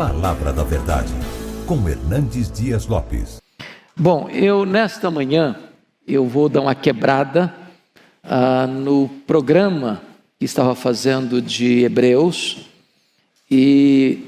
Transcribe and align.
Palavra 0.00 0.50
da 0.50 0.64
Verdade, 0.64 1.12
com 1.66 1.86
Hernandes 1.86 2.50
Dias 2.50 2.86
Lopes. 2.86 3.36
Bom, 3.94 4.30
eu 4.30 4.64
nesta 4.64 5.10
manhã 5.10 5.60
eu 6.08 6.26
vou 6.26 6.48
dar 6.48 6.62
uma 6.62 6.74
quebrada 6.74 7.54
ah, 8.24 8.66
no 8.66 9.10
programa 9.26 10.00
que 10.38 10.46
estava 10.46 10.74
fazendo 10.74 11.42
de 11.42 11.84
Hebreus 11.84 12.66
e 13.50 14.24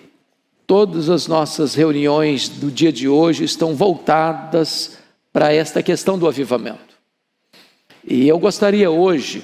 todas 0.67 1.09
as 1.09 1.27
nossas 1.27 1.75
reuniões 1.75 2.51
do 2.51 2.71
dia 2.71 2.93
de 2.93 3.09
hoje 3.09 3.45
estão 3.45 3.75
voltadas 3.75 4.99
para 5.33 5.55
esta 5.55 5.83
questão 5.83 6.19
do 6.19 6.29
avivamento. 6.29 6.99
E 8.07 8.29
eu 8.29 8.39
gostaria 8.39 8.91
hoje 8.91 9.43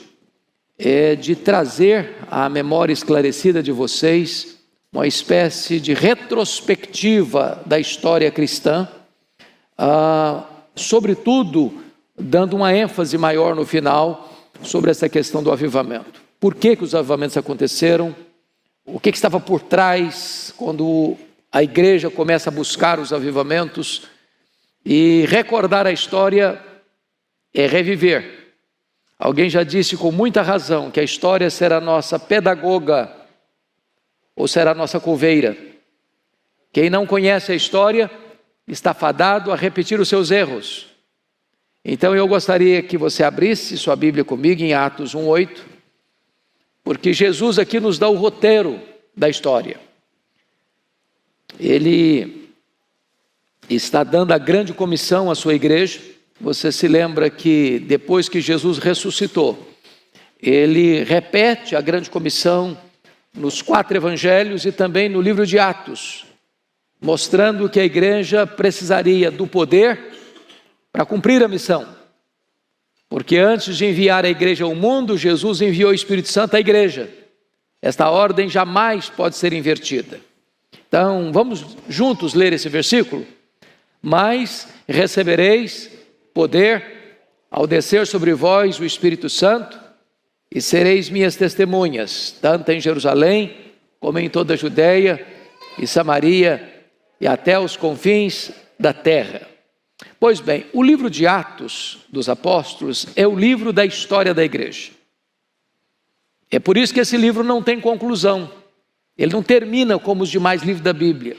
é, 0.79 1.17
de 1.17 1.35
trazer 1.35 2.17
à 2.31 2.51
memória 2.51 2.93
esclarecida 2.93 3.63
de 3.63 3.73
vocês 3.73 4.58
uma 4.93 5.07
espécie 5.07 5.79
de 5.79 5.93
retrospectiva 5.93 7.63
da 7.67 7.79
história 7.79 8.31
cristã, 8.31 8.89
ah, 9.77 10.45
sobretudo 10.75 11.83
dando 12.19 12.57
uma 12.57 12.75
ênfase 12.75 13.17
maior 13.19 13.55
no 13.55 13.67
final 13.67 14.33
sobre 14.63 14.91
essa 14.91 15.09
questão 15.09 15.43
do 15.43 15.53
avivamento. 15.53 16.21
Por 16.41 16.55
que, 16.55 16.75
que 16.75 16.85
os 16.85 16.95
avivamentos 16.95 17.37
aconteceram? 17.37 18.15
O 18.85 18.99
que, 18.99 19.13
que 19.13 19.19
estava 19.19 19.39
por 19.39 19.61
trás 19.61 20.53
quando 20.57 21.17
a 21.53 21.63
igreja 21.63 22.11
começa 22.11 22.49
a 22.49 22.53
buscar 22.53 22.99
os 22.99 23.13
avivamentos? 23.13 24.03
E 24.85 25.27
recordar 25.29 25.87
a 25.87 25.93
história 25.93 26.61
é 27.53 27.67
reviver. 27.67 28.55
Alguém 29.19 29.51
já 29.51 29.63
disse 29.63 29.97
com 29.97 30.11
muita 30.11 30.43
razão 30.43 30.91
que 30.91 31.01
a 31.01 31.05
história 31.05 31.51
será 31.51 31.81
nossa 31.81 32.19
pedagoga 32.19 33.18
ou 34.39 34.47
será 34.47 34.73
nossa 34.73 35.01
coveira. 35.01 35.59
Quem 36.73 36.89
não 36.89 37.05
conhece 37.05 37.51
a 37.51 37.57
história 37.57 38.09
está 38.69 38.95
fadado 38.95 39.51
a 39.51 39.57
repetir 39.57 39.99
os 39.99 40.09
seus 40.09 40.31
erros. 40.31 40.87
Então 41.85 42.15
eu 42.15 42.27
gostaria 42.29 42.81
que 42.81 42.97
você 42.97 43.25
abrisse 43.25 43.77
sua 43.77 43.97
Bíblia 43.97 44.25
comigo 44.25 44.63
em 44.63 44.75
Atos 44.75 45.13
1:8, 45.13 45.67
porque 46.85 47.13
Jesus 47.13 47.59
aqui 47.59 47.81
nos 47.81 47.99
dá 47.99 48.09
o 48.09 48.15
roteiro 48.15 48.81
da 49.17 49.29
história. 49.29 49.81
Ele 51.59 52.49
está 53.69 54.05
dando 54.05 54.33
a 54.33 54.39
grande 54.39 54.73
comissão 54.73 55.33
à 55.33 55.35
sua 55.35 55.55
igreja. 55.55 56.01
Você 56.41 56.71
se 56.71 56.87
lembra 56.87 57.29
que 57.29 57.81
depois 57.81 58.29
que 58.29 58.41
Jesus 58.41 58.79
ressuscitou, 58.79 59.69
ele 60.41 61.03
repete 61.03 61.75
a 61.75 61.81
grande 61.81 62.09
comissão 62.09 62.79
nos 63.35 63.63
quatro 63.63 63.97
evangelhos 63.97 64.65
e 64.65 64.73
também 64.73 65.09
no 65.09 65.21
livro 65.21 65.47
de 65.47 65.59
Atos, 65.59 66.27
mostrando 67.01 67.69
que 67.69 67.79
a 67.79 67.85
igreja 67.85 68.47
precisaria 68.47 69.31
do 69.31 69.47
poder 69.47 69.99
para 70.93 71.05
cumprir 71.05 71.43
a 71.43 71.49
missão. 71.49 71.97
Porque 73.09 73.39
antes 73.39 73.77
de 73.77 73.87
enviar 73.87 74.25
a 74.25 74.29
igreja 74.29 74.65
ao 74.65 74.75
mundo, 74.75 75.17
Jesus 75.17 75.63
enviou 75.63 75.91
o 75.91 75.95
Espírito 75.95 76.29
Santo 76.29 76.57
à 76.57 76.61
igreja. 76.61 77.09
Esta 77.81 78.11
ordem 78.11 78.49
jamais 78.49 79.09
pode 79.09 79.37
ser 79.37 79.53
invertida. 79.53 80.21
Então, 80.89 81.33
vamos 81.33 81.65
juntos 81.89 82.35
ler 82.35 82.53
esse 82.53 82.69
versículo? 82.69 83.27
Mas 84.03 84.69
recebereis 84.87 85.91
poder 86.35 86.99
ao 87.51 87.67
descer 87.67 88.07
sobre 88.07 88.35
vós 88.35 88.79
o 88.79 88.85
Espírito 88.85 89.29
Santo 89.31 89.88
e 90.51 90.61
sereis 90.61 91.11
minhas 91.11 91.37
testemunhas, 91.37 92.37
tanto 92.41 92.71
em 92.71 92.81
Jerusalém, 92.81 93.57
como 94.01 94.19
em 94.19 94.29
toda 94.31 94.55
a 94.55 94.57
Judéia 94.57 95.25
e 95.79 95.87
Samaria 95.87 96.87
e 97.21 97.27
até 97.27 97.59
os 97.59 97.77
confins 97.77 98.51
da 98.79 98.93
terra. 98.93 99.47
Pois 100.21 100.41
bem, 100.41 100.67
o 100.73 100.83
livro 100.83 101.11
de 101.11 101.27
Atos 101.27 101.99
dos 102.09 102.29
Apóstolos 102.29 103.07
é 103.17 103.27
o 103.27 103.37
livro 103.37 103.73
da 103.73 103.85
história 103.85 104.33
da 104.33 104.45
igreja. 104.45 104.93
É 106.51 106.59
por 106.59 106.77
isso 106.77 106.95
que 106.95 107.01
esse 107.01 107.17
livro 107.17 107.45
não 107.45 107.63
tem 107.63 107.81
conclusão. 107.81 108.51
Ele 109.17 109.33
não 109.33 109.43
termina 109.43 109.99
como 109.99 110.23
os 110.23 110.31
demais 110.31 110.63
livros 110.63 110.83
da 110.83 110.93
Bíblia. 110.93 111.37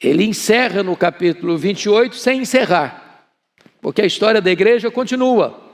Ele 0.00 0.24
encerra 0.24 0.82
no 0.82 0.96
capítulo 0.96 1.56
28 1.58 2.16
sem 2.16 2.42
encerrar, 2.42 3.28
porque 3.80 4.02
a 4.02 4.06
história 4.06 4.40
da 4.40 4.50
igreja 4.50 4.90
continua. 4.90 5.73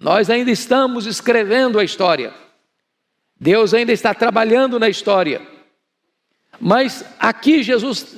Nós 0.00 0.30
ainda 0.30 0.50
estamos 0.50 1.04
escrevendo 1.04 1.78
a 1.78 1.84
história. 1.84 2.32
Deus 3.38 3.74
ainda 3.74 3.92
está 3.92 4.14
trabalhando 4.14 4.80
na 4.80 4.88
história. 4.88 5.42
Mas 6.58 7.04
aqui 7.18 7.62
Jesus 7.62 8.16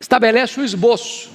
estabelece 0.00 0.60
o 0.60 0.64
esboço. 0.64 1.30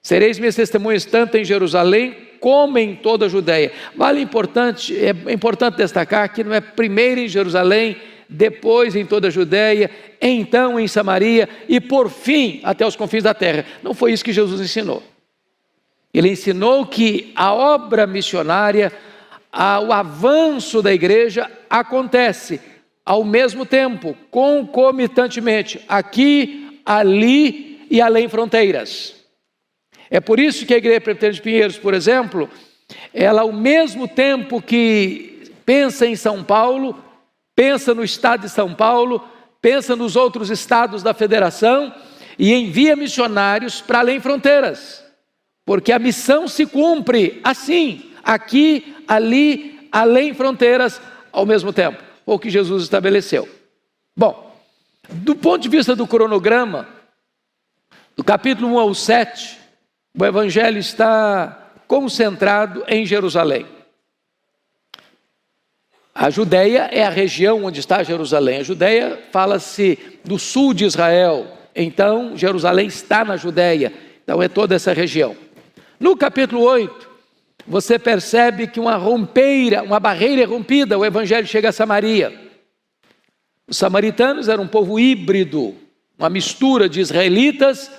Sereis 0.00 0.38
minhas 0.38 0.54
testemunhas 0.54 1.04
tanto 1.04 1.36
em 1.36 1.44
Jerusalém 1.44 2.16
como 2.38 2.78
em 2.78 2.94
toda 2.94 3.26
a 3.26 3.28
Judéia. 3.28 3.72
Vale 3.96 4.20
importante, 4.20 4.94
é 4.96 5.10
importante 5.32 5.76
destacar 5.76 6.32
que 6.32 6.44
não 6.44 6.54
é 6.54 6.60
primeiro 6.60 7.20
em 7.20 7.28
Jerusalém, 7.28 7.96
depois 8.28 8.94
em 8.94 9.04
toda 9.04 9.26
a 9.26 9.30
Judéia, 9.30 9.90
então 10.20 10.78
em 10.78 10.86
Samaria 10.86 11.48
e 11.68 11.80
por 11.80 12.08
fim 12.08 12.60
até 12.62 12.86
os 12.86 12.94
confins 12.94 13.24
da 13.24 13.34
terra. 13.34 13.64
Não 13.82 13.94
foi 13.94 14.12
isso 14.12 14.24
que 14.24 14.32
Jesus 14.32 14.60
ensinou. 14.60 15.02
Ele 16.16 16.30
ensinou 16.30 16.86
que 16.86 17.30
a 17.36 17.52
obra 17.52 18.06
missionária, 18.06 18.90
o 19.86 19.92
avanço 19.92 20.80
da 20.80 20.90
igreja 20.90 21.50
acontece 21.68 22.58
ao 23.04 23.22
mesmo 23.22 23.66
tempo, 23.66 24.16
concomitantemente, 24.30 25.78
aqui, 25.86 26.80
ali 26.86 27.86
e 27.90 28.00
além 28.00 28.30
fronteiras. 28.30 29.14
É 30.10 30.18
por 30.18 30.40
isso 30.40 30.64
que 30.64 30.72
a 30.72 30.78
Igreja 30.78 31.02
Presbiteriana 31.02 31.34
de 31.34 31.42
Pinheiros, 31.42 31.78
por 31.78 31.92
exemplo, 31.92 32.48
ela 33.12 33.42
ao 33.42 33.52
mesmo 33.52 34.08
tempo 34.08 34.62
que 34.62 35.52
pensa 35.66 36.06
em 36.06 36.16
São 36.16 36.42
Paulo, 36.42 36.96
pensa 37.54 37.94
no 37.94 38.02
estado 38.02 38.40
de 38.40 38.48
São 38.48 38.72
Paulo, 38.72 39.22
pensa 39.60 39.94
nos 39.94 40.16
outros 40.16 40.48
estados 40.48 41.02
da 41.02 41.12
federação 41.12 41.94
e 42.38 42.54
envia 42.54 42.96
missionários 42.96 43.82
para 43.82 43.98
além 43.98 44.18
fronteiras 44.18 45.05
porque 45.66 45.90
a 45.90 45.98
missão 45.98 46.46
se 46.46 46.64
cumpre 46.64 47.40
assim, 47.42 48.12
aqui, 48.22 48.96
ali, 49.08 49.88
além 49.90 50.32
fronteiras, 50.32 51.00
ao 51.32 51.44
mesmo 51.44 51.72
tempo, 51.72 52.02
o 52.24 52.38
que 52.38 52.48
Jesus 52.48 52.84
estabeleceu. 52.84 53.48
Bom, 54.16 54.56
do 55.08 55.34
ponto 55.34 55.62
de 55.62 55.68
vista 55.68 55.96
do 55.96 56.06
cronograma, 56.06 56.88
do 58.16 58.22
capítulo 58.22 58.74
1 58.74 58.78
ao 58.78 58.94
7, 58.94 59.58
o 60.16 60.24
evangelho 60.24 60.78
está 60.78 61.70
concentrado 61.88 62.84
em 62.86 63.04
Jerusalém. 63.04 63.66
A 66.14 66.30
Judéia 66.30 66.88
é 66.92 67.04
a 67.04 67.10
região 67.10 67.64
onde 67.64 67.80
está 67.80 68.02
Jerusalém. 68.04 68.60
A 68.60 68.62
Judéia 68.62 69.20
fala-se 69.32 69.98
do 70.24 70.38
sul 70.38 70.72
de 70.72 70.84
Israel. 70.84 71.58
Então, 71.74 72.36
Jerusalém 72.36 72.86
está 72.86 73.24
na 73.24 73.36
Judéia. 73.36 73.92
Então, 74.22 74.42
é 74.42 74.48
toda 74.48 74.74
essa 74.74 74.94
região. 74.94 75.36
No 75.98 76.16
capítulo 76.16 76.62
8, 76.62 77.08
você 77.66 77.98
percebe 77.98 78.66
que 78.66 78.78
uma 78.78 78.96
rompeira, 78.96 79.82
uma 79.82 79.98
barreira 79.98 80.42
é 80.42 80.44
rompida, 80.44 80.98
o 80.98 81.04
evangelho 81.04 81.46
chega 81.46 81.70
a 81.70 81.72
Samaria. 81.72 82.38
Os 83.66 83.78
samaritanos 83.78 84.48
eram 84.48 84.64
um 84.64 84.68
povo 84.68 85.00
híbrido, 85.00 85.74
uma 86.18 86.28
mistura 86.28 86.88
de 86.88 87.00
israelitas 87.00 87.90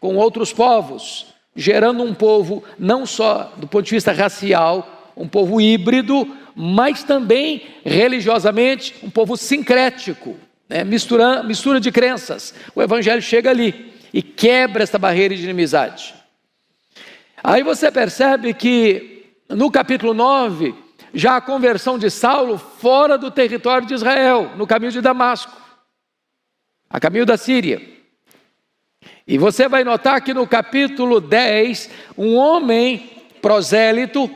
com 0.00 0.16
outros 0.16 0.52
povos, 0.52 1.28
gerando 1.54 2.02
um 2.02 2.12
povo 2.12 2.62
não 2.78 3.06
só 3.06 3.54
do 3.56 3.66
ponto 3.66 3.84
de 3.84 3.94
vista 3.94 4.12
racial, 4.12 5.12
um 5.16 5.26
povo 5.28 5.60
híbrido, 5.60 6.28
mas 6.54 7.02
também 7.04 7.62
religiosamente 7.84 8.94
um 9.02 9.08
povo 9.08 9.36
sincrético, 9.36 10.36
né? 10.68 10.82
mistura, 10.84 11.42
mistura 11.44 11.80
de 11.80 11.92
crenças. 11.92 12.54
O 12.74 12.82
evangelho 12.82 13.22
chega 13.22 13.50
ali 13.50 13.94
e 14.12 14.20
quebra 14.20 14.82
essa 14.82 14.98
barreira 14.98 15.34
de 15.34 15.44
inimizade. 15.44 16.15
Aí 17.46 17.62
você 17.62 17.92
percebe 17.92 18.52
que 18.52 19.36
no 19.48 19.70
capítulo 19.70 20.12
9, 20.12 20.74
já 21.14 21.36
a 21.36 21.40
conversão 21.40 21.96
de 21.96 22.10
Saulo 22.10 22.58
fora 22.58 23.16
do 23.16 23.30
território 23.30 23.86
de 23.86 23.94
Israel, 23.94 24.50
no 24.56 24.66
caminho 24.66 24.90
de 24.90 25.00
Damasco, 25.00 25.56
a 26.90 26.98
caminho 26.98 27.24
da 27.24 27.36
Síria. 27.36 27.80
E 29.24 29.38
você 29.38 29.68
vai 29.68 29.84
notar 29.84 30.20
que 30.22 30.34
no 30.34 30.44
capítulo 30.44 31.20
10, 31.20 31.88
um 32.18 32.34
homem 32.34 33.08
prosélito, 33.40 34.28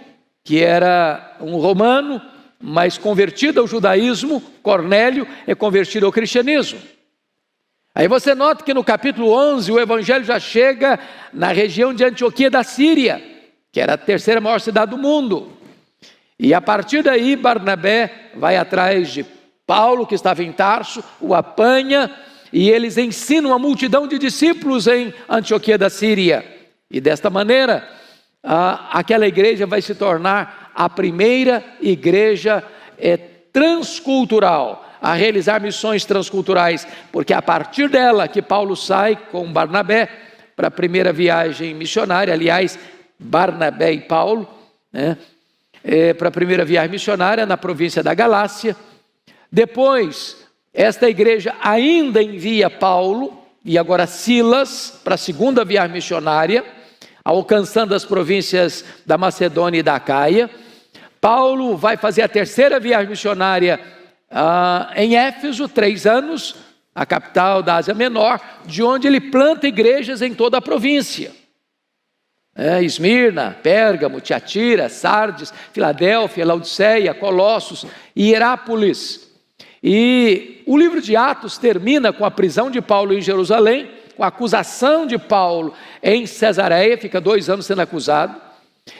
que 0.44 0.62
era 0.62 1.36
um 1.40 1.56
romano, 1.56 2.22
mas 2.62 2.96
convertido 2.96 3.58
ao 3.58 3.66
judaísmo, 3.66 4.40
Cornélio, 4.62 5.26
é 5.48 5.54
convertido 5.56 6.06
ao 6.06 6.12
cristianismo. 6.12 6.78
Aí 8.00 8.08
você 8.08 8.34
nota 8.34 8.64
que 8.64 8.72
no 8.72 8.82
capítulo 8.82 9.30
11 9.30 9.70
o 9.70 9.78
evangelho 9.78 10.24
já 10.24 10.40
chega 10.40 10.98
na 11.34 11.52
região 11.52 11.92
de 11.92 12.02
Antioquia 12.02 12.50
da 12.50 12.64
Síria, 12.64 13.22
que 13.70 13.78
era 13.78 13.92
a 13.92 13.98
terceira 13.98 14.40
maior 14.40 14.58
cidade 14.58 14.92
do 14.92 14.96
mundo. 14.96 15.52
E 16.38 16.54
a 16.54 16.62
partir 16.62 17.02
daí 17.02 17.36
Barnabé 17.36 18.30
vai 18.34 18.56
atrás 18.56 19.10
de 19.10 19.26
Paulo, 19.66 20.06
que 20.06 20.14
estava 20.14 20.42
em 20.42 20.50
Tarso, 20.50 21.04
o 21.20 21.34
apanha 21.34 22.10
e 22.50 22.70
eles 22.70 22.96
ensinam 22.96 23.52
a 23.52 23.58
multidão 23.58 24.08
de 24.08 24.18
discípulos 24.18 24.86
em 24.86 25.12
Antioquia 25.28 25.76
da 25.76 25.90
Síria. 25.90 26.42
E 26.90 27.02
desta 27.02 27.28
maneira, 27.28 27.86
aquela 28.42 29.28
igreja 29.28 29.66
vai 29.66 29.82
se 29.82 29.94
tornar 29.94 30.72
a 30.74 30.88
primeira 30.88 31.62
igreja 31.82 32.64
é, 32.96 33.18
transcultural 33.18 34.89
a 35.00 35.14
realizar 35.14 35.60
missões 35.60 36.04
transculturais, 36.04 36.86
porque 37.10 37.32
é 37.32 37.36
a 37.36 37.42
partir 37.42 37.88
dela 37.88 38.28
que 38.28 38.42
Paulo 38.42 38.76
sai 38.76 39.16
com 39.16 39.50
Barnabé 39.50 40.08
para 40.54 40.68
a 40.68 40.70
primeira 40.70 41.12
viagem 41.12 41.74
missionária, 41.74 42.34
aliás, 42.34 42.78
Barnabé 43.18 43.92
e 43.92 44.00
Paulo, 44.00 44.48
né, 44.92 45.16
é, 45.82 46.12
para 46.12 46.28
a 46.28 46.32
primeira 46.32 46.64
viagem 46.64 46.90
missionária 46.90 47.46
na 47.46 47.56
província 47.56 48.02
da 48.02 48.12
Galácia. 48.12 48.76
Depois, 49.50 50.36
esta 50.72 51.08
igreja 51.08 51.54
ainda 51.62 52.22
envia 52.22 52.68
Paulo 52.68 53.42
e 53.64 53.78
agora 53.78 54.06
Silas 54.06 55.00
para 55.02 55.14
a 55.14 55.18
segunda 55.18 55.64
viagem 55.64 55.92
missionária, 55.92 56.64
alcançando 57.24 57.94
as 57.94 58.04
províncias 58.04 58.84
da 59.06 59.16
Macedônia 59.16 59.80
e 59.80 59.82
da 59.82 59.98
Caia. 59.98 60.50
Paulo 61.20 61.76
vai 61.76 61.96
fazer 61.96 62.22
a 62.22 62.28
terceira 62.28 62.78
viagem 62.78 63.10
missionária 63.10 63.80
ah, 64.30 64.92
em 64.94 65.16
Éfeso, 65.16 65.68
três 65.68 66.06
anos, 66.06 66.56
a 66.94 67.04
capital 67.04 67.62
da 67.62 67.76
Ásia 67.76 67.94
Menor, 67.94 68.40
de 68.64 68.82
onde 68.82 69.06
ele 69.06 69.20
planta 69.20 69.66
igrejas 69.66 70.22
em 70.22 70.34
toda 70.34 70.58
a 70.58 70.62
província. 70.62 71.32
É, 72.54 72.82
Esmirna, 72.82 73.56
Pérgamo, 73.62 74.20
Tiatira, 74.20 74.88
Sardes, 74.88 75.52
Filadélfia, 75.72 76.44
Laodiceia, 76.44 77.14
Colossos 77.14 77.86
e 78.14 78.32
Herápolis. 78.32 79.30
E 79.82 80.62
o 80.66 80.76
livro 80.76 81.00
de 81.00 81.16
Atos 81.16 81.56
termina 81.56 82.12
com 82.12 82.24
a 82.24 82.30
prisão 82.30 82.70
de 82.70 82.82
Paulo 82.82 83.14
em 83.14 83.20
Jerusalém, 83.20 83.90
com 84.16 84.22
a 84.22 84.26
acusação 84.26 85.06
de 85.06 85.16
Paulo 85.16 85.72
em 86.02 86.26
Cesareia, 86.26 86.98
fica 86.98 87.20
dois 87.20 87.48
anos 87.48 87.64
sendo 87.64 87.80
acusado. 87.80 88.49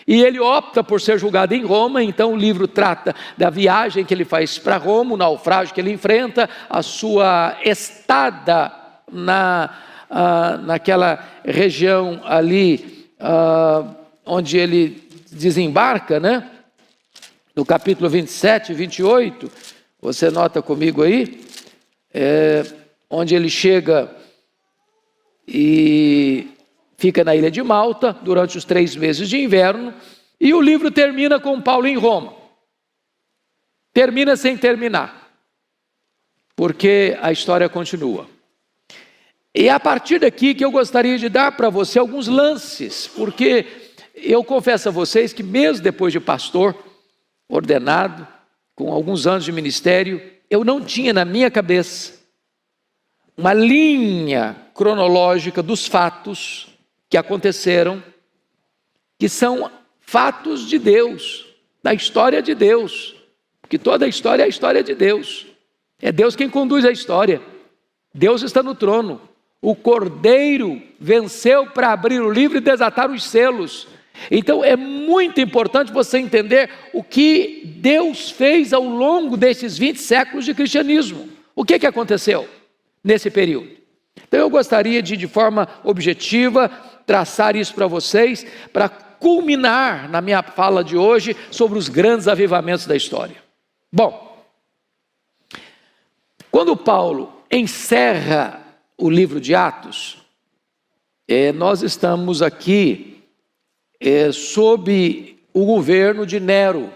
E 0.06 0.22
ele 0.22 0.40
opta 0.40 0.82
por 0.82 1.00
ser 1.00 1.18
julgado 1.18 1.54
em 1.54 1.64
Roma, 1.64 2.02
então 2.02 2.32
o 2.32 2.36
livro 2.36 2.66
trata 2.66 3.14
da 3.36 3.50
viagem 3.50 4.04
que 4.04 4.12
ele 4.12 4.24
faz 4.24 4.58
para 4.58 4.76
Roma, 4.76 5.14
o 5.14 5.16
naufrágio 5.16 5.74
que 5.74 5.80
ele 5.80 5.92
enfrenta, 5.92 6.48
a 6.68 6.82
sua 6.82 7.56
estada 7.64 8.72
na, 9.10 9.70
ah, 10.10 10.58
naquela 10.62 11.24
região 11.44 12.20
ali 12.24 13.08
ah, 13.18 13.84
onde 14.24 14.56
ele 14.58 15.08
desembarca, 15.30 16.18
né? 16.20 16.50
No 17.54 17.64
capítulo 17.64 18.08
27 18.08 18.72
e 18.72 18.74
28, 18.74 19.50
você 20.00 20.30
nota 20.30 20.62
comigo 20.62 21.02
aí, 21.02 21.40
é, 22.12 22.64
onde 23.08 23.34
ele 23.34 23.50
chega 23.50 24.10
e 25.46 26.48
fica 27.00 27.24
na 27.24 27.34
ilha 27.34 27.50
de 27.50 27.62
Malta 27.62 28.12
durante 28.12 28.58
os 28.58 28.64
três 28.66 28.94
meses 28.94 29.26
de 29.26 29.38
inverno, 29.38 29.94
e 30.38 30.52
o 30.52 30.60
livro 30.60 30.90
termina 30.90 31.40
com 31.40 31.58
Paulo 31.58 31.86
em 31.86 31.96
Roma. 31.96 32.34
Termina 33.90 34.36
sem 34.36 34.54
terminar, 34.54 35.32
porque 36.54 37.16
a 37.22 37.32
história 37.32 37.70
continua. 37.70 38.28
E 39.54 39.66
é 39.66 39.70
a 39.70 39.80
partir 39.80 40.20
daqui 40.20 40.54
que 40.54 40.62
eu 40.62 40.70
gostaria 40.70 41.16
de 41.16 41.30
dar 41.30 41.56
para 41.56 41.70
você 41.70 41.98
alguns 41.98 42.28
lances, 42.28 43.06
porque 43.08 43.66
eu 44.14 44.44
confesso 44.44 44.90
a 44.90 44.92
vocês 44.92 45.32
que, 45.32 45.42
mesmo 45.42 45.82
depois 45.82 46.12
de 46.12 46.20
pastor, 46.20 46.76
ordenado, 47.48 48.28
com 48.74 48.92
alguns 48.92 49.26
anos 49.26 49.46
de 49.46 49.52
ministério, 49.52 50.20
eu 50.50 50.64
não 50.64 50.84
tinha 50.84 51.14
na 51.14 51.24
minha 51.24 51.50
cabeça 51.50 52.20
uma 53.36 53.54
linha 53.54 54.54
cronológica 54.74 55.62
dos 55.62 55.86
fatos 55.86 56.69
que 57.10 57.18
aconteceram, 57.18 58.02
que 59.18 59.28
são 59.28 59.70
fatos 60.00 60.66
de 60.66 60.78
Deus, 60.78 61.46
da 61.82 61.92
história 61.92 62.40
de 62.40 62.54
Deus, 62.54 63.16
que 63.68 63.78
toda 63.78 64.06
a 64.06 64.08
história 64.08 64.44
é 64.44 64.46
a 64.46 64.48
história 64.48 64.82
de 64.82 64.94
Deus. 64.94 65.46
É 66.00 66.10
Deus 66.10 66.34
quem 66.34 66.48
conduz 66.48 66.84
a 66.84 66.90
história. 66.90 67.42
Deus 68.14 68.42
está 68.42 68.62
no 68.62 68.74
trono. 68.74 69.20
O 69.60 69.74
Cordeiro 69.74 70.80
venceu 70.98 71.66
para 71.66 71.92
abrir 71.92 72.20
o 72.20 72.30
livro 72.30 72.58
e 72.58 72.62
desatar 72.62 73.10
os 73.10 73.24
selos. 73.24 73.86
Então 74.30 74.64
é 74.64 74.76
muito 74.76 75.40
importante 75.40 75.92
você 75.92 76.18
entender 76.18 76.70
o 76.92 77.02
que 77.02 77.62
Deus 77.76 78.30
fez 78.30 78.72
ao 78.72 78.84
longo 78.84 79.36
desses 79.36 79.76
20 79.76 80.00
séculos 80.00 80.44
de 80.44 80.54
cristianismo. 80.54 81.28
O 81.54 81.64
que, 81.64 81.78
que 81.78 81.86
aconteceu 81.86 82.48
nesse 83.02 83.30
período? 83.30 83.80
Então 84.26 84.40
eu 84.40 84.50
gostaria 84.50 85.02
de, 85.02 85.16
de 85.16 85.26
forma 85.26 85.68
objetiva, 85.84 86.70
traçar 87.10 87.56
isso 87.56 87.74
para 87.74 87.88
vocês, 87.88 88.46
para 88.72 88.88
culminar 88.88 90.08
na 90.08 90.20
minha 90.20 90.44
fala 90.44 90.84
de 90.84 90.96
hoje 90.96 91.36
sobre 91.50 91.76
os 91.76 91.88
grandes 91.88 92.28
avivamentos 92.28 92.86
da 92.86 92.94
história. 92.94 93.34
Bom, 93.92 94.40
quando 96.52 96.76
Paulo 96.76 97.32
encerra 97.50 98.60
o 98.96 99.10
livro 99.10 99.40
de 99.40 99.56
Atos, 99.56 100.18
é, 101.26 101.50
nós 101.50 101.82
estamos 101.82 102.42
aqui 102.42 103.24
é, 103.98 104.30
sob 104.30 105.36
o 105.52 105.64
governo 105.64 106.24
de 106.24 106.38
Nero. 106.38 106.92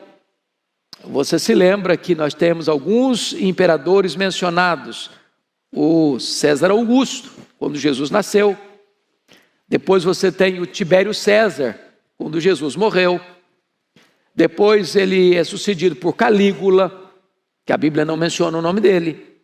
Você 1.03 1.41
se 1.41 1.57
lembra 1.57 1.97
que 1.97 2.15
nós 2.15 2.35
temos 2.35 2.69
alguns 2.69 3.33
imperadores 3.33 4.15
mencionados: 4.15 5.11
o 5.75 6.21
César 6.21 6.71
Augusto, 6.71 7.33
quando 7.59 7.77
Jesus 7.77 8.13
nasceu, 8.13 8.57
depois 9.75 10.05
você 10.05 10.31
tem 10.31 10.61
o 10.61 10.67
Tibério 10.67 11.13
César, 11.13 11.77
quando 12.17 12.41
Jesus 12.41 12.77
morreu. 12.77 13.21
Depois 14.33 14.95
ele 14.95 15.35
é 15.35 15.43
sucedido 15.43 15.97
por 15.97 16.13
Calígula, 16.13 17.13
que 17.67 17.73
a 17.73 17.77
Bíblia 17.77 18.05
não 18.05 18.17
menciona 18.17 18.57
o 18.57 18.63
nome 18.63 18.81
dele. 18.81 19.35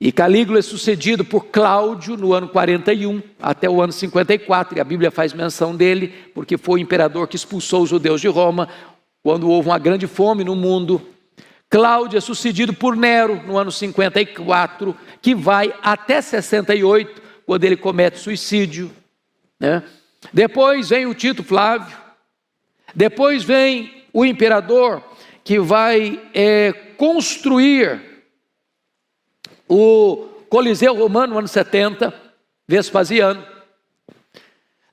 E 0.00 0.12
Calígula 0.12 0.60
é 0.60 0.62
sucedido 0.62 1.24
por 1.24 1.46
Cláudio 1.46 2.16
no 2.16 2.34
ano 2.34 2.48
41 2.48 3.20
até 3.42 3.68
o 3.68 3.82
ano 3.82 3.92
54, 3.92 4.78
e 4.78 4.80
a 4.80 4.84
Bíblia 4.84 5.10
faz 5.10 5.32
menção 5.32 5.74
dele, 5.74 6.14
porque 6.32 6.56
foi 6.56 6.78
o 6.78 6.82
imperador 6.84 7.26
que 7.26 7.34
expulsou 7.34 7.82
os 7.82 7.90
judeus 7.90 8.20
de 8.20 8.28
Roma 8.28 8.68
quando 9.24 9.50
houve 9.50 9.68
uma 9.68 9.78
grande 9.80 10.06
fome 10.06 10.44
no 10.44 10.54
mundo. 10.54 11.04
Cláudio 11.68 12.16
é 12.16 12.20
sucedido 12.20 12.72
por 12.72 12.94
Nero 12.94 13.42
no 13.44 13.58
ano 13.58 13.72
54, 13.72 14.96
que 15.20 15.34
vai 15.34 15.74
até 15.82 16.20
68, 16.20 17.20
quando 17.44 17.64
ele 17.64 17.76
comete 17.76 18.20
suicídio. 18.20 18.88
Né? 19.58 19.82
Depois 20.32 20.88
vem 20.88 21.06
o 21.06 21.14
Tito 21.14 21.42
Flávio, 21.42 21.96
depois 22.94 23.42
vem 23.42 24.04
o 24.12 24.24
imperador 24.24 25.02
que 25.44 25.58
vai 25.58 26.20
é, 26.34 26.72
construir 26.96 28.00
o 29.68 30.28
Coliseu 30.48 30.94
Romano 30.94 31.34
no 31.34 31.38
ano 31.38 31.48
70, 31.48 32.12
Vespasiano. 32.66 33.44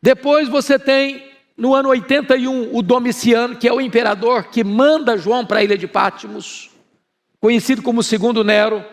Depois 0.02 0.48
você 0.50 0.78
tem 0.78 1.32
no 1.56 1.74
ano 1.74 1.90
81 1.90 2.76
o 2.76 2.82
Domiciano, 2.82 3.56
que 3.56 3.68
é 3.68 3.74
o 3.74 3.82
imperador 3.82 4.46
que 4.46 4.64
manda 4.64 5.18
João 5.18 5.46
para 5.46 5.60
a 5.60 5.64
ilha 5.64 5.78
de 5.78 5.88
Pátimos, 5.88 6.70
conhecido 7.40 7.82
como 7.82 8.04
segundo 8.04 8.44
Nero. 8.44 8.84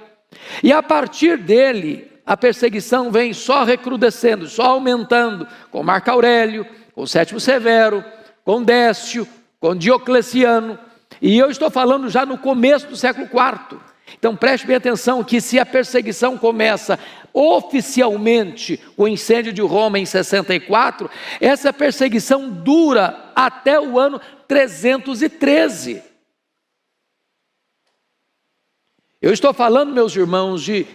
E 0.62 0.73
a 0.73 0.83
partir 0.83 1.37
dele, 1.37 2.10
a 2.25 2.37
perseguição 2.37 3.11
vem 3.11 3.33
só 3.33 3.65
recrudescendo, 3.65 4.49
só 4.49 4.67
aumentando, 4.67 5.47
com 5.71 5.83
Marco 5.83 6.11
Aurélio, 6.11 6.67
com 6.95 7.07
Sétimo 7.07 7.41
Severo, 7.41 8.05
com 8.45 8.62
Décio, 8.62 9.27
com 9.59 9.75
Diocleciano, 9.75 10.79
e 11.21 11.37
eu 11.37 11.50
estou 11.50 11.71
falando 11.71 12.09
já 12.09 12.25
no 12.25 12.39
começo 12.39 12.87
do 12.87 12.97
século 12.97 13.27
IV. 13.27 13.79
Então 14.19 14.35
preste 14.35 14.67
bem 14.67 14.77
atenção 14.77 15.23
que 15.23 15.41
se 15.41 15.59
a 15.59 15.67
perseguição 15.67 16.37
começa 16.37 16.99
oficialmente 17.33 18.77
com 18.97 19.05
o 19.05 19.09
incêndio 19.09 19.53
de 19.53 19.61
Roma 19.61 19.99
em 19.99 20.07
64, 20.07 21.09
essa 21.41 21.73
perseguição 21.73 22.50
dura 22.50 23.31
até 23.35 23.81
o 23.81 23.99
ano 23.99 24.21
313. 24.49 26.03
Eu 29.23 29.33
estou 29.33 29.53
falando, 29.53 29.93
meus 29.93 30.17
irmãos, 30.17 30.62
de 30.62 30.87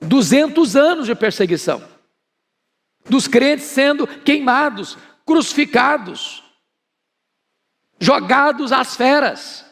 200 0.00 0.76
anos 0.76 1.06
de 1.06 1.14
perseguição, 1.14 1.82
dos 3.08 3.26
crentes 3.26 3.66
sendo 3.66 4.06
queimados, 4.06 4.96
crucificados, 5.24 6.42
jogados 7.98 8.72
às 8.72 8.94
feras, 8.96 9.64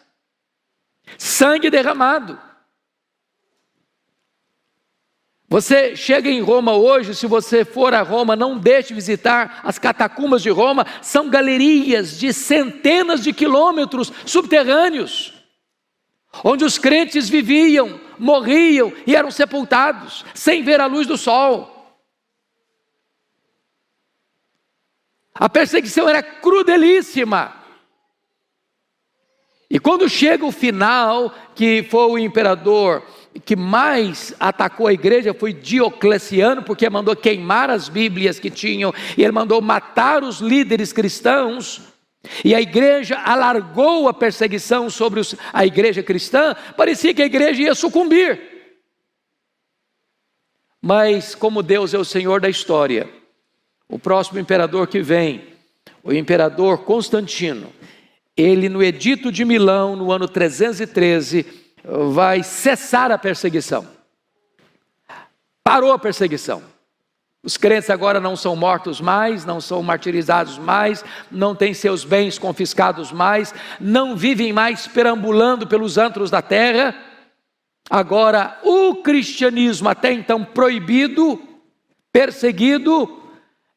sangue 1.18 1.70
derramado. 1.70 2.38
Você 5.46 5.94
chega 5.94 6.28
em 6.28 6.40
Roma 6.40 6.72
hoje, 6.72 7.14
se 7.14 7.26
você 7.26 7.64
for 7.64 7.94
a 7.94 8.02
Roma, 8.02 8.34
não 8.34 8.58
deixe 8.58 8.88
de 8.88 8.94
visitar 8.94 9.60
as 9.62 9.78
catacumbas 9.78 10.42
de 10.42 10.50
Roma, 10.50 10.84
são 11.00 11.28
galerias 11.28 12.18
de 12.18 12.32
centenas 12.32 13.22
de 13.22 13.32
quilômetros 13.32 14.12
subterrâneos 14.26 15.43
onde 16.42 16.64
os 16.64 16.78
crentes 16.78 17.28
viviam, 17.28 18.00
morriam 18.18 18.92
e 19.06 19.14
eram 19.14 19.30
sepultados, 19.30 20.24
sem 20.34 20.62
ver 20.62 20.80
a 20.80 20.86
luz 20.86 21.06
do 21.06 21.16
sol. 21.16 21.70
A 25.34 25.48
perseguição 25.48 26.08
era 26.08 26.22
crudelíssima. 26.22 27.54
E 29.68 29.78
quando 29.80 30.08
chega 30.08 30.46
o 30.46 30.52
final, 30.52 31.34
que 31.54 31.82
foi 31.82 32.06
o 32.06 32.18
imperador 32.18 33.02
que 33.44 33.56
mais 33.56 34.34
atacou 34.38 34.86
a 34.86 34.92
igreja 34.92 35.34
foi 35.34 35.52
Diocleciano, 35.52 36.62
porque 36.62 36.88
mandou 36.88 37.16
queimar 37.16 37.70
as 37.70 37.88
Bíblias 37.88 38.38
que 38.38 38.50
tinham, 38.50 38.92
e 39.16 39.22
ele 39.22 39.32
mandou 39.32 39.60
matar 39.60 40.22
os 40.22 40.40
líderes 40.40 40.92
cristãos. 40.92 41.93
E 42.44 42.54
a 42.54 42.60
igreja 42.60 43.18
alargou 43.18 44.08
a 44.08 44.14
perseguição 44.14 44.88
sobre 44.88 45.20
os, 45.20 45.34
a 45.52 45.64
igreja 45.66 46.02
cristã, 46.02 46.54
parecia 46.76 47.14
que 47.14 47.22
a 47.22 47.26
igreja 47.26 47.62
ia 47.62 47.74
sucumbir. 47.74 48.40
Mas, 50.80 51.34
como 51.34 51.62
Deus 51.62 51.94
é 51.94 51.98
o 51.98 52.04
Senhor 52.04 52.40
da 52.40 52.48
história, 52.48 53.08
o 53.88 53.98
próximo 53.98 54.38
imperador 54.38 54.86
que 54.86 55.00
vem, 55.00 55.54
o 56.02 56.12
imperador 56.12 56.84
Constantino, 56.84 57.72
ele 58.36 58.68
no 58.68 58.82
Edito 58.82 59.30
de 59.30 59.44
Milão, 59.44 59.96
no 59.96 60.10
ano 60.10 60.28
313, 60.28 61.46
vai 62.12 62.42
cessar 62.42 63.10
a 63.10 63.18
perseguição. 63.18 63.86
Parou 65.62 65.92
a 65.92 65.98
perseguição. 65.98 66.73
Os 67.44 67.58
crentes 67.58 67.90
agora 67.90 68.18
não 68.18 68.34
são 68.34 68.56
mortos 68.56 69.02
mais, 69.02 69.44
não 69.44 69.60
são 69.60 69.82
martirizados 69.82 70.56
mais, 70.56 71.04
não 71.30 71.54
têm 71.54 71.74
seus 71.74 72.02
bens 72.02 72.38
confiscados 72.38 73.12
mais, 73.12 73.52
não 73.78 74.16
vivem 74.16 74.50
mais 74.50 74.86
perambulando 74.86 75.66
pelos 75.66 75.98
antros 75.98 76.30
da 76.30 76.40
terra. 76.40 76.94
Agora, 77.90 78.58
o 78.64 78.96
cristianismo, 79.02 79.90
até 79.90 80.10
então 80.10 80.42
proibido, 80.42 81.38
perseguido, 82.10 83.22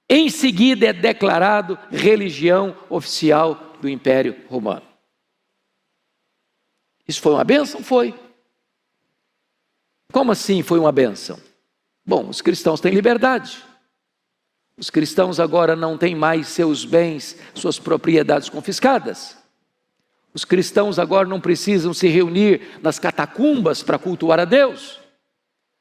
em 0.10 0.30
seguida 0.30 0.86
é 0.86 0.94
declarado 0.94 1.78
religião 1.92 2.74
oficial 2.90 3.74
do 3.82 3.90
Império 3.90 4.46
Romano. 4.48 4.88
Isso 7.06 7.22
foi 7.22 7.34
uma 7.34 7.44
benção? 7.44 7.84
Foi. 7.84 8.18
Como 10.14 10.32
assim 10.32 10.64
foi 10.64 10.80
uma 10.80 10.92
benção? 10.94 11.38
Bom, 12.08 12.30
os 12.30 12.42
cristãos 12.42 12.80
têm 12.80 12.94
liberdade. 12.94 13.62
Os 14.78 14.90
cristãos 14.90 15.42
agora 15.42 15.76
não 15.76 15.98
têm 15.98 16.16
mais 16.16 16.48
seus 16.48 16.86
bens, 16.86 17.36
suas 17.54 17.78
propriedades 17.78 18.48
confiscadas. 18.48 19.36
Os 20.34 20.46
cristãos 20.46 21.00
agora 21.00 21.28
não 21.28 21.42
precisam 21.42 21.94
se 21.94 22.08
reunir 22.08 22.80
nas 22.82 22.98
catacumbas 22.98 23.84
para 23.84 24.00
cultuar 24.00 24.40
a 24.40 24.46
Deus. 24.46 25.02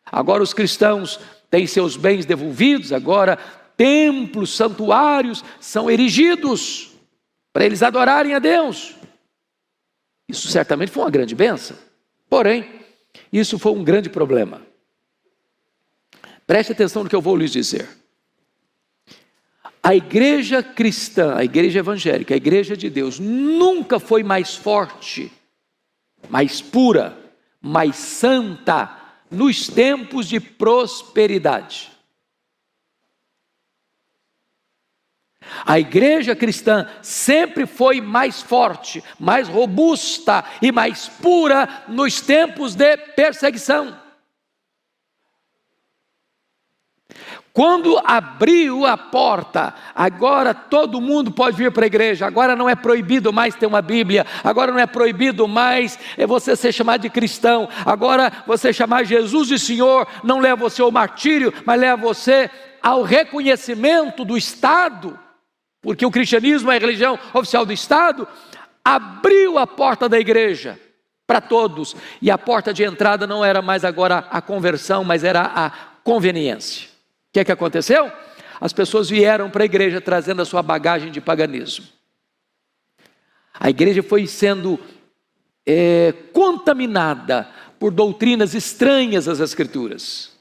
Agora 0.04 0.42
os 0.42 0.52
cristãos 0.52 1.20
têm 1.48 1.64
seus 1.64 1.96
bens 1.96 2.26
devolvidos, 2.26 2.92
agora 2.92 3.38
templos, 3.76 4.56
santuários 4.56 5.44
são 5.60 5.88
erigidos 5.88 6.90
para 7.52 7.64
eles 7.64 7.84
adorarem 7.84 8.34
a 8.34 8.40
Deus. 8.40 8.96
Isso 10.28 10.48
certamente 10.48 10.90
foi 10.90 11.04
uma 11.04 11.10
grande 11.10 11.36
benção. 11.36 11.76
Porém, 12.28 12.68
isso 13.32 13.58
foi 13.60 13.72
um 13.72 13.84
grande 13.84 14.10
problema. 14.10 14.60
Preste 16.46 16.72
atenção 16.72 17.02
no 17.02 17.08
que 17.08 17.16
eu 17.16 17.20
vou 17.20 17.36
lhes 17.36 17.50
dizer. 17.50 17.88
A 19.82 19.94
igreja 19.94 20.62
cristã, 20.62 21.36
a 21.36 21.44
igreja 21.44 21.80
evangélica, 21.80 22.34
a 22.34 22.36
igreja 22.36 22.76
de 22.76 22.90
Deus, 22.90 23.18
nunca 23.18 23.98
foi 23.98 24.22
mais 24.22 24.54
forte, 24.54 25.32
mais 26.28 26.60
pura, 26.60 27.16
mais 27.60 27.96
santa 27.96 28.96
nos 29.30 29.66
tempos 29.68 30.28
de 30.28 30.40
prosperidade. 30.40 31.90
A 35.64 35.78
igreja 35.78 36.34
cristã 36.34 36.88
sempre 37.02 37.66
foi 37.66 38.00
mais 38.00 38.42
forte, 38.42 39.02
mais 39.18 39.48
robusta 39.48 40.44
e 40.60 40.72
mais 40.72 41.08
pura 41.08 41.84
nos 41.88 42.20
tempos 42.20 42.74
de 42.74 42.96
perseguição. 42.96 44.05
Quando 47.56 47.98
abriu 48.04 48.84
a 48.84 48.98
porta, 48.98 49.72
agora 49.94 50.52
todo 50.52 51.00
mundo 51.00 51.30
pode 51.30 51.56
vir 51.56 51.72
para 51.72 51.84
a 51.84 51.86
igreja, 51.86 52.26
agora 52.26 52.54
não 52.54 52.68
é 52.68 52.74
proibido 52.76 53.32
mais 53.32 53.54
ter 53.54 53.64
uma 53.64 53.80
Bíblia, 53.80 54.26
agora 54.44 54.70
não 54.70 54.78
é 54.78 54.86
proibido 54.86 55.48
mais 55.48 55.98
é 56.18 56.26
você 56.26 56.54
ser 56.54 56.70
chamado 56.70 57.00
de 57.00 57.08
cristão, 57.08 57.66
agora 57.86 58.30
você 58.46 58.74
chamar 58.74 59.04
Jesus 59.04 59.48
de 59.48 59.58
Senhor 59.58 60.06
não 60.22 60.38
leva 60.38 60.68
você 60.68 60.82
ao 60.82 60.92
martírio, 60.92 61.50
mas 61.64 61.80
leva 61.80 61.96
você 61.96 62.50
ao 62.82 63.02
reconhecimento 63.02 64.22
do 64.22 64.36
Estado. 64.36 65.18
Porque 65.80 66.04
o 66.04 66.10
cristianismo 66.10 66.70
é 66.70 66.76
a 66.76 66.80
religião 66.80 67.18
oficial 67.32 67.64
do 67.64 67.72
Estado, 67.72 68.28
abriu 68.84 69.56
a 69.56 69.66
porta 69.66 70.10
da 70.10 70.20
igreja 70.20 70.78
para 71.26 71.40
todos, 71.40 71.96
e 72.20 72.30
a 72.30 72.36
porta 72.36 72.70
de 72.74 72.84
entrada 72.84 73.26
não 73.26 73.42
era 73.42 73.62
mais 73.62 73.82
agora 73.82 74.26
a 74.30 74.42
conversão, 74.42 75.02
mas 75.02 75.24
era 75.24 75.40
a 75.40 75.70
conveniência. 76.04 76.95
Que 77.36 77.40
é 77.40 77.44
que 77.44 77.52
aconteceu? 77.52 78.10
As 78.58 78.72
pessoas 78.72 79.10
vieram 79.10 79.50
para 79.50 79.62
a 79.62 79.66
igreja 79.66 80.00
trazendo 80.00 80.40
a 80.40 80.44
sua 80.46 80.62
bagagem 80.62 81.12
de 81.12 81.20
paganismo. 81.20 81.84
A 83.52 83.68
igreja 83.68 84.02
foi 84.02 84.26
sendo 84.26 84.80
é, 85.66 86.14
contaminada 86.32 87.46
por 87.78 87.92
doutrinas 87.92 88.54
estranhas 88.54 89.28
às 89.28 89.38
Escrituras. 89.38 90.32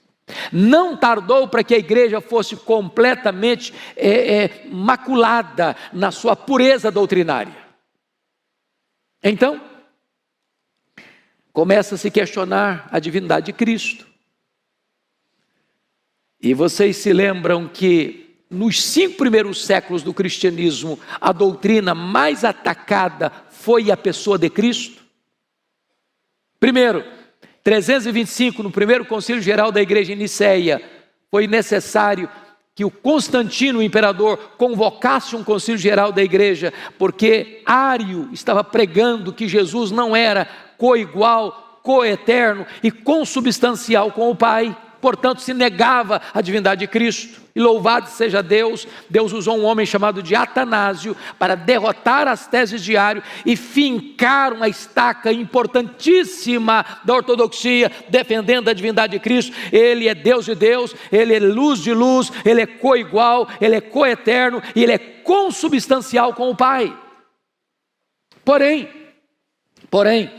Não 0.54 0.96
tardou 0.96 1.50
para 1.50 1.66
que 1.66 1.76
a 1.76 1.78
igreja 1.78 2.22
fosse 2.22 2.56
completamente 2.56 3.74
é, 3.98 4.46
é, 4.46 4.66
maculada 4.72 5.76
na 5.92 6.12
sua 6.12 6.34
pureza 6.34 6.90
doutrinária. 6.90 7.58
Então, 9.22 9.60
começa 11.52 11.96
a 11.96 11.98
se 11.98 12.10
questionar 12.10 12.88
a 12.90 13.00
divindade 13.00 13.48
de 13.48 13.52
Cristo. 13.52 14.15
E 16.46 16.54
vocês 16.54 16.98
se 16.98 17.12
lembram 17.12 17.68
que 17.68 18.36
nos 18.52 18.80
cinco 18.80 19.18
primeiros 19.18 19.66
séculos 19.66 20.04
do 20.04 20.14
cristianismo, 20.14 21.00
a 21.20 21.32
doutrina 21.32 21.96
mais 21.96 22.44
atacada 22.44 23.32
foi 23.50 23.90
a 23.90 23.98
pessoa 23.98 24.38
de 24.38 24.48
Cristo? 24.48 25.02
Primeiro, 26.60 27.04
325, 27.64 28.62
no 28.62 28.70
primeiro 28.70 29.06
concílio 29.06 29.42
geral 29.42 29.72
da 29.72 29.82
igreja 29.82 30.14
em 30.14 30.18
Niceia, 30.18 30.80
foi 31.32 31.48
necessário 31.48 32.30
que 32.76 32.86
o 32.86 32.92
Constantino, 32.92 33.80
o 33.80 33.84
imperador, 33.84 34.38
convocasse 34.56 35.36
um 35.36 35.44
concílio 35.44 35.80
geral 35.80 36.12
da 36.12 36.22
igreja, 36.22 36.72
porque 37.00 37.64
Ário 37.66 38.30
estava 38.32 38.64
pregando 38.64 39.34
que 39.34 39.48
Jesus 39.48 39.90
não 39.90 40.16
era 40.16 40.48
coigual, 40.78 41.80
coeterno 41.82 42.68
e 42.84 42.92
consubstancial 42.92 44.12
com 44.12 44.30
o 44.30 44.36
Pai 44.36 44.78
portanto 45.06 45.40
se 45.40 45.54
negava 45.54 46.20
a 46.34 46.42
divindade 46.42 46.80
de 46.80 46.88
Cristo. 46.88 47.40
E 47.56 47.62
louvado 47.62 48.10
seja 48.10 48.42
Deus, 48.42 48.88
Deus 49.08 49.34
usou 49.34 49.56
um 49.56 49.64
homem 49.64 49.86
chamado 49.86 50.24
de 50.24 50.34
Atanásio 50.34 51.16
para 51.38 51.54
derrotar 51.54 52.28
as 52.28 52.48
teses 52.48 52.84
de 52.84 52.98
Ário 52.98 53.22
e 53.46 53.56
fincar 53.56 54.52
uma 54.52 54.68
estaca 54.68 55.32
importantíssima 55.32 56.84
da 57.04 57.14
ortodoxia, 57.14 57.92
defendendo 58.10 58.68
a 58.68 58.74
divindade 58.74 59.12
de 59.12 59.20
Cristo. 59.20 59.56
Ele 59.72 60.08
é 60.08 60.16
Deus 60.16 60.46
de 60.46 60.56
Deus, 60.56 60.96
ele 61.12 61.36
é 61.36 61.40
luz 61.40 61.82
de 61.82 61.94
luz, 61.94 62.32
ele 62.44 62.62
é 62.62 62.66
coigual, 62.66 63.48
ele 63.62 63.76
é 63.76 63.82
coeterno 63.82 64.60
e 64.76 64.82
ele 64.82 64.94
é 64.94 64.98
consubstancial 64.98 66.34
com 66.34 66.50
o 66.50 66.56
Pai. 66.56 66.98
Porém, 68.44 68.90
porém, 69.92 70.32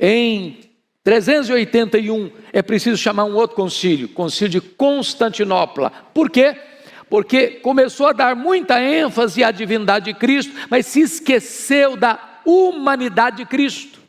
em 0.00 0.65
381 1.06 2.32
é 2.52 2.60
preciso 2.62 2.96
chamar 2.96 3.26
um 3.26 3.36
outro 3.36 3.54
concílio, 3.54 4.08
concílio 4.08 4.50
de 4.50 4.60
Constantinopla. 4.60 5.88
Por 6.12 6.28
quê? 6.28 6.60
Porque 7.08 7.60
começou 7.60 8.08
a 8.08 8.12
dar 8.12 8.34
muita 8.34 8.82
ênfase 8.82 9.44
à 9.44 9.52
divindade 9.52 10.06
de 10.06 10.14
Cristo, 10.18 10.52
mas 10.68 10.86
se 10.86 11.02
esqueceu 11.02 11.96
da 11.96 12.40
humanidade 12.44 13.36
de 13.36 13.46
Cristo. 13.46 14.00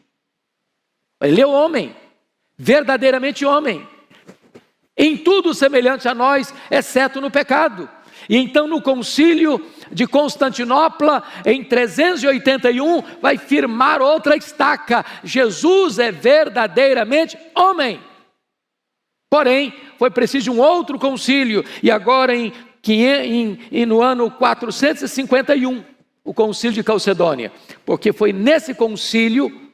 Ele 1.22 1.40
é 1.40 1.46
homem, 1.46 1.96
verdadeiramente 2.58 3.46
homem, 3.46 3.88
em 4.98 5.16
tudo 5.16 5.54
semelhante 5.54 6.08
a 6.08 6.16
nós, 6.16 6.52
exceto 6.72 7.22
no 7.22 7.30
pecado. 7.30 7.88
E 8.28 8.38
então, 8.38 8.68
no 8.68 8.82
concílio 8.82 9.64
de 9.92 10.08
Constantinopla, 10.08 11.24
em 11.46 11.64
381, 11.64 13.04
vai 13.22 13.38
firmar 13.38 14.02
outra 14.02 14.36
estaca: 14.36 15.06
Jesus 15.24 16.00
é 16.00 16.12
verdadeiramente 16.12 17.38
homem. 17.56 18.00
Porém, 19.30 19.74
foi 19.98 20.10
preciso 20.10 20.52
um 20.52 20.60
outro 20.60 20.98
concílio, 20.98 21.64
e 21.84 21.92
agora 21.92 22.36
em, 22.36 22.54
em, 23.72 23.86
no 23.86 24.02
ano 24.02 24.32
451, 24.32 25.84
o 26.24 26.34
concílio 26.34 26.76
de 26.76 26.84
Calcedônia, 26.84 27.52
porque 27.86 28.14
foi 28.14 28.32
nesse 28.32 28.74
concílio 28.74 29.68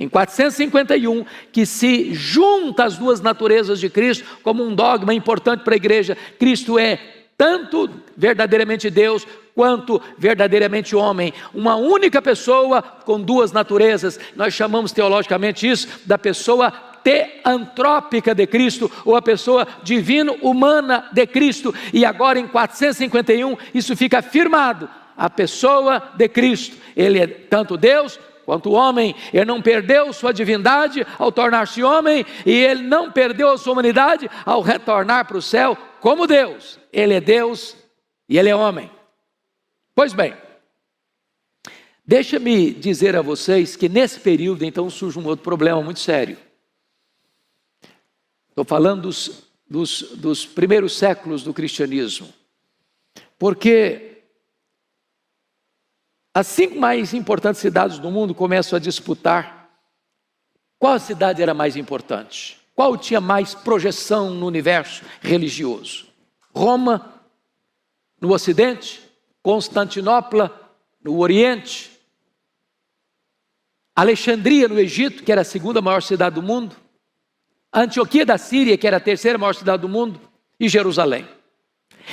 em 0.00 0.08
451, 0.08 1.26
que 1.52 1.66
se 1.66 2.14
junta 2.14 2.84
as 2.84 2.96
duas 2.96 3.20
naturezas 3.20 3.78
de 3.78 3.90
Cristo 3.90 4.24
como 4.42 4.64
um 4.64 4.74
dogma 4.74 5.12
importante 5.12 5.62
para 5.62 5.74
a 5.74 5.76
igreja. 5.76 6.16
Cristo 6.38 6.78
é 6.78 7.19
tanto 7.40 7.88
verdadeiramente 8.14 8.90
Deus 8.90 9.26
quanto 9.54 9.98
verdadeiramente 10.18 10.94
homem, 10.94 11.32
uma 11.54 11.74
única 11.74 12.20
pessoa 12.20 12.82
com 12.82 13.18
duas 13.18 13.50
naturezas. 13.50 14.20
Nós 14.36 14.52
chamamos 14.52 14.92
teologicamente 14.92 15.66
isso 15.66 15.88
da 16.04 16.18
pessoa 16.18 16.70
teantrópica 17.02 18.34
de 18.34 18.46
Cristo, 18.46 18.92
ou 19.06 19.16
a 19.16 19.22
pessoa 19.22 19.66
divino-humana 19.82 21.08
de 21.14 21.26
Cristo. 21.26 21.74
E 21.94 22.04
agora 22.04 22.38
em 22.38 22.46
451 22.46 23.56
isso 23.72 23.96
fica 23.96 24.18
afirmado: 24.18 24.86
a 25.16 25.30
pessoa 25.30 26.10
de 26.14 26.28
Cristo. 26.28 26.76
Ele 26.94 27.20
é 27.20 27.26
tanto 27.26 27.78
Deus 27.78 28.20
quanto 28.44 28.72
homem, 28.72 29.14
ele 29.32 29.46
não 29.46 29.62
perdeu 29.62 30.12
sua 30.12 30.34
divindade 30.34 31.06
ao 31.18 31.32
tornar-se 31.32 31.82
homem, 31.82 32.26
e 32.44 32.52
ele 32.52 32.82
não 32.82 33.10
perdeu 33.10 33.50
a 33.50 33.56
sua 33.56 33.72
humanidade 33.72 34.28
ao 34.44 34.60
retornar 34.60 35.24
para 35.24 35.38
o 35.38 35.42
céu 35.42 35.74
como 36.00 36.26
Deus. 36.26 36.79
Ele 36.92 37.14
é 37.14 37.20
Deus 37.20 37.76
e 38.28 38.38
ele 38.38 38.48
é 38.48 38.56
homem. 38.56 38.90
Pois 39.94 40.12
bem, 40.12 40.34
deixa-me 42.04 42.72
dizer 42.72 43.16
a 43.16 43.22
vocês 43.22 43.76
que 43.76 43.88
nesse 43.88 44.20
período 44.20 44.64
então 44.64 44.88
surge 44.88 45.18
um 45.18 45.26
outro 45.26 45.44
problema 45.44 45.82
muito 45.82 46.00
sério. 46.00 46.38
Estou 48.48 48.64
falando 48.64 49.02
dos, 49.02 49.44
dos, 49.68 50.02
dos 50.16 50.44
primeiros 50.46 50.96
séculos 50.96 51.42
do 51.42 51.54
cristianismo, 51.54 52.32
porque 53.38 54.22
as 56.34 56.46
cinco 56.46 56.78
mais 56.78 57.12
importantes 57.14 57.60
cidades 57.60 57.98
do 57.98 58.10
mundo 58.10 58.34
começam 58.34 58.76
a 58.76 58.80
disputar 58.80 59.68
qual 60.78 60.98
cidade 60.98 61.42
era 61.42 61.52
mais 61.52 61.76
importante, 61.76 62.58
qual 62.74 62.96
tinha 62.96 63.20
mais 63.20 63.54
projeção 63.54 64.30
no 64.30 64.46
universo 64.46 65.04
religioso. 65.20 66.09
Roma, 66.54 67.22
no 68.20 68.32
Ocidente, 68.32 69.00
Constantinopla, 69.42 70.70
no 71.02 71.18
Oriente, 71.18 71.90
Alexandria, 73.94 74.68
no 74.68 74.78
Egito, 74.78 75.22
que 75.22 75.32
era 75.32 75.42
a 75.42 75.44
segunda 75.44 75.80
maior 75.80 76.02
cidade 76.02 76.34
do 76.34 76.42
mundo, 76.42 76.76
Antioquia 77.72 78.26
da 78.26 78.36
Síria, 78.36 78.76
que 78.76 78.86
era 78.86 78.96
a 78.96 79.00
terceira 79.00 79.38
maior 79.38 79.54
cidade 79.54 79.82
do 79.82 79.88
mundo, 79.88 80.20
e 80.58 80.68
Jerusalém. 80.68 81.26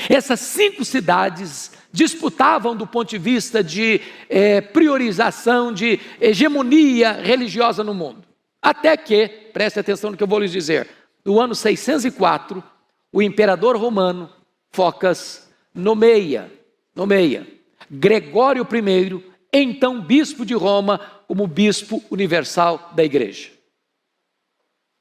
Essas 0.09 0.39
cinco 0.39 0.85
cidades 0.85 1.71
disputavam 1.91 2.75
do 2.75 2.85
ponto 2.85 3.09
de 3.09 3.17
vista 3.17 3.63
de 3.63 4.01
é, 4.29 4.61
priorização, 4.61 5.73
de 5.73 5.99
hegemonia 6.21 7.13
religiosa 7.13 7.83
no 7.83 7.93
mundo. 7.93 8.23
Até 8.61 8.95
que, 8.95 9.27
preste 9.53 9.79
atenção 9.79 10.11
no 10.11 10.17
que 10.17 10.23
eu 10.23 10.27
vou 10.27 10.39
lhes 10.39 10.51
dizer, 10.51 10.87
no 11.25 11.39
ano 11.39 11.55
604, 11.55 12.63
o 13.11 13.21
imperador 13.21 13.77
romano, 13.77 14.29
Focas, 14.71 15.49
nomeia, 15.73 16.51
nomeia 16.95 17.47
Gregório 17.89 18.67
I, 18.69 19.23
então 19.51 20.01
bispo 20.01 20.45
de 20.45 20.53
Roma, 20.53 20.99
como 21.27 21.47
bispo 21.47 22.03
universal 22.11 22.91
da 22.95 23.03
igreja. 23.03 23.49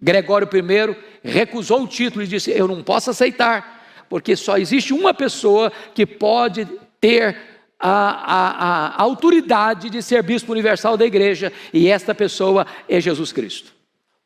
Gregório 0.01 0.49
I 0.49 0.97
recusou 1.23 1.83
o 1.83 1.89
título 1.89 2.23
e 2.23 2.29
disse: 2.29 2.51
Eu 2.51 2.69
não 2.69 2.83
posso 2.83 3.11
aceitar 3.11 3.77
porque 4.09 4.37
só 4.37 4.57
existe 4.57 4.93
uma 4.93 5.13
pessoa 5.13 5.73
que 5.95 6.07
pode 6.07 6.65
ter 7.01 7.37
a, 7.79 7.91
a, 7.91 8.97
a, 8.97 9.03
autoridade 9.03 9.91
de 9.91 10.01
ser 10.01 10.23
bispo 10.23 10.53
universal 10.53 10.97
da 10.97 11.05
igreja, 11.05 11.53
e 11.73 11.89
esta 11.89 12.15
pessoa 12.15 12.67
é 12.89 13.01
Jesus 13.01 13.33
Cristo. 13.33 13.75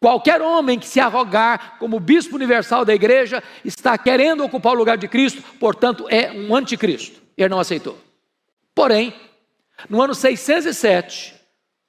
Qualquer 0.00 0.40
homem 0.40 0.78
que 0.78 0.87
se 0.87 0.99
arrogar 0.99 1.76
como 1.78 2.00
bispo 2.00 2.35
universal 2.35 2.87
da 2.87 2.95
igreja 2.95 3.42
está 3.62 3.99
querendo 3.99 4.42
ocupar 4.42 4.73
o 4.73 4.76
lugar 4.78 4.97
de 4.97 5.07
Cristo, 5.07 5.42
portanto 5.61 6.07
é 6.09 6.33
um 6.33 6.57
anticristo. 6.57 7.20
Ele 7.37 7.51
não 7.51 7.61
aceitou. 7.61 7.98
Porém, 8.75 9.14
no 9.90 10.01
ano 10.01 10.14
607, 10.14 11.35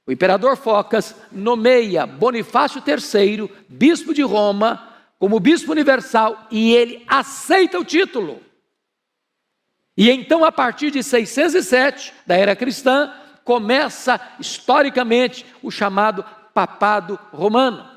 o 0.05 0.11
imperador 0.11 0.57
Focas 0.57 1.15
nomeia 1.31 2.05
Bonifácio 2.05 2.83
III, 2.85 3.49
bispo 3.69 4.13
de 4.13 4.23
Roma, 4.23 4.89
como 5.17 5.39
bispo 5.39 5.71
universal 5.71 6.47
e 6.51 6.73
ele 6.73 7.05
aceita 7.07 7.79
o 7.79 7.85
título. 7.85 8.41
E 9.95 10.09
então, 10.09 10.43
a 10.43 10.51
partir 10.51 10.91
de 10.91 11.01
607, 11.01 12.13
da 12.25 12.35
era 12.35 12.57
cristã, 12.57 13.13
começa 13.45 14.19
historicamente 14.39 15.45
o 15.61 15.71
chamado 15.71 16.25
papado 16.53 17.17
romano. 17.31 17.90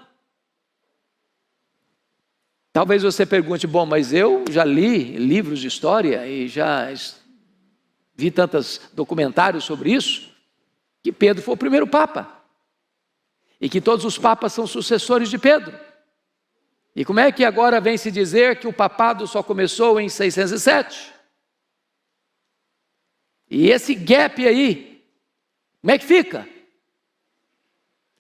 Talvez 2.74 3.04
você 3.04 3.24
pergunte: 3.24 3.68
bom, 3.68 3.87
mas 3.87 4.12
eu 4.12 4.44
já 4.50 4.64
li 4.64 5.16
livros 5.16 5.60
de 5.60 5.68
história 5.68 6.26
e 6.26 6.48
já 6.48 6.92
vi 8.16 8.32
tantos 8.32 8.80
documentários 8.92 9.62
sobre 9.62 9.92
isso, 9.92 10.28
que 11.00 11.12
Pedro 11.12 11.40
foi 11.40 11.54
o 11.54 11.56
primeiro 11.56 11.87
papa. 11.87 12.42
E 13.60 13.68
que 13.68 13.80
todos 13.80 14.04
os 14.04 14.18
papas 14.18 14.52
são 14.52 14.66
sucessores 14.66 15.30
de 15.30 15.38
Pedro. 15.38 15.78
E 16.96 17.04
como 17.04 17.20
é 17.20 17.30
que 17.30 17.44
agora 17.44 17.80
vem 17.80 17.96
se 17.96 18.10
dizer 18.10 18.58
que 18.58 18.66
o 18.66 18.72
papado 18.72 19.24
só 19.28 19.40
começou 19.40 20.00
em 20.00 20.08
607? 20.08 21.14
E 23.48 23.70
esse 23.70 23.94
gap 23.94 24.44
aí, 24.44 25.00
como 25.80 25.92
é 25.92 25.98
que 25.98 26.04
fica? 26.04 26.48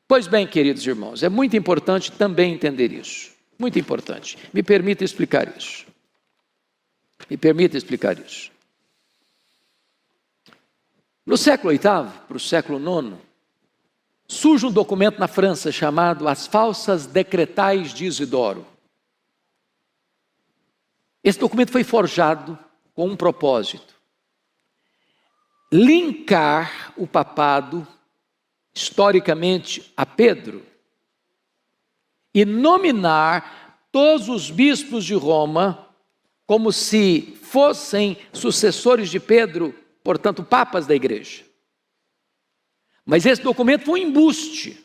Pois 0.06 0.28
bem, 0.28 0.46
queridos 0.46 0.86
irmãos, 0.86 1.24
é 1.24 1.28
muito 1.28 1.56
importante 1.56 2.12
também 2.12 2.54
entender 2.54 2.92
isso. 2.92 3.33
Muito 3.58 3.78
importante. 3.78 4.38
Me 4.52 4.62
permita 4.62 5.04
explicar 5.04 5.56
isso. 5.56 5.86
Me 7.28 7.36
permita 7.36 7.76
explicar 7.76 8.18
isso. 8.18 8.50
No 11.24 11.36
século 11.38 11.70
VIII 11.70 11.80
para 12.28 12.36
o 12.36 12.40
século 12.40 12.78
IX, 12.78 13.16
surge 14.28 14.66
um 14.66 14.72
documento 14.72 15.18
na 15.18 15.28
França 15.28 15.72
chamado 15.72 16.28
As 16.28 16.46
Falsas 16.46 17.06
Decretais 17.06 17.94
de 17.94 18.04
Isidoro. 18.04 18.66
Esse 21.22 21.38
documento 21.38 21.72
foi 21.72 21.82
forjado 21.82 22.58
com 22.92 23.08
um 23.08 23.16
propósito: 23.16 23.94
linkar 25.72 26.92
o 26.96 27.06
papado 27.06 27.86
historicamente 28.74 29.92
a 29.96 30.04
Pedro 30.04 30.73
e 32.34 32.44
nominar 32.44 33.86
todos 33.92 34.28
os 34.28 34.50
bispos 34.50 35.04
de 35.04 35.14
Roma 35.14 35.88
como 36.46 36.72
se 36.72 37.38
fossem 37.42 38.18
sucessores 38.32 39.08
de 39.08 39.20
Pedro, 39.20 39.72
portanto, 40.02 40.42
papas 40.42 40.86
da 40.86 40.94
igreja. 40.94 41.44
Mas 43.06 43.24
esse 43.24 43.40
documento 43.40 43.84
foi 43.84 44.00
um 44.00 44.08
embuste, 44.08 44.84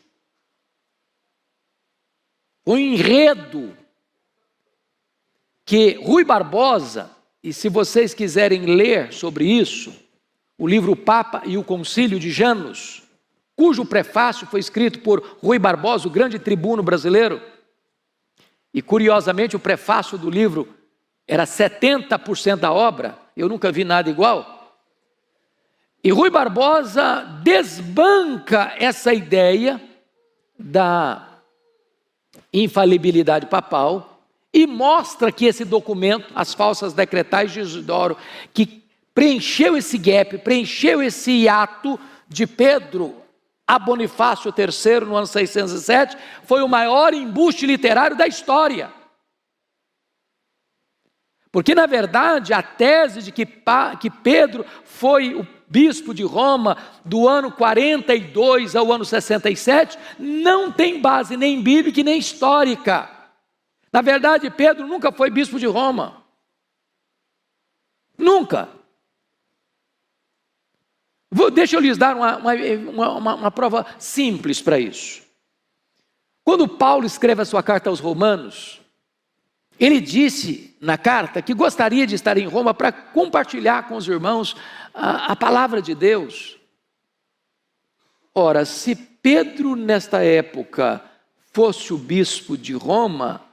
um 2.66 2.76
enredo 2.76 3.76
que 5.64 5.94
Rui 5.94 6.24
Barbosa, 6.24 7.10
e 7.42 7.52
se 7.52 7.68
vocês 7.68 8.14
quiserem 8.14 8.66
ler 8.66 9.12
sobre 9.12 9.44
isso, 9.44 9.94
o 10.58 10.68
livro 10.68 10.94
Papa 10.94 11.42
e 11.46 11.56
o 11.56 11.64
Concílio 11.64 12.20
de 12.20 12.30
Janos, 12.30 12.99
cujo 13.60 13.84
prefácio 13.84 14.46
foi 14.46 14.58
escrito 14.58 15.00
por 15.00 15.36
Rui 15.42 15.58
Barbosa, 15.58 16.08
o 16.08 16.10
grande 16.10 16.38
tribuno 16.38 16.82
brasileiro, 16.82 17.42
e 18.72 18.80
curiosamente 18.80 19.54
o 19.54 19.60
prefácio 19.60 20.16
do 20.16 20.30
livro 20.30 20.66
era 21.28 21.44
70% 21.44 22.56
da 22.56 22.72
obra, 22.72 23.18
eu 23.36 23.50
nunca 23.50 23.70
vi 23.70 23.84
nada 23.84 24.08
igual. 24.08 24.78
E 26.02 26.10
Rui 26.10 26.30
Barbosa 26.30 27.20
desbanca 27.42 28.72
essa 28.78 29.12
ideia 29.12 29.78
da 30.58 31.28
infalibilidade 32.50 33.44
papal 33.44 34.22
e 34.54 34.66
mostra 34.66 35.30
que 35.30 35.44
esse 35.44 35.66
documento, 35.66 36.32
as 36.34 36.54
falsas 36.54 36.94
decretais 36.94 37.52
de 37.52 37.60
Isidoro, 37.60 38.16
que 38.54 38.82
preencheu 39.14 39.76
esse 39.76 39.98
gap, 39.98 40.38
preencheu 40.38 41.02
esse 41.02 41.30
hiato 41.30 42.00
de 42.26 42.46
Pedro 42.46 43.19
a 43.70 43.78
Bonifácio 43.78 44.52
III 44.52 45.06
no 45.06 45.16
ano 45.16 45.28
607, 45.28 46.16
foi 46.42 46.60
o 46.60 46.68
maior 46.68 47.14
embuste 47.14 47.66
literário 47.66 48.16
da 48.16 48.26
história. 48.26 48.92
Porque, 51.52 51.72
na 51.72 51.86
verdade, 51.86 52.52
a 52.52 52.64
tese 52.64 53.22
de 53.22 53.30
que, 53.30 53.46
que 53.46 54.10
Pedro 54.10 54.66
foi 54.84 55.36
o 55.36 55.46
bispo 55.68 56.12
de 56.12 56.24
Roma 56.24 56.76
do 57.04 57.28
ano 57.28 57.52
42 57.52 58.74
ao 58.74 58.92
ano 58.92 59.04
67 59.04 59.96
não 60.18 60.72
tem 60.72 61.00
base 61.00 61.36
nem 61.36 61.62
bíblica 61.62 62.02
nem 62.02 62.18
histórica. 62.18 63.08
Na 63.92 64.02
verdade, 64.02 64.50
Pedro 64.50 64.84
nunca 64.84 65.12
foi 65.12 65.30
bispo 65.30 65.60
de 65.60 65.66
Roma. 65.66 66.24
Nunca. 68.18 68.68
Vou, 71.30 71.50
deixa 71.50 71.76
eu 71.76 71.80
lhes 71.80 71.96
dar 71.96 72.16
uma, 72.16 72.36
uma, 72.38 73.10
uma, 73.10 73.34
uma 73.34 73.50
prova 73.50 73.86
simples 73.98 74.60
para 74.60 74.78
isso. 74.78 75.22
Quando 76.42 76.66
Paulo 76.66 77.06
escreve 77.06 77.42
a 77.42 77.44
sua 77.44 77.62
carta 77.62 77.88
aos 77.88 78.00
Romanos, 78.00 78.80
ele 79.78 80.00
disse 80.00 80.76
na 80.80 80.98
carta 80.98 81.40
que 81.40 81.54
gostaria 81.54 82.06
de 82.06 82.14
estar 82.14 82.36
em 82.36 82.46
Roma 82.46 82.74
para 82.74 82.90
compartilhar 82.90 83.86
com 83.86 83.96
os 83.96 84.08
irmãos 84.08 84.56
a, 84.92 85.32
a 85.32 85.36
palavra 85.36 85.80
de 85.80 85.94
Deus. 85.94 86.58
Ora, 88.34 88.64
se 88.64 88.96
Pedro, 88.96 89.76
nesta 89.76 90.24
época, 90.24 91.02
fosse 91.52 91.92
o 91.92 91.98
bispo 91.98 92.56
de 92.56 92.72
Roma, 92.72 93.44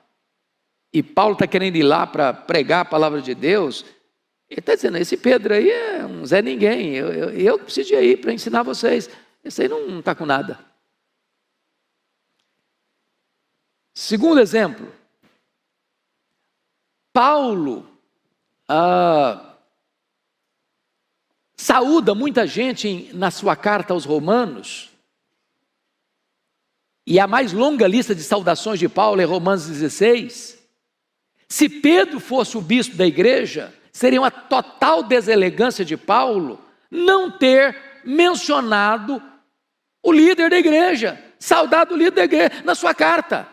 e 0.94 1.04
Paulo 1.04 1.34
está 1.34 1.46
querendo 1.46 1.76
ir 1.76 1.84
lá 1.84 2.08
para 2.08 2.34
pregar 2.34 2.82
a 2.82 2.86
palavra 2.86 3.22
de 3.22 3.36
Deus, 3.36 3.86
ele 4.50 4.60
está 4.60 4.76
dizendo: 4.76 4.98
esse 4.98 5.18
Pedro 5.18 5.54
aí 5.54 5.70
é 5.70 6.06
um 6.06 6.26
Zé 6.26 6.42
Ninguém, 6.42 6.96
eu, 6.96 7.12
eu, 7.12 7.30
eu 7.32 7.60
preciso 7.60 7.94
ir 7.96 8.18
para 8.22 8.34
ensinar 8.34 8.64
vocês. 8.64 9.10
Esse 9.44 9.64
aí 9.64 9.68
não 9.68 10.00
está 10.00 10.14
com 10.16 10.26
nada. 10.26 10.60
Segundo 13.94 14.40
exemplo, 14.40 14.94
Paulo 17.12 17.98
ah, 18.68 19.56
saúda 21.56 22.14
muita 22.14 22.46
gente 22.46 22.88
em, 22.88 23.14
na 23.14 23.32
sua 23.32 23.56
carta 23.56 23.94
aos 23.94 24.06
Romanos, 24.06 24.90
e 27.06 27.20
a 27.20 27.26
mais 27.26 27.54
longa 27.54 27.88
lista 27.88 28.14
de 28.14 28.22
saudações 28.22 28.80
de 28.80 28.90
Paulo 28.90 29.22
é 29.22 29.24
Romanos 29.24 29.66
16. 29.66 30.58
Se 31.48 31.70
Pedro 31.70 32.20
fosse 32.20 32.58
o 32.58 32.62
bispo 32.62 32.98
da 32.98 33.08
igreja, 33.08 33.74
seria 33.98 34.22
uma 34.22 34.30
total 34.30 35.02
deselegância 35.02 35.84
de 35.84 35.98
Paulo 35.98 36.64
não 36.90 37.32
ter 37.32 37.76
mencionado 38.06 39.20
o 40.04 40.12
líder 40.12 40.52
da 40.52 40.58
igreja, 40.60 41.20
saudado 41.40 41.96
o 41.96 41.98
líder 41.98 42.12
da 42.12 42.24
igreja 42.26 42.62
na 42.64 42.76
sua 42.76 42.94
carta. 42.94 43.48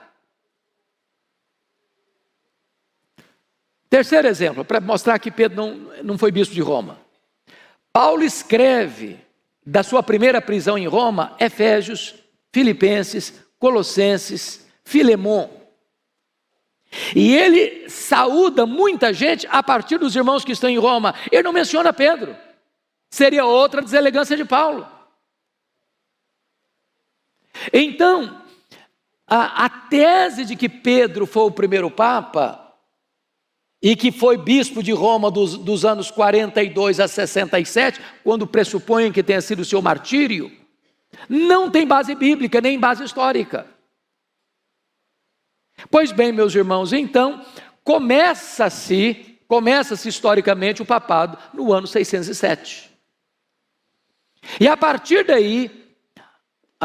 Terceiro 3.89 4.29
exemplo, 4.29 4.67
para 4.67 4.83
mostrar 4.83 5.19
que 5.19 5.31
Pedro 5.31 5.57
não, 5.57 5.75
não 6.03 6.19
foi 6.19 6.31
bispo 6.31 6.55
de 6.55 6.61
Roma. 6.61 6.99
Paulo 7.91 8.23
escreve 8.23 9.19
da 9.65 9.83
sua 9.83 10.03
primeira 10.03 10.43
prisão 10.43 10.77
em 10.77 10.87
Roma, 10.87 11.35
Efésios, 11.41 12.17
Filipenses, 12.53 13.43
Colossenses, 13.59 14.67
Filemon. 14.85 15.49
E 17.15 17.35
ele 17.35 17.89
saúda 17.89 18.67
muita 18.67 19.13
gente 19.13 19.47
a 19.51 19.63
partir 19.63 19.99
dos 19.99 20.15
irmãos 20.15 20.45
que 20.45 20.53
estão 20.53 20.71
em 20.71 20.79
Roma. 20.79 21.15
Ele 21.31 21.43
não 21.43 21.53
menciona 21.53 21.93
Pedro. 21.93 22.37
Seria 23.11 23.45
outra 23.45 23.83
deselegância 23.83 24.37
de 24.37 24.45
Paulo. 24.45 24.87
Então, 27.73 28.43
a, 29.27 29.65
a 29.65 29.69
tese 29.69 30.45
de 30.45 30.57
que 30.57 30.69
Pedro 30.69 31.27
foi 31.27 31.45
o 31.45 31.51
primeiro 31.51 31.91
Papa 31.91 32.61
e 33.83 33.95
que 33.95 34.11
foi 34.11 34.37
bispo 34.37 34.83
de 34.83 34.93
Roma 34.93 35.31
dos, 35.31 35.57
dos 35.59 35.85
anos 35.85 36.11
42 36.11 37.01
a 37.01 37.07
67, 37.07 38.01
quando 38.23 38.47
pressupõem 38.47 39.13
que 39.13 39.23
tenha 39.23 39.41
sido 39.41 39.61
o 39.61 39.65
seu 39.65 39.83
martírio, 39.83 40.51
não 41.29 41.71
tem 41.71 41.87
base 41.87 42.15
bíblica 42.15 42.61
nem 42.61 42.79
base 42.79 43.05
histórica. 43.05 43.74
Pois 45.91 46.13
bem, 46.13 46.33
meus 46.33 46.55
irmãos, 46.55 46.93
então 46.93 47.45
começa-se, 47.83 49.39
começa-se 49.47 50.09
historicamente 50.09 50.83
o 50.83 50.87
papado 50.87 51.39
no 51.53 51.73
ano 51.73 51.87
607. 51.87 52.91
E 54.61 54.69
a 54.69 54.77
partir 54.77 55.25
daí, 55.25 55.85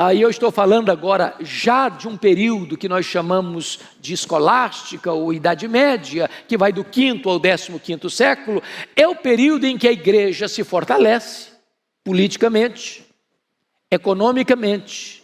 Aí 0.01 0.21
eu 0.21 0.29
estou 0.29 0.49
falando 0.49 0.91
agora 0.91 1.35
já 1.41 1.89
de 1.89 2.07
um 2.07 2.15
período 2.15 2.77
que 2.77 2.87
nós 2.87 3.05
chamamos 3.05 3.79
de 3.99 4.13
escolástica 4.13 5.11
ou 5.11 5.33
Idade 5.33 5.67
Média, 5.67 6.29
que 6.47 6.57
vai 6.57 6.71
do 6.71 6.85
quinto 6.85 7.29
ao 7.29 7.37
décimo 7.37 7.81
quinto 7.81 8.09
século, 8.09 8.63
é 8.95 9.05
o 9.05 9.15
período 9.15 9.65
em 9.65 9.77
que 9.77 9.89
a 9.89 9.91
igreja 9.91 10.47
se 10.47 10.63
fortalece 10.63 11.49
politicamente, 12.01 13.03
economicamente, 13.91 15.21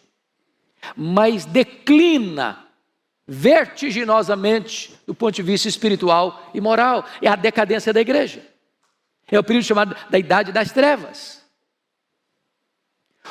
mas 0.93 1.45
declina 1.45 2.64
vertiginosamente 3.27 4.93
do 5.07 5.15
ponto 5.15 5.33
de 5.33 5.41
vista 5.41 5.67
espiritual 5.67 6.49
e 6.53 6.61
moral. 6.61 7.05
É 7.21 7.27
a 7.27 7.35
decadência 7.35 7.91
da 7.91 8.01
igreja. 8.01 8.41
É 9.29 9.39
o 9.39 9.43
período 9.43 9.65
chamado 9.65 9.95
da 10.09 10.19
Idade 10.19 10.51
das 10.51 10.71
Trevas 10.71 11.45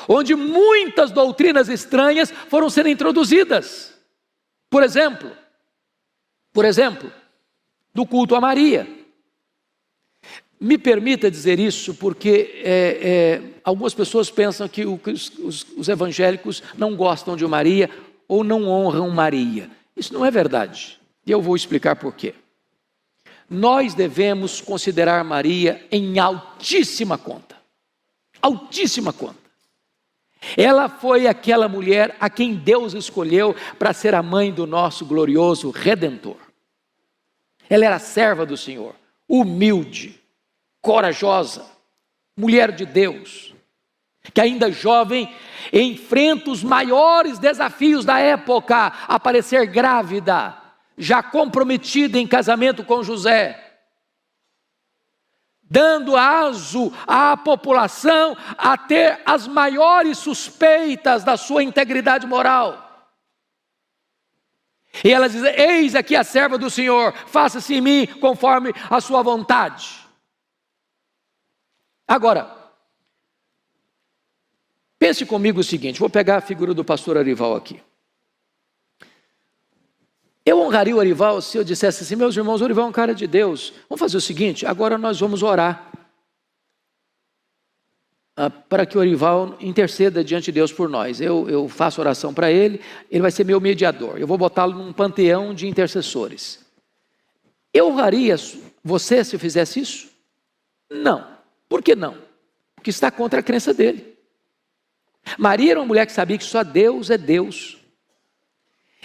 onde 0.09 0.35
muitas 0.35 1.11
doutrinas 1.11 1.68
estranhas 1.68 2.33
foram 2.48 2.68
sendo 2.68 2.88
introduzidas. 2.88 3.94
Por 4.68 4.83
exemplo, 4.83 5.30
por 6.52 6.64
exemplo, 6.64 7.12
do 7.92 8.07
culto 8.07 8.35
a 8.35 8.40
Maria. 8.40 8.88
Me 10.61 10.78
permita 10.78 11.30
dizer 11.30 11.59
isso 11.59 11.94
porque 11.94 12.62
é, 12.64 12.98
é, 13.02 13.42
algumas 13.62 13.92
pessoas 13.92 14.30
pensam 14.30 14.68
que 14.68 14.85
os, 14.85 15.30
os, 15.38 15.66
os 15.76 15.88
evangélicos 15.88 16.62
não 16.76 16.96
gostam 16.96 17.37
de 17.37 17.46
Maria 17.46 17.90
ou 18.26 18.42
não 18.42 18.68
honram 18.68 19.11
Maria. 19.11 19.70
Isso 19.96 20.12
não 20.12 20.24
é 20.24 20.30
verdade. 20.30 21.00
E 21.26 21.30
eu 21.30 21.40
vou 21.40 21.57
explicar 21.57 21.96
por 21.96 22.14
quê. 22.14 22.35
Nós 23.48 23.94
devemos 23.94 24.61
considerar 24.61 25.22
Maria 25.24 25.87
em 25.90 26.18
altíssima 26.18 27.16
conta. 27.16 27.57
Altíssima 28.40 29.12
conta. 29.12 29.44
Ela 30.57 30.88
foi 30.88 31.26
aquela 31.26 31.68
mulher 31.68 32.16
a 32.20 32.28
quem 32.28 32.54
Deus 32.54 32.92
escolheu 32.92 33.54
para 33.78 33.92
ser 33.92 34.14
a 34.14 34.22
mãe 34.22 34.52
do 34.52 34.66
nosso 34.66 35.07
glorioso 35.07 35.70
redentor. 35.70 36.37
Ela 37.68 37.87
era 37.87 37.98
serva 37.98 38.44
do 38.44 38.57
Senhor, 38.57 38.94
humilde, 39.26 40.20
corajosa, 40.83 41.64
mulher 42.37 42.72
de 42.72 42.85
Deus, 42.85 43.53
que 44.32 44.40
ainda 44.40 44.70
jovem 44.70 45.34
enfrenta 45.72 46.50
os 46.50 46.62
maiores 46.62 47.38
desafios 47.38 48.04
da 48.04 48.18
época, 48.18 48.92
aparecer 49.08 49.66
grávida, 49.66 50.56
já 50.96 51.22
comprometida 51.22 52.18
em 52.18 52.26
casamento 52.26 52.84
com 52.84 53.02
José 53.02 53.64
dando 55.74 56.16
aso 56.16 56.92
à 57.04 57.37
população 57.37 58.37
a 58.56 58.76
ter 58.76 59.20
as 59.26 59.48
maiores 59.48 60.18
suspeitas 60.18 61.24
da 61.24 61.37
sua 61.37 61.64
integridade 61.64 62.26
moral. 62.28 63.10
E 65.02 65.12
ela 65.12 65.28
diz: 65.28 65.42
Eis 65.42 65.96
aqui 65.96 66.14
a 66.14 66.22
serva 66.22 66.56
do 66.56 66.70
Senhor, 66.70 67.12
faça-se 67.26 67.74
em 67.74 67.80
mim 67.80 68.06
conforme 68.20 68.72
a 68.88 69.00
sua 69.00 69.22
vontade. 69.22 70.06
Agora, 72.06 72.63
pense 75.04 75.26
comigo 75.26 75.60
o 75.60 75.64
seguinte: 75.64 76.00
vou 76.00 76.08
pegar 76.08 76.38
a 76.38 76.40
figura 76.40 76.72
do 76.72 76.82
pastor 76.82 77.18
Arival 77.18 77.54
aqui. 77.54 77.78
Eu 80.46 80.60
honraria 80.60 80.94
o 80.96 80.98
Orival 80.98 81.42
se 81.42 81.58
eu 81.58 81.64
dissesse 81.64 82.02
assim, 82.02 82.16
meus 82.16 82.34
irmãos, 82.34 82.62
o 82.62 82.64
Orival 82.64 82.86
é 82.86 82.88
um 82.88 82.92
cara 82.92 83.14
de 83.14 83.26
Deus. 83.26 83.74
Vamos 83.86 84.00
fazer 84.00 84.16
o 84.16 84.20
seguinte, 84.20 84.64
agora 84.64 84.96
nós 84.96 85.20
vamos 85.20 85.42
orar. 85.42 85.90
Ah, 88.34 88.48
para 88.48 88.86
que 88.86 88.96
o 88.96 89.00
Orival 89.00 89.56
interceda 89.60 90.24
diante 90.24 90.46
de 90.46 90.52
Deus 90.52 90.72
por 90.72 90.88
nós. 90.88 91.20
Eu, 91.20 91.50
eu 91.50 91.68
faço 91.68 92.00
oração 92.00 92.32
para 92.32 92.50
ele, 92.50 92.80
ele 93.10 93.20
vai 93.20 93.30
ser 93.30 93.44
meu 93.44 93.60
mediador. 93.60 94.18
Eu 94.18 94.26
vou 94.26 94.38
botá-lo 94.38 94.72
num 94.72 94.92
panteão 94.92 95.54
de 95.54 95.68
intercessores. 95.68 96.60
Eu 97.74 97.88
honraria 97.88 98.36
você 98.82 99.22
se 99.22 99.36
eu 99.36 99.40
fizesse 99.40 99.80
isso? 99.80 100.08
Não. 100.90 101.26
Por 101.68 101.82
que 101.82 101.94
não? 101.94 102.16
Porque 102.74 102.88
está 102.88 103.10
contra 103.10 103.40
a 103.40 103.42
crença 103.42 103.72
dele. 103.74 104.13
Maria 105.38 105.72
era 105.72 105.80
uma 105.80 105.87
mulher 105.87 106.06
que 106.06 106.12
sabia 106.12 106.38
que 106.38 106.44
só 106.44 106.62
Deus 106.62 107.10
é 107.10 107.18
Deus 107.18 107.78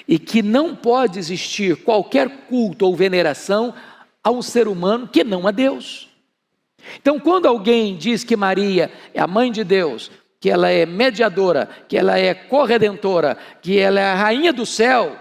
e 0.08 0.17
que 0.17 0.41
não 0.41 0.75
pode 0.75 1.19
existir 1.19 1.84
qualquer 1.84 2.47
culto 2.47 2.86
ou 2.86 2.95
veneração 2.95 3.73
a 4.23 4.32
um 4.32 4.41
ser 4.41 4.67
humano 4.67 5.08
que 5.08 5.23
não 5.23 5.47
a 5.47 5.51
Deus. 5.51 6.10
Então, 6.97 7.19
quando 7.19 7.45
alguém 7.45 7.95
diz 7.95 8.23
que 8.23 8.36
Maria 8.36 8.91
é 9.13 9.21
a 9.21 9.27
mãe 9.27 9.51
de 9.51 9.63
Deus, 9.63 10.10
que 10.39 10.49
ela 10.49 10.69
é 10.69 10.86
mediadora, 10.86 11.69
que 11.88 11.97
ela 11.97 12.17
é 12.17 12.34
corredentora, 12.34 13.38
que 13.62 13.77
ela 13.77 13.99
é 13.99 14.05
a 14.05 14.15
rainha 14.15 14.53
do 14.53 14.65
céu, 14.65 15.17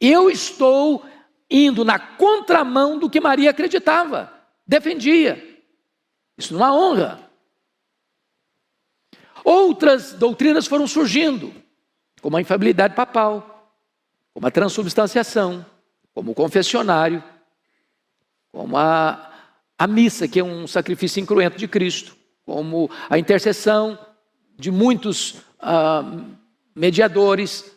eu 0.00 0.30
estou 0.30 1.04
indo 1.50 1.84
na 1.84 1.98
contramão 1.98 2.98
do 2.98 3.08
que 3.08 3.20
Maria 3.20 3.50
acreditava, 3.50 4.32
defendia. 4.66 5.42
Isso 6.36 6.54
não 6.54 6.64
é 6.64 6.70
honra. 6.70 7.25
Outras 9.46 10.12
doutrinas 10.12 10.66
foram 10.66 10.88
surgindo, 10.88 11.54
como 12.20 12.36
a 12.36 12.40
infabilidade 12.40 12.96
papal, 12.96 13.72
como 14.34 14.44
a 14.44 14.50
transubstanciação, 14.50 15.64
como 16.12 16.32
o 16.32 16.34
confessionário, 16.34 17.22
como 18.50 18.76
a, 18.76 19.30
a 19.78 19.86
missa, 19.86 20.26
que 20.26 20.40
é 20.40 20.42
um 20.42 20.66
sacrifício 20.66 21.20
incruento 21.20 21.56
de 21.56 21.68
Cristo, 21.68 22.16
como 22.44 22.90
a 23.08 23.20
intercessão 23.20 23.96
de 24.58 24.72
muitos 24.72 25.36
ah, 25.60 26.02
mediadores, 26.74 27.70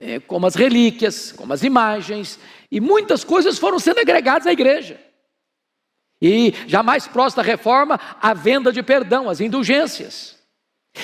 é, 0.00 0.18
como 0.18 0.48
as 0.48 0.56
relíquias, 0.56 1.30
como 1.30 1.52
as 1.52 1.62
imagens, 1.62 2.40
e 2.72 2.80
muitas 2.80 3.22
coisas 3.22 3.56
foram 3.56 3.78
sendo 3.78 4.00
agregadas 4.00 4.48
à 4.48 4.52
igreja. 4.52 5.00
E 6.20 6.52
já 6.66 6.82
mais 6.82 7.06
próximo 7.06 7.40
da 7.40 7.48
reforma, 7.48 8.00
a 8.20 8.34
venda 8.34 8.72
de 8.72 8.82
perdão, 8.82 9.30
as 9.30 9.40
indulgências. 9.40 10.33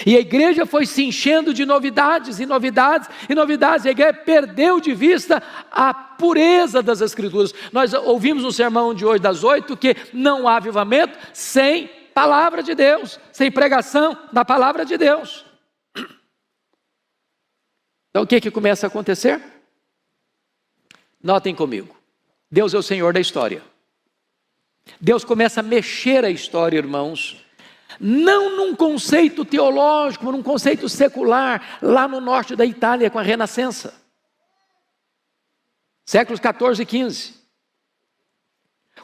E 0.06 0.16
a 0.16 0.20
igreja 0.20 0.64
foi 0.64 0.86
se 0.86 1.04
enchendo 1.04 1.52
de 1.52 1.66
novidades 1.66 2.38
e 2.38 2.46
novidades 2.46 3.08
e 3.28 3.34
novidades. 3.34 3.84
E 3.84 3.88
a 3.88 3.90
igreja 3.90 4.14
perdeu 4.14 4.80
de 4.80 4.94
vista 4.94 5.42
a 5.70 5.92
pureza 5.92 6.82
das 6.82 7.00
Escrituras. 7.00 7.52
Nós 7.72 7.92
ouvimos 7.92 8.44
no 8.44 8.52
sermão 8.52 8.94
de 8.94 9.04
hoje, 9.04 9.20
das 9.20 9.42
oito, 9.42 9.76
que 9.76 9.96
não 10.12 10.46
há 10.46 10.56
avivamento 10.56 11.18
sem 11.32 11.88
palavra 12.14 12.62
de 12.62 12.74
Deus, 12.74 13.18
sem 13.32 13.50
pregação 13.50 14.16
da 14.32 14.44
palavra 14.44 14.84
de 14.84 14.96
Deus. 14.96 15.44
Então 18.10 18.22
o 18.22 18.26
que, 18.26 18.40
que 18.40 18.50
começa 18.50 18.86
a 18.86 18.88
acontecer? 18.88 19.42
Notem 21.22 21.54
comigo: 21.54 21.96
Deus 22.50 22.74
é 22.74 22.78
o 22.78 22.82
Senhor 22.82 23.12
da 23.12 23.20
história. 23.20 23.62
Deus 25.00 25.24
começa 25.24 25.60
a 25.60 25.62
mexer 25.62 26.24
a 26.24 26.30
história, 26.30 26.78
irmãos, 26.78 27.44
não 28.00 28.56
num 28.56 28.74
conceito 28.74 29.44
teológico, 29.44 30.32
num 30.32 30.42
conceito 30.42 30.88
secular, 30.88 31.78
lá 31.82 32.08
no 32.08 32.20
norte 32.20 32.56
da 32.56 32.64
Itália, 32.64 33.10
com 33.10 33.18
a 33.18 33.22
Renascença. 33.22 33.92
Séculos 36.06 36.40
14 36.40 36.82
e 36.82 36.86
15. 36.86 37.34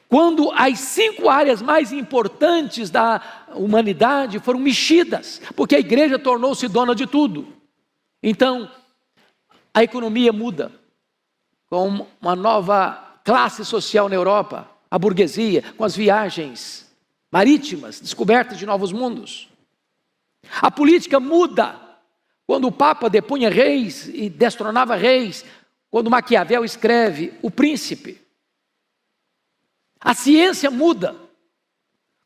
Quando 0.09 0.51
as 0.53 0.79
cinco 0.79 1.29
áreas 1.29 1.61
mais 1.61 1.93
importantes 1.93 2.89
da 2.91 3.47
humanidade 3.55 4.39
foram 4.39 4.59
mexidas, 4.61 5.43
porque 5.55 5.77
a 5.77 5.81
igreja 5.81 6.19
tornou-se 6.19 6.67
dona 6.69 6.95
de 6.95 7.07
tudo. 7.07 7.53
Então, 8.23 8.71
a 9.75 9.83
economia 9.83 10.33
muda, 10.33 10.73
com 11.69 12.07
uma 12.21 12.35
nova 12.35 13.19
classe 13.25 13.65
social 13.65 14.09
na 14.09 14.15
Europa, 14.15 14.69
a 14.91 14.99
burguesia, 14.99 15.63
com 15.77 15.85
as 15.85 15.95
viagens 15.95 16.86
marítimas, 17.31 18.01
descobertas 18.01 18.59
de 18.59 18.67
novos 18.67 18.93
mundos. 18.93 19.49
A 20.61 20.71
política 20.71 21.19
muda 21.19 21.81
quando 22.47 22.69
o 22.69 22.73
Papa 22.73 23.11
depunha 23.11 23.51
reis 23.51 24.09
e 24.09 24.31
destronava 24.31 24.95
reis, 24.95 25.45
quando 25.91 26.11
Maquiavel 26.11 26.65
escreve 26.65 27.35
O 27.43 27.51
Príncipe. 27.51 28.21
A 30.01 30.15
ciência 30.15 30.71
muda 30.71 31.17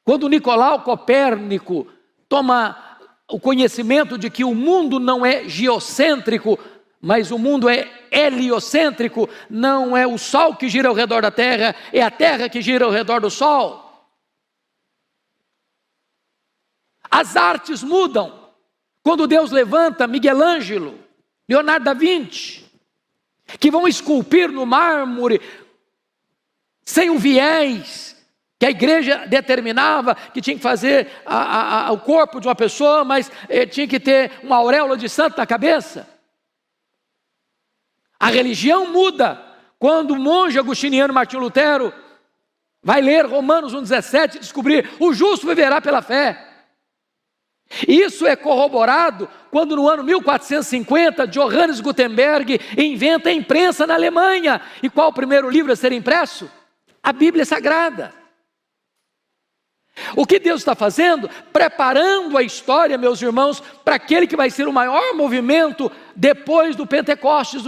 quando 0.04 0.28
Nicolau 0.28 0.82
Copérnico 0.82 1.86
toma 2.28 2.98
o 3.28 3.38
conhecimento 3.38 4.18
de 4.18 4.28
que 4.28 4.44
o 4.44 4.54
mundo 4.54 4.98
não 4.98 5.24
é 5.24 5.48
geocêntrico, 5.48 6.58
mas 7.00 7.30
o 7.30 7.38
mundo 7.38 7.68
é 7.68 7.88
heliocêntrico, 8.10 9.28
não 9.48 9.96
é 9.96 10.06
o 10.06 10.18
Sol 10.18 10.56
que 10.56 10.68
gira 10.68 10.88
ao 10.88 10.94
redor 10.94 11.22
da 11.22 11.30
Terra, 11.30 11.74
é 11.92 12.02
a 12.02 12.10
Terra 12.10 12.48
que 12.48 12.60
gira 12.60 12.84
ao 12.84 12.90
redor 12.90 13.20
do 13.20 13.30
Sol. 13.30 13.89
As 17.10 17.36
artes 17.36 17.82
mudam. 17.82 18.38
Quando 19.02 19.26
Deus 19.26 19.50
levanta 19.50 20.06
Miguel 20.06 20.42
Ângelo, 20.42 20.98
Leonardo 21.48 21.84
da 21.84 21.94
Vinci, 21.94 22.64
que 23.58 23.70
vão 23.70 23.88
esculpir 23.88 24.50
no 24.50 24.64
mármore, 24.64 25.40
sem 26.84 27.10
o 27.10 27.18
viés, 27.18 28.16
que 28.58 28.66
a 28.66 28.70
igreja 28.70 29.26
determinava 29.26 30.14
que 30.14 30.40
tinha 30.40 30.54
que 30.54 30.62
fazer 30.62 31.10
a, 31.24 31.36
a, 31.36 31.86
a, 31.86 31.92
o 31.92 31.98
corpo 31.98 32.40
de 32.40 32.46
uma 32.46 32.54
pessoa, 32.54 33.04
mas 33.04 33.32
eh, 33.48 33.64
tinha 33.64 33.88
que 33.88 33.98
ter 33.98 34.32
uma 34.42 34.56
auréola 34.56 34.96
de 34.96 35.08
santo 35.08 35.38
na 35.38 35.46
cabeça. 35.46 36.06
A 38.18 38.28
religião 38.28 38.92
muda 38.92 39.42
quando 39.78 40.10
o 40.10 40.18
monge 40.18 40.58
agustiniano 40.58 41.14
Martinho 41.14 41.40
Lutero 41.40 41.90
vai 42.82 43.00
ler 43.00 43.24
Romanos 43.24 43.74
1,17 43.74 44.34
e 44.34 44.38
descobrir: 44.40 44.90
o 45.00 45.14
justo 45.14 45.46
viverá 45.46 45.80
pela 45.80 46.02
fé. 46.02 46.49
Isso 47.86 48.26
é 48.26 48.34
corroborado 48.34 49.28
quando 49.50 49.76
no 49.76 49.88
ano 49.88 50.02
1450 50.02 51.26
Johannes 51.28 51.80
Gutenberg 51.80 52.60
inventa 52.76 53.28
a 53.28 53.32
imprensa 53.32 53.86
na 53.86 53.94
Alemanha. 53.94 54.60
E 54.82 54.90
qual 54.90 55.08
o 55.08 55.12
primeiro 55.12 55.48
livro 55.48 55.72
a 55.72 55.76
ser 55.76 55.92
impresso? 55.92 56.50
A 57.02 57.12
Bíblia 57.12 57.44
Sagrada. 57.44 58.12
O 60.16 60.26
que 60.26 60.38
Deus 60.38 60.60
está 60.60 60.74
fazendo? 60.74 61.28
Preparando 61.52 62.36
a 62.36 62.42
história, 62.42 62.98
meus 62.98 63.20
irmãos, 63.22 63.60
para 63.84 63.96
aquele 63.96 64.26
que 64.26 64.36
vai 64.36 64.50
ser 64.50 64.66
o 64.66 64.72
maior 64.72 65.14
movimento 65.14 65.90
depois 66.16 66.74
do 66.74 66.86
Pentecostes, 66.86 67.62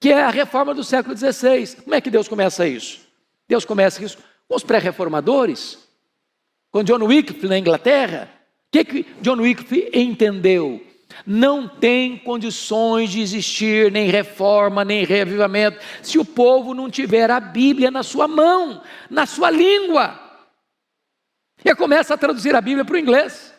que 0.00 0.10
é 0.10 0.22
a 0.22 0.30
reforma 0.30 0.74
do 0.74 0.84
século 0.84 1.16
XVI. 1.16 1.82
Como 1.82 1.94
é 1.94 2.00
que 2.00 2.10
Deus 2.10 2.28
começa 2.28 2.66
isso? 2.66 3.00
Deus 3.48 3.64
começa 3.64 4.04
isso 4.04 4.18
com 4.48 4.56
os 4.56 4.62
pré-reformadores, 4.62 5.78
com 6.70 6.82
John 6.82 7.02
Wycliffe 7.04 7.46
na 7.46 7.58
Inglaterra. 7.58 8.30
Que, 8.74 8.84
que 8.84 9.06
John 9.22 9.36
Wycliffe 9.36 9.88
entendeu? 9.94 10.84
Não 11.24 11.68
tem 11.68 12.18
condições 12.18 13.08
de 13.08 13.20
existir 13.20 13.92
nem 13.92 14.10
reforma, 14.10 14.84
nem 14.84 15.04
reavivamento, 15.04 15.78
se 16.02 16.18
o 16.18 16.24
povo 16.24 16.74
não 16.74 16.90
tiver 16.90 17.30
a 17.30 17.38
Bíblia 17.38 17.88
na 17.88 18.02
sua 18.02 18.26
mão, 18.26 18.82
na 19.08 19.26
sua 19.26 19.48
língua. 19.48 20.20
E 21.64 21.72
começa 21.76 22.14
a 22.14 22.18
traduzir 22.18 22.56
a 22.56 22.60
Bíblia 22.60 22.84
para 22.84 22.96
o 22.96 22.98
inglês. 22.98 23.54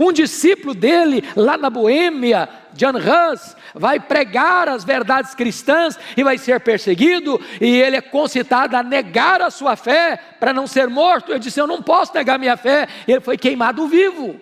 Um 0.00 0.12
discípulo 0.12 0.74
dele, 0.74 1.22
lá 1.36 1.58
na 1.58 1.68
Boêmia, 1.68 2.48
John 2.76 2.92
Hus, 2.96 3.56
vai 3.74 3.98
pregar 3.98 4.68
as 4.68 4.84
verdades 4.84 5.34
cristãs 5.34 5.98
e 6.16 6.22
vai 6.22 6.38
ser 6.38 6.60
perseguido, 6.60 7.40
e 7.60 7.80
ele 7.80 7.96
é 7.96 8.00
concitado 8.00 8.76
a 8.76 8.82
negar 8.82 9.40
a 9.40 9.50
sua 9.50 9.76
fé 9.76 10.16
para 10.38 10.52
não 10.52 10.66
ser 10.66 10.88
morto. 10.88 11.32
Ele 11.32 11.38
disse: 11.38 11.60
Eu 11.60 11.66
não 11.66 11.82
posso 11.82 12.14
negar 12.14 12.38
minha 12.38 12.56
fé. 12.56 12.88
Ele 13.06 13.20
foi 13.20 13.36
queimado 13.36 13.86
vivo. 13.88 14.40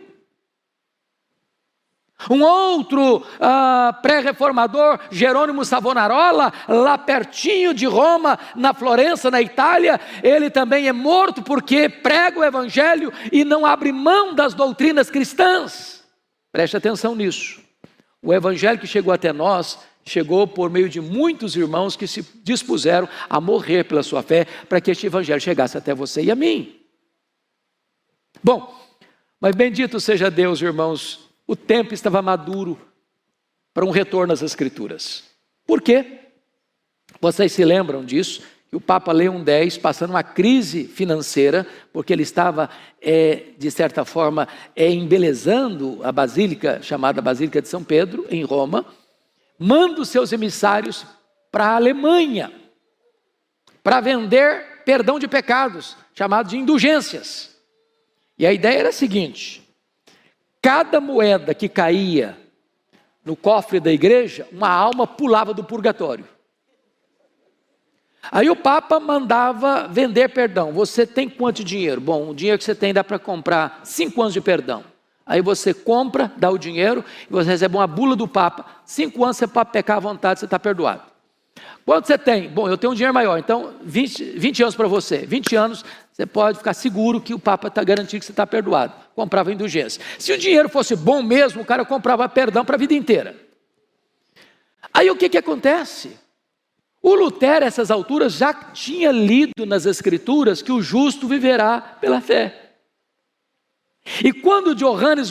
Um 2.31 2.42
outro 2.42 3.18
uh, 3.18 4.01
pré-reformador, 4.01 4.99
Jerônimo 5.11 5.64
Savonarola, 5.64 6.53
lá 6.68 6.97
pertinho 6.97 7.75
de 7.75 7.87
Roma, 7.87 8.38
na 8.55 8.73
Florença, 8.73 9.31
na 9.31 9.42
Itália, 9.42 10.01
ele 10.23 10.49
também 10.49 10.88
é 10.88 10.92
morto 10.92 11.42
porque 11.42 11.88
prega 11.88 12.40
o 12.40 12.44
Evangelho 12.44 13.12
e 13.31 13.44
não 13.44 13.66
abre 13.66 13.92
mão 13.92 14.35
das 14.35 14.55
doutrinas 14.55 15.11
cristãs. 15.11 16.03
Preste 16.53 16.77
atenção 16.77 17.14
nisso. 17.14 17.63
O 18.24 18.32
Evangelho 18.32 18.80
que 18.80 18.87
chegou 18.87 19.12
até 19.12 19.32
nós 19.32 19.78
chegou 20.04 20.46
por 20.46 20.68
meio 20.70 20.88
de 20.88 21.00
muitos 21.00 21.56
irmãos 21.56 21.96
que 21.96 22.06
se 22.06 22.22
dispuseram 22.42 23.08
a 23.28 23.40
morrer 23.40 23.84
pela 23.84 24.02
sua 24.02 24.22
fé 24.22 24.46
para 24.68 24.80
que 24.80 24.90
este 24.90 25.06
Evangelho 25.06 25.40
chegasse 25.40 25.78
até 25.78 25.94
você 25.94 26.22
e 26.22 26.30
a 26.30 26.34
mim. 26.34 26.80
Bom, 28.42 28.74
mas 29.40 29.54
bendito 29.54 30.00
seja 30.00 30.30
Deus, 30.30 30.60
irmãos 30.60 31.24
o 31.46 31.54
tempo 31.54 31.92
estava 31.92 32.22
maduro 32.22 32.80
para 33.72 33.84
um 33.84 33.90
retorno 33.90 34.32
às 34.32 34.42
Escrituras. 34.42 35.24
Por 35.66 35.82
quê? 35.82 36.20
Vocês 37.20 37.52
se 37.52 37.64
lembram 37.64 38.04
disso? 38.04 38.42
Que 38.74 38.78
o 38.78 38.80
Papa 38.80 39.12
Leão 39.12 39.44
X, 39.46 39.78
passando 39.78 40.10
uma 40.10 40.24
crise 40.24 40.82
financeira, 40.82 41.64
porque 41.92 42.12
ele 42.12 42.24
estava, 42.24 42.68
é, 43.00 43.50
de 43.56 43.70
certa 43.70 44.04
forma, 44.04 44.48
é, 44.74 44.90
embelezando 44.90 46.00
a 46.02 46.10
basílica, 46.10 46.82
chamada 46.82 47.22
Basílica 47.22 47.62
de 47.62 47.68
São 47.68 47.84
Pedro, 47.84 48.26
em 48.28 48.42
Roma, 48.42 48.84
manda 49.56 50.00
os 50.00 50.08
seus 50.08 50.32
emissários 50.32 51.06
para 51.52 51.66
a 51.66 51.76
Alemanha, 51.76 52.50
para 53.80 54.00
vender 54.00 54.82
perdão 54.84 55.20
de 55.20 55.28
pecados, 55.28 55.96
chamado 56.12 56.48
de 56.48 56.58
indulgências. 56.58 57.56
E 58.37 58.44
a 58.44 58.52
ideia 58.52 58.80
era 58.80 58.88
a 58.88 58.92
seguinte: 58.92 59.62
Cada 60.60 61.00
moeda 61.00 61.54
que 61.54 61.68
caía 61.68 62.37
no 63.24 63.37
cofre 63.37 63.78
da 63.78 63.92
igreja, 63.92 64.48
uma 64.50 64.68
alma 64.68 65.06
pulava 65.06 65.54
do 65.54 65.62
purgatório. 65.62 66.34
Aí 68.30 68.48
o 68.48 68.56
Papa 68.56 68.98
mandava 68.98 69.87
vender 69.88 70.28
perdão. 70.28 70.72
Você 70.72 71.06
tem 71.06 71.28
quanto 71.28 71.62
dinheiro? 71.62 72.00
Bom, 72.00 72.30
o 72.30 72.34
dinheiro 72.34 72.58
que 72.58 72.64
você 72.64 72.74
tem 72.74 72.92
dá 72.92 73.04
para 73.04 73.18
comprar 73.18 73.80
cinco 73.84 74.20
anos 74.20 74.32
de 74.32 74.40
perdão. 74.40 74.84
Aí 75.26 75.40
você 75.40 75.72
compra, 75.72 76.30
dá 76.37 76.50
o 76.50 76.58
dinheiro, 76.58 77.04
e 77.28 77.32
você 77.32 77.50
recebe 77.50 77.76
uma 77.76 77.87
bula 77.87 78.14
do 78.14 78.28
Papa. 78.28 78.66
Cinco 78.84 79.24
anos 79.24 79.37
você 79.37 79.46
pode 79.46 79.70
pecar 79.70 79.96
à 79.96 80.00
vontade, 80.00 80.40
você 80.40 80.44
está 80.44 80.58
perdoado. 80.58 81.02
Quanto 81.84 82.06
você 82.06 82.18
tem? 82.18 82.48
Bom, 82.48 82.68
eu 82.68 82.76
tenho 82.76 82.92
um 82.92 82.94
dinheiro 82.94 83.14
maior, 83.14 83.38
então 83.38 83.74
20, 83.82 84.38
20 84.38 84.62
anos 84.62 84.74
para 84.74 84.88
você. 84.88 85.18
20 85.18 85.54
anos, 85.56 85.84
você 86.12 86.26
pode 86.26 86.58
ficar 86.58 86.74
seguro 86.74 87.20
que 87.20 87.34
o 87.34 87.38
Papa 87.38 87.68
está 87.68 87.82
garantindo 87.84 88.20
que 88.20 88.26
você 88.26 88.32
está 88.32 88.46
perdoado. 88.46 88.94
Comprava 89.14 89.52
indulgência. 89.52 90.02
Se 90.18 90.32
o 90.32 90.38
dinheiro 90.38 90.68
fosse 90.68 90.96
bom 90.96 91.22
mesmo, 91.22 91.62
o 91.62 91.64
cara 91.64 91.84
comprava 91.84 92.28
perdão 92.28 92.64
para 92.64 92.76
a 92.76 92.78
vida 92.78 92.94
inteira. 92.94 93.37
Aí 94.92 95.10
o 95.10 95.16
que, 95.16 95.28
que 95.28 95.38
acontece? 95.38 96.18
O 97.06 97.14
Lutero, 97.14 97.66
a 97.66 97.68
essas 97.68 97.90
alturas, 97.90 98.32
já 98.32 98.54
tinha 98.54 99.12
lido 99.12 99.66
nas 99.66 99.84
Escrituras 99.84 100.62
que 100.62 100.72
o 100.72 100.80
justo 100.80 101.28
viverá 101.28 101.78
pela 102.00 102.18
fé. 102.18 102.78
E 104.24 104.32
quando 104.32 104.74
Johannes, 104.74 105.30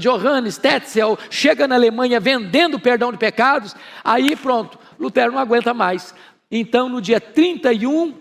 Johannes 0.00 0.58
Tetzel 0.58 1.16
chega 1.30 1.68
na 1.68 1.76
Alemanha 1.76 2.18
vendendo 2.18 2.80
perdão 2.80 3.12
de 3.12 3.18
pecados, 3.18 3.72
aí 4.02 4.34
pronto, 4.34 4.80
Lutero 4.98 5.30
não 5.30 5.38
aguenta 5.38 5.72
mais. 5.72 6.12
Então, 6.50 6.88
no 6.88 7.00
dia 7.00 7.20
31 7.20 8.12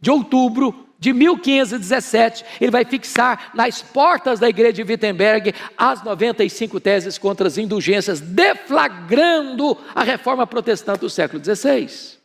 de 0.00 0.10
outubro 0.10 0.88
de 0.98 1.12
1517, 1.12 2.44
ele 2.60 2.70
vai 2.70 2.84
fixar 2.84 3.50
nas 3.54 3.82
portas 3.82 4.40
da 4.40 4.48
igreja 4.48 4.72
de 4.72 4.82
Wittenberg 4.82 5.54
as 5.76 6.02
95 6.02 6.80
teses 6.80 7.18
contra 7.18 7.46
as 7.46 7.58
indulgências, 7.58 8.20
deflagrando 8.20 9.76
a 9.94 10.02
reforma 10.02 10.46
protestante 10.46 11.00
do 11.00 11.10
século 11.10 11.42
XVI. 11.42 12.18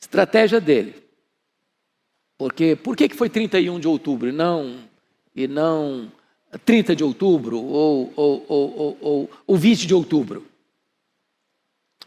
Estratégia 0.00 0.60
dele. 0.60 1.02
Porque 2.36 2.74
por 2.74 2.96
que 2.96 3.08
foi 3.10 3.30
31 3.30 3.78
de 3.78 3.86
outubro 3.86 4.28
e 4.28 4.32
não, 4.32 4.78
e 5.34 5.46
não 5.46 6.10
30 6.64 6.96
de 6.96 7.04
outubro 7.04 7.62
ou, 7.62 8.12
ou, 8.16 8.44
ou, 8.48 8.98
ou, 9.00 9.30
ou 9.46 9.56
20 9.56 9.86
de 9.86 9.94
outubro? 9.94 10.44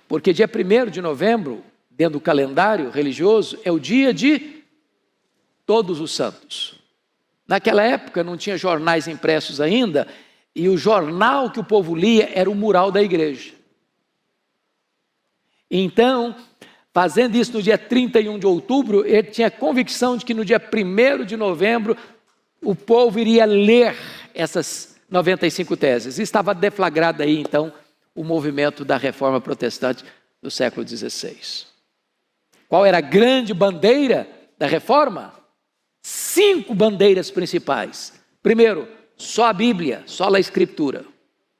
Porque 0.08 0.34
dia 0.34 0.50
1 0.50 0.92
de 0.92 1.02
novembro, 1.02 1.64
dentro 1.96 2.14
do 2.14 2.22
calendário 2.22 2.90
religioso, 2.90 3.58
é 3.64 3.72
o 3.72 3.80
dia 3.80 4.14
de 4.14 4.64
todos 5.66 6.00
os 6.00 6.12
santos. 6.12 6.76
Naquela 7.48 7.84
época 7.84 8.24
não 8.24 8.38
tinha 8.38 8.58
jornais 8.58 9.08
impressos 9.08 9.62
ainda, 9.62 10.08
e 10.54 10.68
o 10.70 10.78
jornal 10.78 11.52
que 11.52 11.60
o 11.60 11.64
povo 11.64 11.96
lia 11.96 12.30
era 12.34 12.50
o 12.50 12.56
mural 12.56 12.92
da 12.92 13.02
igreja. 13.02 13.54
Então, 15.70 16.36
fazendo 16.94 17.36
isso 17.36 17.54
no 17.54 17.62
dia 17.62 17.78
31 17.78 18.40
de 18.40 18.48
outubro, 18.48 19.06
ele 19.06 19.24
tinha 19.24 19.52
convicção 19.52 20.16
de 20.18 20.26
que 20.26 20.34
no 20.34 20.46
dia 20.46 20.62
1 20.62 21.26
de 21.26 21.36
novembro 21.36 21.98
o 22.62 22.76
povo 22.76 23.20
iria 23.20 23.46
ler 23.46 23.96
essas 24.34 24.96
95 25.10 25.76
teses. 25.78 26.20
Estava 26.20 26.54
deflagrado 26.54 27.24
aí, 27.24 27.40
então, 27.40 27.72
o 28.14 28.24
movimento 28.24 28.86
da 28.86 28.98
reforma 28.98 29.42
protestante 29.42 30.04
do 30.42 30.50
século 30.50 30.88
XVI. 30.88 31.75
Qual 32.68 32.86
era 32.86 32.98
a 32.98 33.02
grande 33.02 33.54
bandeira 33.54 34.28
da 34.58 34.68
reforma? 34.68 35.34
Cinco 36.02 36.74
bandeiras 36.74 37.32
principais. 37.32 38.14
Primeiro, 38.42 38.88
só 39.18 39.46
a 39.46 39.54
Bíblia, 39.54 40.04
só 40.06 40.34
a 40.34 40.40
Escritura. 40.40 41.06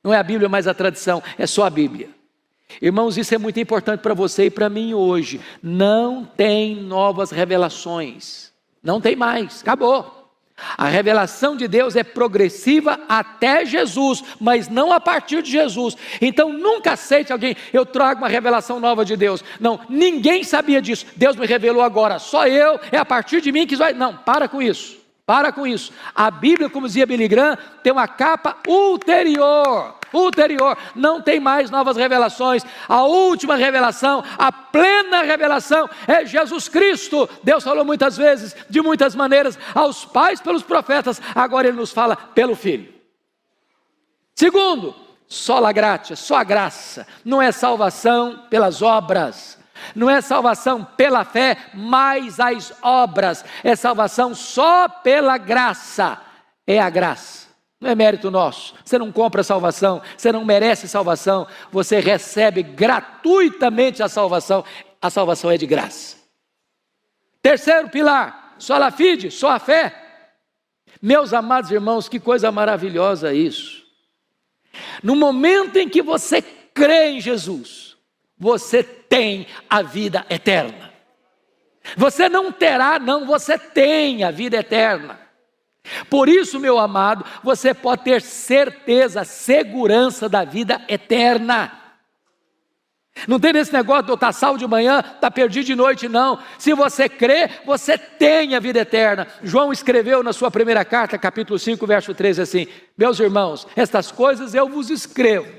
Não 0.02 0.12
é 0.12 0.18
a 0.18 0.22
Bíblia, 0.22 0.48
mas 0.48 0.68
a 0.68 0.74
tradição, 0.74 1.22
é 1.36 1.46
só 1.46 1.64
a 1.64 1.70
Bíblia. 1.70 2.10
Irmãos, 2.80 3.16
isso 3.16 3.34
é 3.34 3.38
muito 3.38 3.58
importante 3.58 4.00
para 4.00 4.14
você 4.14 4.46
e 4.46 4.50
para 4.50 4.68
mim 4.68 4.94
hoje. 4.94 5.40
Não 5.62 6.24
tem 6.24 6.76
novas 6.76 7.30
revelações. 7.30 8.52
Não 8.82 9.00
tem 9.00 9.16
mais, 9.16 9.62
acabou. 9.62 10.15
A 10.56 10.88
revelação 10.88 11.54
de 11.54 11.68
Deus 11.68 11.96
é 11.96 12.02
progressiva 12.02 12.98
até 13.08 13.66
Jesus, 13.66 14.24
mas 14.40 14.68
não 14.68 14.90
a 14.90 14.98
partir 14.98 15.42
de 15.42 15.50
Jesus. 15.50 15.96
Então 16.20 16.50
nunca 16.52 16.92
aceite 16.92 17.32
alguém, 17.32 17.54
eu 17.72 17.84
trago 17.84 18.22
uma 18.22 18.28
revelação 18.28 18.80
nova 18.80 19.04
de 19.04 19.16
Deus. 19.16 19.44
Não, 19.60 19.80
ninguém 19.88 20.42
sabia 20.44 20.80
disso. 20.80 21.06
Deus 21.14 21.36
me 21.36 21.46
revelou 21.46 21.82
agora, 21.82 22.18
só 22.18 22.46
eu, 22.46 22.80
é 22.90 22.96
a 22.96 23.04
partir 23.04 23.40
de 23.42 23.52
mim 23.52 23.66
que 23.66 23.76
vai. 23.76 23.92
Não, 23.92 24.16
para 24.16 24.48
com 24.48 24.62
isso. 24.62 24.96
Para 25.26 25.52
com 25.52 25.66
isso. 25.66 25.92
A 26.14 26.30
Bíblia, 26.30 26.70
como 26.70 26.86
dizia 26.86 27.04
Billy 27.04 27.26
Graham, 27.26 27.58
tem 27.82 27.92
uma 27.92 28.06
capa 28.06 28.56
ulterior. 28.66 29.95
Ulterior. 30.12 30.76
Não 30.94 31.20
tem 31.20 31.40
mais 31.40 31.70
novas 31.70 31.96
revelações. 31.96 32.64
A 32.88 33.02
última 33.02 33.56
revelação, 33.56 34.22
a 34.38 34.50
plena 34.50 35.22
revelação 35.22 35.88
é 36.06 36.24
Jesus 36.24 36.68
Cristo. 36.68 37.28
Deus 37.42 37.64
falou 37.64 37.84
muitas 37.84 38.16
vezes, 38.16 38.54
de 38.68 38.80
muitas 38.80 39.14
maneiras, 39.14 39.58
aos 39.74 40.04
pais 40.04 40.40
pelos 40.40 40.62
profetas. 40.62 41.20
Agora 41.34 41.68
Ele 41.68 41.76
nos 41.76 41.92
fala 41.92 42.16
pelo 42.16 42.54
Filho. 42.54 42.92
Segundo, 44.34 44.94
só 45.26 45.64
a 45.64 45.72
graça, 45.72 46.14
só 46.14 46.36
a 46.36 46.44
graça. 46.44 47.06
Não 47.24 47.40
é 47.40 47.50
salvação 47.52 48.44
pelas 48.50 48.82
obras 48.82 49.56
não 49.94 50.10
é 50.10 50.20
salvação 50.20 50.84
pela 50.84 51.24
fé, 51.24 51.56
mas 51.74 52.40
as 52.40 52.72
obras. 52.82 53.44
É 53.62 53.76
salvação 53.76 54.34
só 54.34 54.88
pela 54.88 55.38
graça. 55.38 56.18
É 56.66 56.80
a 56.80 56.90
graça. 56.90 57.45
Não 57.86 57.92
é 57.92 57.94
mérito 57.94 58.32
nosso. 58.32 58.74
Você 58.84 58.98
não 58.98 59.12
compra 59.12 59.44
salvação, 59.44 60.02
você 60.16 60.32
não 60.32 60.44
merece 60.44 60.88
salvação, 60.88 61.46
você 61.70 62.00
recebe 62.00 62.60
gratuitamente 62.60 64.02
a 64.02 64.08
salvação. 64.08 64.64
A 65.00 65.08
salvação 65.08 65.52
é 65.52 65.56
de 65.56 65.66
graça. 65.66 66.16
Terceiro 67.40 67.88
pilar, 67.88 68.56
só 68.58 68.82
a 68.82 68.90
fide, 68.90 69.30
só 69.30 69.50
a 69.50 69.60
fé. 69.60 69.94
Meus 71.00 71.32
amados 71.32 71.70
irmãos, 71.70 72.08
que 72.08 72.18
coisa 72.18 72.50
maravilhosa 72.50 73.32
isso. 73.32 73.86
No 75.00 75.14
momento 75.14 75.76
em 75.76 75.88
que 75.88 76.02
você 76.02 76.42
crê 76.42 77.10
em 77.10 77.20
Jesus, 77.20 77.96
você 78.36 78.82
tem 78.82 79.46
a 79.70 79.80
vida 79.80 80.26
eterna. 80.28 80.92
Você 81.96 82.28
não 82.28 82.50
terá, 82.50 82.98
não, 82.98 83.24
você 83.24 83.56
tem 83.56 84.24
a 84.24 84.32
vida 84.32 84.56
eterna. 84.56 85.25
Por 86.08 86.28
isso, 86.28 86.60
meu 86.60 86.78
amado, 86.78 87.24
você 87.42 87.72
pode 87.74 88.04
ter 88.04 88.22
certeza, 88.22 89.24
segurança 89.24 90.28
da 90.28 90.44
vida 90.44 90.82
eterna. 90.88 91.86
Não 93.26 93.40
tem 93.40 93.56
esse 93.56 93.72
negócio 93.72 94.04
de 94.04 94.10
eu 94.10 94.14
estar 94.14 94.32
salvo 94.32 94.58
de 94.58 94.66
manhã, 94.66 95.00
estar 95.00 95.30
perdido 95.30 95.64
de 95.64 95.74
noite, 95.74 96.08
não. 96.08 96.38
Se 96.58 96.74
você 96.74 97.08
crê, 97.08 97.48
você 97.64 97.96
tem 97.96 98.54
a 98.54 98.60
vida 98.60 98.80
eterna. 98.80 99.26
João 99.42 99.72
escreveu 99.72 100.22
na 100.22 100.32
sua 100.32 100.50
primeira 100.50 100.84
carta, 100.84 101.16
capítulo 101.16 101.58
5, 101.58 101.86
verso 101.86 102.12
13, 102.12 102.42
assim: 102.42 102.66
Meus 102.96 103.18
irmãos, 103.18 103.66
estas 103.74 104.12
coisas 104.12 104.54
eu 104.54 104.68
vos 104.68 104.90
escrevo, 104.90 105.50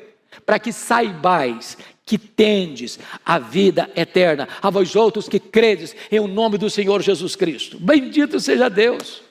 para 0.45 0.59
que 0.59 0.71
saibais 0.71 1.77
que 2.05 2.17
tendes 2.17 2.99
a 3.25 3.39
vida 3.39 3.89
eterna, 3.95 4.47
a 4.61 4.69
vós 4.69 4.95
outros 4.95 5.27
que 5.27 5.39
credes 5.39 5.95
em 6.11 6.19
o 6.19 6.27
nome 6.27 6.57
do 6.57 6.69
Senhor 6.69 7.01
Jesus 7.01 7.35
Cristo. 7.35 7.77
Bendito 7.79 8.39
seja 8.39 8.69
Deus. 8.69 9.26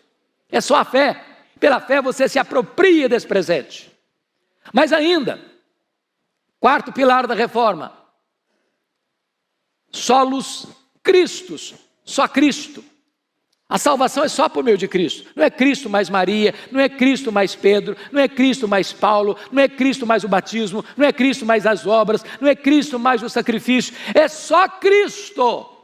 É 0.51 0.61
só 0.61 0.77
a 0.77 0.85
fé. 0.85 1.25
Pela 1.59 1.81
fé 1.81 2.03
você 2.03 2.29
se 2.29 2.39
apropria 2.39 3.09
desse 3.09 3.27
presente. 3.27 3.91
Mas 4.73 4.93
ainda, 4.93 5.41
quarto 6.61 6.93
pilar 6.93 7.27
da 7.27 7.35
reforma: 7.35 7.93
solos 9.91 10.67
Cristos, 11.03 11.75
só 12.05 12.27
Cristo. 12.29 12.85
A 13.69 13.79
salvação 13.79 14.23
é 14.23 14.29
só 14.29 14.49
por 14.49 14.63
meio 14.63 14.79
de 14.79 14.87
Cristo. 14.87 15.29
Não 15.35 15.43
é 15.43 15.51
Cristo 15.51 15.91
mais 15.91 16.09
Maria, 16.09 16.55
não 16.71 16.79
é 16.79 16.89
Cristo 16.89 17.33
mais 17.33 17.57
Pedro, 17.57 17.97
não 18.13 18.21
é 18.21 18.29
Cristo 18.29 18.69
mais 18.69 18.93
Paulo, 18.93 19.37
não 19.51 19.61
é 19.61 19.69
Cristo 19.69 20.07
mais 20.07 20.23
o 20.23 20.29
batismo, 20.29 20.85
não 20.97 21.05
é 21.05 21.13
Cristo 21.13 21.45
mais 21.45 21.67
as 21.67 21.85
obras, 21.85 22.25
não 22.41 22.49
é 22.49 22.55
Cristo 22.55 22.97
mais 22.97 23.25
o 23.25 23.29
sacrifício. 23.29 23.93
É 24.15 24.29
só 24.29 24.69
Cristo. 24.69 25.76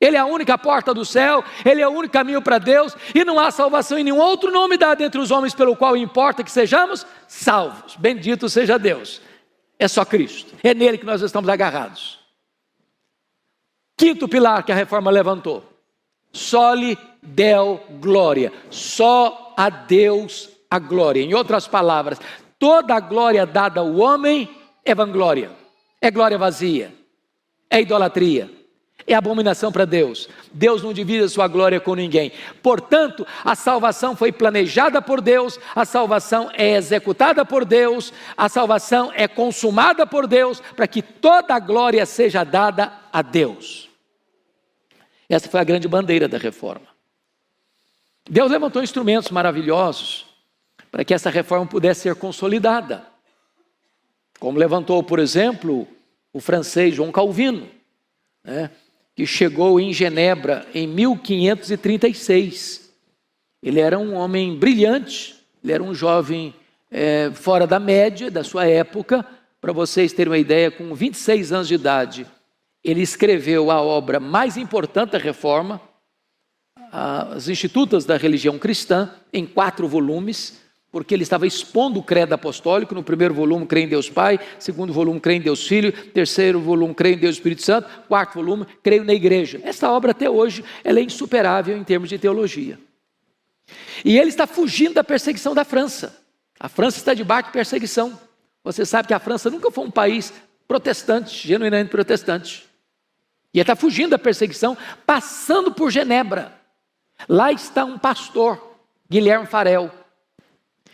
Ele 0.00 0.16
é 0.16 0.20
a 0.20 0.26
única 0.26 0.56
porta 0.56 0.94
do 0.94 1.04
céu, 1.04 1.42
ele 1.64 1.82
é 1.82 1.88
o 1.88 1.90
único 1.90 2.12
caminho 2.12 2.40
para 2.40 2.58
Deus, 2.58 2.96
e 3.14 3.24
não 3.24 3.38
há 3.38 3.50
salvação 3.50 3.98
em 3.98 4.04
nenhum 4.04 4.18
outro 4.18 4.52
nome 4.52 4.76
dado 4.76 5.02
entre 5.02 5.20
os 5.20 5.30
homens 5.30 5.54
pelo 5.54 5.74
qual 5.74 5.96
importa 5.96 6.44
que 6.44 6.50
sejamos 6.50 7.04
salvos. 7.26 7.96
Bendito 7.96 8.48
seja 8.48 8.78
Deus. 8.78 9.20
É 9.78 9.88
só 9.88 10.04
Cristo. 10.04 10.54
É 10.62 10.72
nele 10.72 10.98
que 10.98 11.06
nós 11.06 11.20
estamos 11.20 11.48
agarrados. 11.48 12.18
Quinto 13.96 14.28
pilar 14.28 14.62
que 14.62 14.70
a 14.70 14.76
reforma 14.76 15.10
levantou 15.10 15.64
Sole 16.32 16.96
del 17.22 17.80
glória. 18.00 18.52
Só 18.70 19.54
a 19.56 19.68
Deus 19.70 20.48
a 20.70 20.78
glória. 20.78 21.22
Em 21.22 21.34
outras 21.34 21.66
palavras, 21.66 22.20
toda 22.58 22.94
a 22.94 23.00
glória 23.00 23.46
dada 23.46 23.80
ao 23.80 23.96
homem 23.96 24.48
é 24.84 24.94
vanglória, 24.94 25.50
é 26.00 26.10
glória 26.10 26.38
vazia, 26.38 26.94
é 27.70 27.80
idolatria, 27.80 28.50
é 29.06 29.14
abominação 29.14 29.72
para 29.72 29.84
Deus. 29.84 30.28
Deus 30.52 30.82
não 30.82 30.92
divide 30.92 31.24
a 31.24 31.28
sua 31.28 31.48
glória 31.48 31.80
com 31.80 31.94
ninguém. 31.94 32.32
Portanto, 32.62 33.26
a 33.44 33.54
salvação 33.54 34.14
foi 34.14 34.30
planejada 34.30 35.00
por 35.00 35.20
Deus, 35.20 35.58
a 35.74 35.84
salvação 35.84 36.50
é 36.54 36.76
executada 36.76 37.44
por 37.44 37.64
Deus, 37.64 38.12
a 38.36 38.48
salvação 38.48 39.10
é 39.14 39.26
consumada 39.26 40.06
por 40.06 40.26
Deus, 40.26 40.60
para 40.76 40.86
que 40.86 41.00
toda 41.00 41.54
a 41.54 41.58
glória 41.58 42.04
seja 42.04 42.44
dada 42.44 42.92
a 43.12 43.22
Deus. 43.22 43.88
Essa 45.28 45.48
foi 45.48 45.60
a 45.60 45.64
grande 45.64 45.88
bandeira 45.88 46.28
da 46.28 46.38
reforma. 46.38 46.88
Deus 48.28 48.50
levantou 48.50 48.82
instrumentos 48.82 49.30
maravilhosos 49.30 50.26
para 50.90 51.04
que 51.04 51.14
essa 51.14 51.30
reforma 51.30 51.66
pudesse 51.66 52.02
ser 52.02 52.14
consolidada. 52.14 53.06
Como 54.38 54.58
levantou, 54.58 55.02
por 55.02 55.18
exemplo, 55.18 55.88
o 56.32 56.40
francês 56.40 56.94
João 56.94 57.10
Calvino, 57.10 57.68
né, 58.44 58.70
que 59.18 59.26
chegou 59.26 59.78
em 59.80 59.92
Genebra 59.92 60.64
em 60.72 60.86
1536. 60.86 62.88
Ele 63.60 63.80
era 63.80 63.98
um 63.98 64.14
homem 64.14 64.56
brilhante, 64.56 65.34
ele 65.60 65.72
era 65.72 65.82
um 65.82 65.92
jovem 65.92 66.54
é, 66.88 67.28
fora 67.34 67.66
da 67.66 67.80
média 67.80 68.30
da 68.30 68.44
sua 68.44 68.68
época. 68.68 69.26
Para 69.60 69.72
vocês 69.72 70.12
terem 70.12 70.30
uma 70.30 70.38
ideia, 70.38 70.70
com 70.70 70.94
26 70.94 71.52
anos 71.52 71.66
de 71.66 71.74
idade, 71.74 72.28
ele 72.84 73.02
escreveu 73.02 73.72
a 73.72 73.82
obra 73.82 74.20
mais 74.20 74.56
importante 74.56 75.10
da 75.10 75.18
reforma, 75.18 75.80
as 76.92 77.48
Institutas 77.48 78.04
da 78.04 78.16
Religião 78.16 78.56
Cristã, 78.56 79.12
em 79.32 79.44
quatro 79.44 79.88
volumes, 79.88 80.60
porque 80.90 81.14
ele 81.14 81.22
estava 81.22 81.46
expondo 81.46 82.00
o 82.00 82.02
credo 82.02 82.32
apostólico. 82.32 82.94
No 82.94 83.02
primeiro 83.02 83.34
volume, 83.34 83.66
crê 83.66 83.82
em 83.82 83.88
Deus 83.88 84.08
Pai, 84.08 84.40
segundo 84.58 84.92
volume, 84.92 85.20
crê 85.20 85.34
em 85.34 85.40
Deus 85.40 85.66
Filho, 85.66 85.92
terceiro 85.92 86.60
volume, 86.60 86.94
crê 86.94 87.12
em 87.12 87.18
Deus 87.18 87.36
Espírito 87.36 87.62
Santo, 87.62 87.88
quarto 88.08 88.34
volume, 88.34 88.66
creio 88.82 89.04
na 89.04 89.12
igreja. 89.12 89.60
Esta 89.62 89.90
obra, 89.90 90.12
até 90.12 90.28
hoje, 90.28 90.64
ela 90.82 90.98
é 90.98 91.02
insuperável 91.02 91.76
em 91.76 91.84
termos 91.84 92.08
de 92.08 92.18
teologia. 92.18 92.78
E 94.04 94.18
ele 94.18 94.30
está 94.30 94.46
fugindo 94.46 94.94
da 94.94 95.04
perseguição 95.04 95.54
da 95.54 95.64
França. 95.64 96.16
A 96.58 96.68
França 96.68 96.98
está 96.98 97.14
debaixo 97.14 97.48
de 97.48 97.52
perseguição. 97.52 98.18
Você 98.64 98.84
sabe 98.84 99.08
que 99.08 99.14
a 99.14 99.18
França 99.18 99.50
nunca 99.50 99.70
foi 99.70 99.84
um 99.84 99.90
país 99.90 100.32
protestante, 100.66 101.46
genuinamente 101.46 101.90
protestante. 101.90 102.66
E 103.52 103.58
ele 103.58 103.62
está 103.62 103.76
fugindo 103.76 104.10
da 104.10 104.18
perseguição, 104.18 104.76
passando 105.06 105.72
por 105.72 105.90
Genebra. 105.90 106.52
Lá 107.28 107.50
está 107.52 107.84
um 107.84 107.98
pastor, 107.98 108.76
Guilherme 109.10 109.46
Farel. 109.46 109.90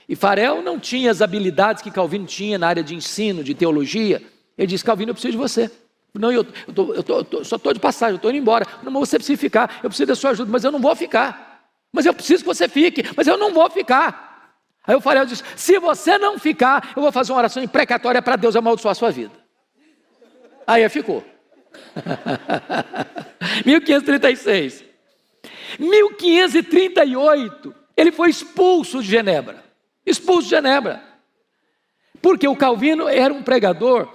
E 0.09 0.15
Farel 0.15 0.63
não 0.63 0.79
tinha 0.79 1.11
as 1.11 1.23
habilidades 1.23 1.83
que 1.83 1.91
Calvino 1.91 2.27
tinha 2.27 2.59
na 2.59 2.69
área 2.69 2.83
de 2.83 2.95
ensino, 2.95 3.43
de 3.43 3.55
teologia. 3.55 4.23
Ele 4.57 4.67
disse: 4.67 4.85
Calvino, 4.85 5.11
eu 5.11 5.15
preciso 5.15 5.33
de 5.33 5.39
você. 5.39 5.71
Não, 6.15 6.31
eu, 6.31 6.47
eu, 6.69 6.73
tô, 6.73 6.95
eu, 6.95 7.03
tô, 7.03 7.19
eu 7.19 7.25
tô, 7.25 7.45
só 7.45 7.57
estou 7.57 7.73
de 7.73 7.81
passagem, 7.81 8.13
eu 8.13 8.17
estou 8.17 8.31
indo 8.31 8.39
embora. 8.39 8.67
Não, 8.83 8.93
mas 8.93 9.09
você 9.09 9.19
precisa 9.19 9.41
ficar. 9.41 9.81
Eu 9.83 9.91
preciso 9.91 10.07
da 10.07 10.15
sua 10.15 10.31
ajuda, 10.31 10.51
mas 10.51 10.63
eu 10.63 10.71
não 10.71 10.81
vou 10.81 10.95
ficar. 10.95 11.69
Mas 11.93 12.07
eu 12.07 12.15
preciso 12.15 12.43
que 12.43 12.47
você 12.47 12.69
fique, 12.69 13.03
mas 13.17 13.27
eu 13.27 13.37
não 13.37 13.53
vou 13.53 13.69
ficar. 13.71 14.55
Aí 14.87 14.95
o 14.95 15.01
Farel 15.01 15.27
disse: 15.27 15.43
Se 15.57 15.79
você 15.79 16.19
não 16.19 16.39
ficar, 16.39 16.93
eu 16.95 17.03
vou 17.03 17.11
fazer 17.11 17.33
uma 17.33 17.39
oração 17.39 17.63
imprecatória 17.63 18.21
para 18.23 18.37
Deus 18.37 18.55
amaldiçoar 18.55 18.93
a 18.93 18.95
sua 18.95 19.11
vida. 19.11 19.33
Aí 20.67 20.89
ficou. 20.89 21.25
1536. 23.65 24.85
1538, 25.79 27.75
ele 27.97 28.13
foi 28.13 28.31
expulso 28.31 29.03
de 29.03 29.09
Genebra. 29.09 29.64
Expulso 30.05 30.43
de 30.43 30.51
Genebra. 30.51 31.03
Porque 32.21 32.47
o 32.49 32.57
Calvino 32.57 33.09
era 33.09 33.33
um 33.33 33.43
pregador 33.43 34.13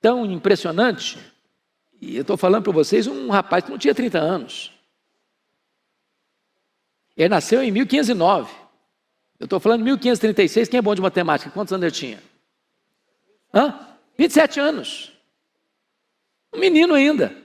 tão 0.00 0.24
impressionante. 0.26 1.18
E 2.00 2.16
eu 2.16 2.22
estou 2.22 2.36
falando 2.36 2.64
para 2.64 2.72
vocês, 2.72 3.06
um 3.06 3.30
rapaz 3.30 3.64
que 3.64 3.70
não 3.70 3.78
tinha 3.78 3.94
30 3.94 4.18
anos. 4.18 4.72
Ele 7.16 7.28
nasceu 7.28 7.62
em 7.62 7.70
1509. 7.70 8.52
Eu 9.38 9.44
estou 9.44 9.60
falando 9.60 9.78
de 9.78 9.84
1536. 9.84 10.68
Quem 10.68 10.78
é 10.78 10.82
bom 10.82 10.94
de 10.94 11.00
matemática? 11.00 11.50
Quantos 11.50 11.72
anos 11.72 11.84
ele 11.84 11.92
tinha? 11.92 12.22
Hã? 13.52 13.88
27 14.16 14.60
anos. 14.60 15.12
Um 16.52 16.58
menino 16.58 16.94
ainda. 16.94 17.36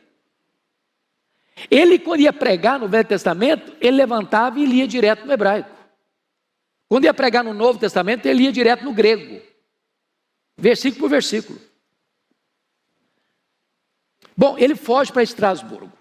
Ele, 1.71 1.97
quando 1.97 2.21
ia 2.21 2.33
pregar 2.33 2.79
no 2.79 2.87
Velho 2.87 3.07
Testamento, 3.07 3.75
ele 3.81 3.97
levantava 3.97 4.59
e 4.59 4.65
lia 4.65 4.87
direto 4.87 5.25
no 5.25 5.33
hebraico. 5.33 5.76
Quando 6.87 7.05
ia 7.05 7.13
pregar 7.13 7.43
no 7.43 7.53
Novo 7.53 7.79
Testamento, 7.79 8.25
ele 8.25 8.43
ia 8.43 8.51
direto 8.51 8.83
no 8.85 8.93
grego, 8.93 9.41
versículo 10.57 11.01
por 11.01 11.09
versículo. 11.09 11.59
Bom, 14.35 14.57
ele 14.57 14.75
foge 14.75 15.11
para 15.11 15.23
Estrasburgo. 15.23 15.91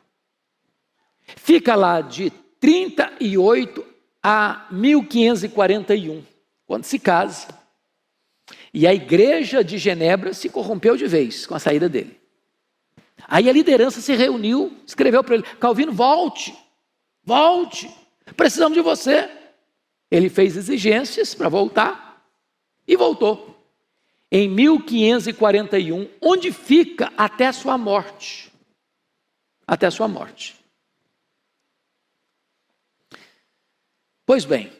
Fica 1.36 1.74
lá 1.74 2.00
de 2.00 2.30
38 2.60 3.84
a 4.22 4.66
1541, 4.70 6.24
quando 6.66 6.84
se 6.84 6.98
casa. 6.98 7.48
E 8.72 8.86
a 8.86 8.94
igreja 8.94 9.64
de 9.64 9.78
Genebra 9.78 10.32
se 10.34 10.48
corrompeu 10.48 10.96
de 10.96 11.06
vez 11.06 11.46
com 11.46 11.54
a 11.54 11.58
saída 11.58 11.88
dele. 11.88 12.20
Aí 13.26 13.48
a 13.48 13.52
liderança 13.52 14.00
se 14.00 14.14
reuniu, 14.14 14.76
escreveu 14.86 15.24
para 15.24 15.36
ele: 15.36 15.44
Calvino, 15.58 15.92
volte, 15.92 16.54
volte, 17.24 17.90
precisamos 18.36 18.76
de 18.76 18.82
você. 18.82 19.28
Ele 20.10 20.28
fez 20.28 20.56
exigências 20.56 21.34
para 21.34 21.48
voltar 21.48 22.24
e 22.86 22.96
voltou. 22.96 23.56
Em 24.30 24.48
1541, 24.48 26.08
onde 26.20 26.52
fica 26.52 27.12
até 27.16 27.46
a 27.46 27.52
sua 27.52 27.76
morte. 27.78 28.52
Até 29.66 29.86
a 29.86 29.90
sua 29.90 30.08
morte. 30.08 30.56
Pois 34.24 34.44
bem, 34.44 34.72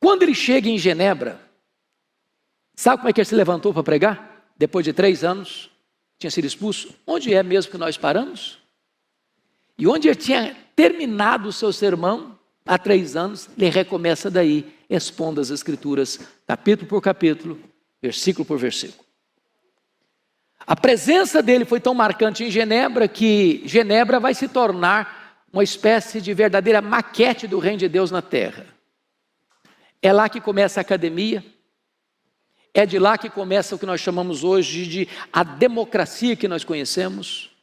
quando 0.00 0.24
ele 0.24 0.34
chega 0.34 0.68
em 0.68 0.78
Genebra, 0.78 1.40
sabe 2.74 2.98
como 2.98 3.08
é 3.08 3.12
que 3.12 3.20
ele 3.20 3.28
se 3.28 3.34
levantou 3.34 3.72
para 3.72 3.82
pregar? 3.82 4.52
Depois 4.56 4.84
de 4.84 4.92
três 4.92 5.22
anos, 5.22 5.70
tinha 6.18 6.30
sido 6.30 6.46
expulso. 6.46 6.94
Onde 7.06 7.32
é 7.32 7.42
mesmo 7.42 7.70
que 7.70 7.78
nós 7.78 7.96
paramos? 7.96 8.58
E 9.78 9.86
onde 9.86 10.08
ele 10.08 10.16
tinha 10.16 10.56
terminado 10.74 11.48
o 11.48 11.52
seu 11.52 11.72
sermão, 11.72 12.35
há 12.66 12.76
três 12.76 13.16
anos, 13.16 13.48
ele 13.56 13.70
recomeça 13.70 14.30
daí, 14.30 14.74
expondo 14.90 15.40
as 15.40 15.50
Escrituras, 15.50 16.18
capítulo 16.46 16.88
por 16.88 17.00
capítulo, 17.00 17.58
versículo 18.02 18.44
por 18.44 18.58
versículo. 18.58 19.06
A 20.66 20.74
presença 20.74 21.42
dele 21.42 21.64
foi 21.64 21.78
tão 21.78 21.94
marcante 21.94 22.42
em 22.42 22.50
Genebra 22.50 23.06
que 23.06 23.62
Genebra 23.64 24.18
vai 24.18 24.34
se 24.34 24.48
tornar 24.48 25.44
uma 25.52 25.62
espécie 25.62 26.20
de 26.20 26.34
verdadeira 26.34 26.82
maquete 26.82 27.46
do 27.46 27.58
reino 27.58 27.78
de 27.78 27.88
Deus 27.88 28.10
na 28.10 28.20
terra. 28.20 28.66
É 30.02 30.12
lá 30.12 30.28
que 30.28 30.40
começa 30.40 30.80
a 30.80 30.82
academia, 30.82 31.44
é 32.74 32.84
de 32.84 32.98
lá 32.98 33.16
que 33.16 33.30
começa 33.30 33.74
o 33.74 33.78
que 33.78 33.86
nós 33.86 34.00
chamamos 34.00 34.44
hoje 34.44 34.86
de 34.86 35.08
a 35.32 35.42
democracia 35.42 36.36
que 36.36 36.48
nós 36.48 36.64
conhecemos. 36.64 37.55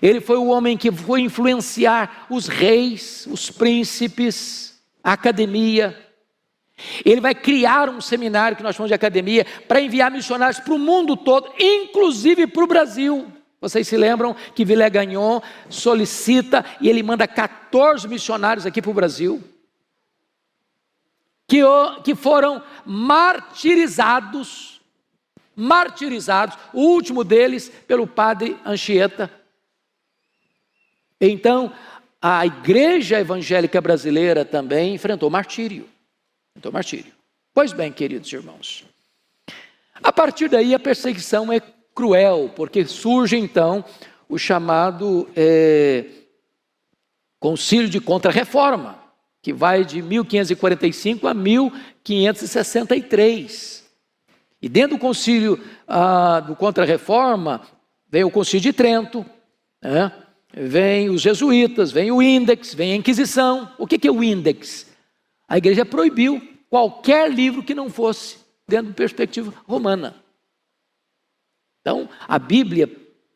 Ele 0.00 0.20
foi 0.20 0.36
o 0.36 0.46
homem 0.46 0.76
que 0.76 0.90
foi 0.90 1.20
influenciar 1.20 2.26
os 2.30 2.46
reis, 2.46 3.26
os 3.30 3.50
príncipes, 3.50 4.80
a 5.02 5.12
academia. 5.12 5.98
Ele 7.04 7.20
vai 7.20 7.34
criar 7.34 7.88
um 7.88 8.00
seminário 8.00 8.56
que 8.56 8.62
nós 8.62 8.74
chamamos 8.74 8.90
de 8.90 8.94
academia 8.94 9.46
para 9.68 9.80
enviar 9.80 10.10
missionários 10.10 10.60
para 10.60 10.74
o 10.74 10.78
mundo 10.78 11.16
todo, 11.16 11.52
inclusive 11.58 12.46
para 12.46 12.64
o 12.64 12.66
Brasil. 12.66 13.26
Vocês 13.60 13.86
se 13.86 13.96
lembram 13.96 14.34
que 14.54 14.64
Gagnon 14.64 15.40
solicita 15.68 16.64
e 16.80 16.88
ele 16.88 17.02
manda 17.02 17.28
14 17.28 18.08
missionários 18.08 18.66
aqui 18.66 18.82
para 18.82 18.90
o 18.90 18.94
Brasil 18.94 19.42
que, 21.52 21.60
que 22.02 22.14
foram 22.14 22.62
martirizados, 22.86 24.80
martirizados, 25.54 26.56
o 26.72 26.80
último 26.80 27.22
deles 27.22 27.70
pelo 27.86 28.06
padre 28.06 28.56
Anchieta. 28.64 29.30
Então, 31.24 31.72
a 32.20 32.44
igreja 32.44 33.20
evangélica 33.20 33.80
brasileira 33.80 34.44
também 34.44 34.94
enfrentou 34.94 35.30
martírio. 35.30 35.88
Enfrentou 36.50 36.72
martírio. 36.72 37.12
Pois 37.54 37.72
bem, 37.72 37.92
queridos 37.92 38.32
irmãos, 38.32 38.84
a 40.02 40.12
partir 40.12 40.48
daí 40.48 40.74
a 40.74 40.78
perseguição 40.78 41.52
é 41.52 41.60
cruel, 41.94 42.50
porque 42.56 42.84
surge 42.84 43.36
então 43.36 43.84
o 44.28 44.38
chamado 44.38 45.28
é, 45.36 46.06
concílio 47.38 47.88
de 47.88 48.00
contra-reforma 48.00 49.00
que 49.42 49.52
vai 49.52 49.84
de 49.84 50.00
1545 50.00 51.28
a 51.28 51.34
1563. 51.34 53.84
E 54.62 54.68
dentro 54.68 54.96
do 54.96 55.00
concílio 55.00 55.60
ah, 55.86 56.38
do 56.38 56.54
Contra-Reforma, 56.54 57.62
vem 58.08 58.22
o 58.22 58.30
concílio 58.30 58.60
de 58.60 58.72
Trento, 58.72 59.26
né? 59.82 60.12
Vem 60.54 61.08
os 61.08 61.20
jesuítas, 61.20 61.90
vem 61.90 62.10
o 62.10 62.22
índex, 62.22 62.74
vem 62.74 62.92
a 62.92 62.96
Inquisição. 62.96 63.70
O 63.78 63.86
que, 63.86 64.06
é 64.06 64.10
o 64.10 64.22
índex? 64.22 64.86
A 65.48 65.58
igreja 65.58 65.84
proibiu 65.84 66.40
qualquer 66.68 67.30
livro 67.30 67.62
que 67.62 67.74
não 67.74 67.90
fosse 67.90 68.38
dentro 68.66 68.88
da 68.88 68.94
perspectiva 68.94 69.52
romana. 69.66 70.16
Então, 71.80 72.08
a 72.28 72.38
Bíblia 72.38 72.90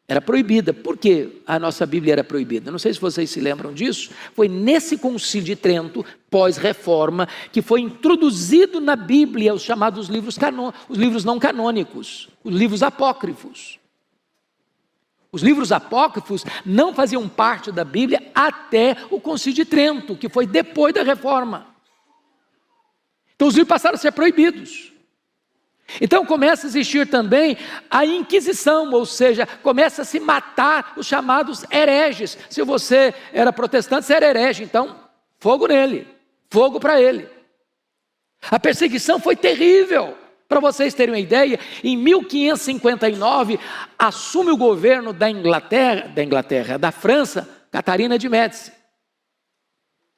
era 0.09 0.21
proibida. 0.21 0.73
Por 0.73 0.97
que 0.97 1.43
a 1.47 1.59
nossa 1.59 1.85
Bíblia 1.85 2.13
era 2.13 2.25
proibida? 2.25 2.71
Não 2.71 2.79
sei 2.79 2.95
se 2.95 3.01
vocês 3.01 3.29
se 3.29 3.41
lembram 3.41 3.75
disso. 3.75 4.11
Foi 4.35 4.49
nesse 4.49 4.97
concílio 4.97 5.47
de 5.47 5.57
Trento, 5.57 6.05
pós-reforma, 6.31 7.29
que 7.51 7.61
foi 7.61 7.81
introduzido 7.81 8.81
na 8.81 8.95
Bíblia 8.95 9.53
os 9.53 9.63
chamados 9.63 10.09
livros, 10.09 10.39
canon, 10.39 10.73
os 10.89 10.97
livros 10.97 11.25
não 11.25 11.39
canônicos, 11.39 12.29
os 12.45 12.55
livros 12.55 12.83
apócrifos. 12.83 13.81
Os 15.37 15.43
livros 15.43 15.71
apócrifos 15.71 16.47
não 16.65 16.95
faziam 16.95 17.29
parte 17.29 17.71
da 17.71 17.85
Bíblia 17.85 18.23
até 18.35 18.97
o 19.11 19.21
concílio 19.21 19.57
de 19.57 19.67
Trento, 19.67 20.17
que 20.17 20.31
foi 20.31 20.47
depois 20.47 20.95
da 20.95 21.03
reforma. 21.03 21.67
Então 23.35 23.47
os 23.47 23.55
livros 23.55 23.69
passaram 23.69 23.97
a 23.97 23.99
ser 23.99 24.13
proibidos. 24.13 24.95
Então 26.01 26.25
começa 26.25 26.67
a 26.67 26.69
existir 26.69 27.07
também 27.07 27.59
a 27.91 28.07
Inquisição, 28.07 28.91
ou 28.91 29.05
seja, 29.05 29.47
começa 29.63 30.01
a 30.01 30.05
se 30.07 30.19
matar 30.19 30.95
os 30.97 31.07
chamados 31.07 31.67
hereges. 31.71 32.39
Se 32.49 32.63
você 32.63 33.13
era 33.31 33.53
protestante, 33.53 34.07
você 34.07 34.15
era 34.15 34.31
herege, 34.31 34.65
então 34.65 34.97
fogo 35.39 35.67
nele, 35.67 36.09
fogo 36.49 36.81
para 36.81 36.99
ele. 36.99 37.29
A 38.51 38.59
perseguição 38.59 39.21
foi 39.21 39.37
terrível. 39.37 40.17
Para 40.49 40.61
vocês 40.61 40.95
terem 40.95 41.15
uma 41.15 41.21
ideia, 41.21 41.59
em 41.83 41.97
1559 41.97 43.59
assume 43.99 44.51
o 44.51 44.57
governo 44.57 45.13
da 45.13 45.29
Inglaterra, 45.31 46.09
da 46.09 46.23
Inglaterra, 46.23 46.79
da 46.79 46.93
França, 46.93 47.49
Catarina 47.71 48.19
de 48.19 48.29
Médici. 48.29 48.73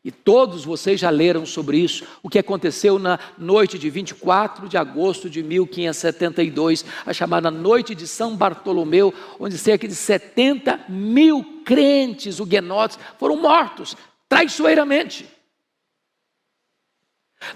E 0.04 0.10
todos 0.10 0.64
vocês 0.64 1.00
já 1.00 1.10
leram 1.10 1.44
sobre 1.44 1.78
isso, 1.78 2.04
o 2.22 2.28
que 2.28 2.38
aconteceu 2.38 2.98
na 2.98 3.18
noite 3.36 3.78
de 3.78 3.90
24 3.90 4.68
de 4.68 4.76
agosto 4.76 5.28
de 5.28 5.42
1572, 5.42 6.84
a 7.04 7.12
chamada 7.12 7.50
Noite 7.50 7.94
de 7.94 8.06
São 8.06 8.36
Bartolomeu, 8.36 9.12
onde 9.40 9.58
cerca 9.58 9.88
de 9.88 9.94
70 9.94 10.86
mil 10.88 11.62
crentes 11.64 12.38
huguenotes 12.38 12.98
foram 13.18 13.36
mortos 13.36 13.96
traiçoeiramente. 14.28 15.26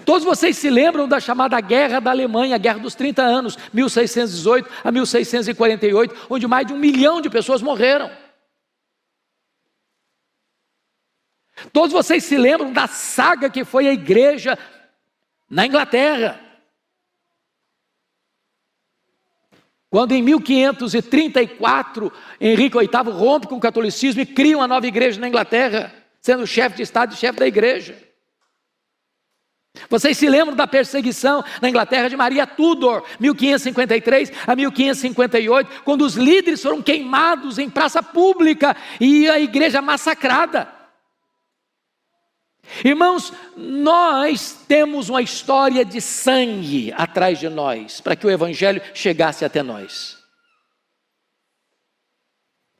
Todos 0.05 0.23
vocês 0.23 0.57
se 0.57 0.69
lembram 0.69 1.07
da 1.07 1.19
chamada 1.19 1.59
Guerra 1.59 1.99
da 1.99 2.11
Alemanha, 2.11 2.55
a 2.55 2.57
Guerra 2.57 2.79
dos 2.79 2.95
30 2.95 3.21
anos, 3.21 3.57
1618 3.73 4.69
a 4.83 4.91
1648, 4.91 6.27
onde 6.29 6.47
mais 6.47 6.65
de 6.65 6.73
um 6.73 6.77
milhão 6.77 7.21
de 7.21 7.29
pessoas 7.29 7.61
morreram. 7.61 8.09
Todos 11.71 11.91
vocês 11.91 12.23
se 12.23 12.37
lembram 12.37 12.73
da 12.73 12.87
saga 12.87 13.49
que 13.49 13.63
foi 13.63 13.87
a 13.87 13.93
igreja 13.93 14.57
na 15.49 15.65
Inglaterra. 15.65 16.39
Quando 19.89 20.13
em 20.13 20.21
1534 20.23 22.11
Henrique 22.41 22.77
VIII 22.77 23.11
rompe 23.11 23.47
com 23.47 23.55
o 23.55 23.61
catolicismo 23.61 24.21
e 24.21 24.25
cria 24.25 24.57
uma 24.57 24.67
nova 24.67 24.87
igreja 24.87 25.19
na 25.21 25.27
Inglaterra, 25.27 25.93
sendo 26.19 26.47
chefe 26.47 26.77
de 26.77 26.81
Estado 26.83 27.13
e 27.13 27.17
chefe 27.17 27.39
da 27.39 27.47
igreja. 27.47 28.12
Vocês 29.89 30.17
se 30.17 30.29
lembram 30.29 30.55
da 30.55 30.67
perseguição 30.67 31.43
na 31.61 31.69
Inglaterra 31.69 32.07
de 32.07 32.15
Maria 32.15 32.45
Tudor, 32.45 33.03
1553 33.19 34.31
a 34.45 34.55
1558, 34.55 35.81
quando 35.83 36.03
os 36.03 36.15
líderes 36.15 36.61
foram 36.61 36.81
queimados 36.81 37.57
em 37.57 37.69
praça 37.69 38.01
pública 38.01 38.75
e 38.99 39.27
a 39.29 39.39
igreja 39.39 39.81
massacrada. 39.81 40.71
Irmãos, 42.83 43.33
nós 43.57 44.63
temos 44.67 45.09
uma 45.09 45.21
história 45.21 45.83
de 45.83 45.99
sangue 45.99 46.93
atrás 46.95 47.39
de 47.39 47.49
nós, 47.49 47.99
para 47.99 48.15
que 48.15 48.25
o 48.25 48.31
Evangelho 48.31 48.81
chegasse 48.93 49.43
até 49.43 49.61
nós. 49.61 50.17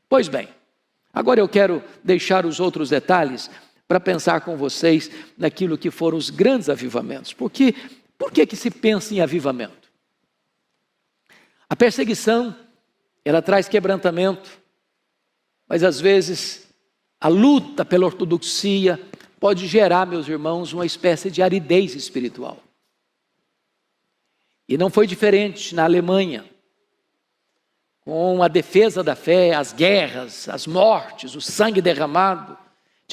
Pois 0.07 0.27
bem, 0.27 0.47
agora 1.11 1.39
eu 1.39 1.49
quero 1.49 1.83
deixar 2.03 2.45
os 2.45 2.59
outros 2.59 2.89
detalhes 2.89 3.49
para 3.87 3.99
pensar 3.99 4.41
com 4.41 4.57
vocês 4.57 5.09
naquilo 5.37 5.77
que 5.77 5.91
foram 5.91 6.17
os 6.17 6.29
grandes 6.29 6.69
avivamentos. 6.69 7.33
Porque, 7.33 7.75
por 8.17 8.31
que, 8.31 8.45
que 8.45 8.55
se 8.55 8.71
pensa 8.71 9.13
em 9.13 9.21
avivamento? 9.21 9.91
A 11.69 11.75
perseguição, 11.75 12.55
ela 13.25 13.41
traz 13.41 13.67
quebrantamento, 13.67 14.49
mas 15.67 15.83
às 15.83 15.99
vezes 15.99 16.63
a 17.23 17.29
luta 17.29 17.85
pela 17.85 18.05
ortodoxia, 18.05 18.99
pode 19.39 19.65
gerar, 19.65 20.05
meus 20.05 20.27
irmãos, 20.27 20.73
uma 20.73 20.85
espécie 20.85 21.31
de 21.31 21.41
aridez 21.41 21.95
espiritual. 21.95 22.57
E 24.67 24.77
não 24.77 24.89
foi 24.89 25.07
diferente 25.07 25.73
na 25.73 25.85
Alemanha. 25.85 26.43
Com 28.01 28.43
a 28.43 28.49
defesa 28.49 29.01
da 29.01 29.15
fé, 29.15 29.53
as 29.53 29.71
guerras, 29.71 30.49
as 30.49 30.67
mortes, 30.67 31.33
o 31.33 31.39
sangue 31.39 31.81
derramado, 31.81 32.57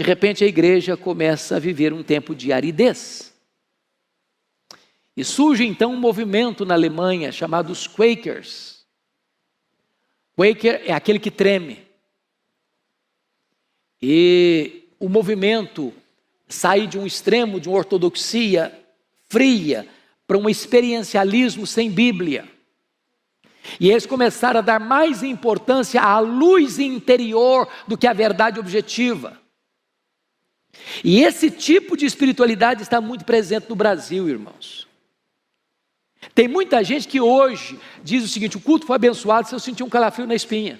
de 0.01 0.05
repente 0.05 0.43
a 0.43 0.47
igreja 0.47 0.97
começa 0.97 1.57
a 1.57 1.59
viver 1.59 1.93
um 1.93 2.03
tempo 2.03 2.35
de 2.35 2.55
aridez. 2.55 3.35
E 5.15 5.23
surge 5.23 5.67
então 5.67 5.93
um 5.93 6.01
movimento 6.01 6.65
na 6.65 6.73
Alemanha 6.73 7.31
chamado 7.31 7.71
os 7.71 7.87
Quakers. 7.87 8.87
Quaker 10.35 10.85
é 10.87 10.93
aquele 10.95 11.19
que 11.19 11.31
treme. 11.31 11.87
E 14.01 14.89
o 14.99 15.07
movimento 15.07 15.93
sair 16.49 16.87
de 16.87 16.99
um 16.99 17.07
extremo 17.07 17.61
de 17.61 17.69
uma 17.69 17.77
ortodoxia 17.77 18.73
fria 19.29 19.87
para 20.27 20.39
um 20.39 20.49
experiencialismo 20.49 21.67
sem 21.67 21.91
Bíblia. 21.91 22.49
E 23.79 23.91
eles 23.91 24.07
começaram 24.07 24.61
a 24.61 24.63
dar 24.63 24.81
mais 24.81 25.23
importância 25.23 26.01
à 26.01 26.19
luz 26.21 26.79
interior 26.79 27.69
do 27.87 27.99
que 27.99 28.07
à 28.07 28.15
verdade 28.15 28.59
objetiva. 28.59 29.40
E 31.05 31.23
esse 31.23 31.51
tipo 31.51 31.97
de 31.97 32.07
espiritualidade 32.07 32.83
está 32.83 33.01
muito 33.01 33.25
presente 33.25 33.69
no 33.69 33.77
Brasil, 33.77 34.29
irmãos. 34.29 34.87
Tem 36.35 36.47
muita 36.47 36.85
gente 36.85 37.09
que 37.09 37.21
hoje 37.21 37.79
diz 38.03 38.25
o 38.25 38.29
seguinte: 38.29 38.57
o 38.57 38.61
culto 38.61 38.87
foi 38.87 38.97
abençoado 38.97 39.49
se 39.49 39.55
eu 39.55 39.59
sentir 39.59 39.83
um 39.83 39.89
calafrio 39.89 40.27
na 40.27 40.35
espinha. 40.35 40.79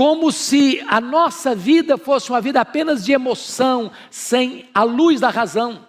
como 0.00 0.32
se 0.32 0.82
a 0.88 0.98
nossa 0.98 1.54
vida 1.54 1.98
fosse 1.98 2.30
uma 2.30 2.40
vida 2.40 2.58
apenas 2.58 3.04
de 3.04 3.12
emoção, 3.12 3.92
sem 4.10 4.66
a 4.72 4.82
luz 4.82 5.20
da 5.20 5.28
razão. 5.28 5.86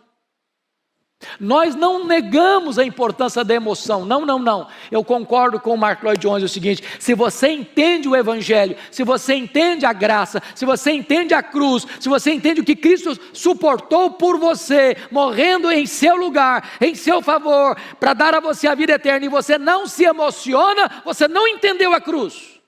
Nós 1.40 1.76
não 1.76 2.06
negamos 2.06 2.80
a 2.80 2.84
importância 2.84 3.44
da 3.44 3.54
emoção, 3.54 4.06
não, 4.06 4.26
não, 4.26 4.40
não. 4.40 4.68
Eu 4.90 5.04
concordo 5.04 5.60
com 5.60 5.74
o 5.74 5.78
Mark 5.78 6.04
Lloyd 6.04 6.20
Jones 6.20 6.44
o 6.44 6.48
seguinte: 6.48 6.84
se 7.00 7.14
você 7.14 7.50
entende 7.50 8.08
o 8.08 8.16
Evangelho, 8.16 8.76
se 8.90 9.04
você 9.04 9.36
entende 9.36 9.86
a 9.86 9.94
graça, 9.94 10.42
se 10.56 10.66
você 10.66 10.92
entende 10.92 11.34
a 11.34 11.44
cruz, 11.44 11.86
se 12.00 12.10
você 12.10 12.32
entende 12.32 12.62
o 12.62 12.66
que 12.66 12.76
Cristo 12.76 13.18
suportou 13.34 14.12
por 14.12 14.38
você, 14.38 14.98
morrendo 15.12 15.72
em 15.72 15.86
seu 15.86 16.16
lugar, 16.16 16.72
em 16.82 16.96
seu 16.96 17.22
favor, 17.22 17.78
para 18.00 18.14
dar 18.14 18.36
a 18.36 18.40
você 18.40 18.68
a 18.68 18.76
vida 18.76 18.94
eterna, 18.94 19.26
e 19.26 19.30
você 19.30 19.58
não 19.58 19.88
se 19.88 20.04
emociona, 20.04 21.02
você 21.06 21.28
não 21.28 21.48
entendeu 21.48 21.94
a 21.94 22.02
cruz. 22.02 22.60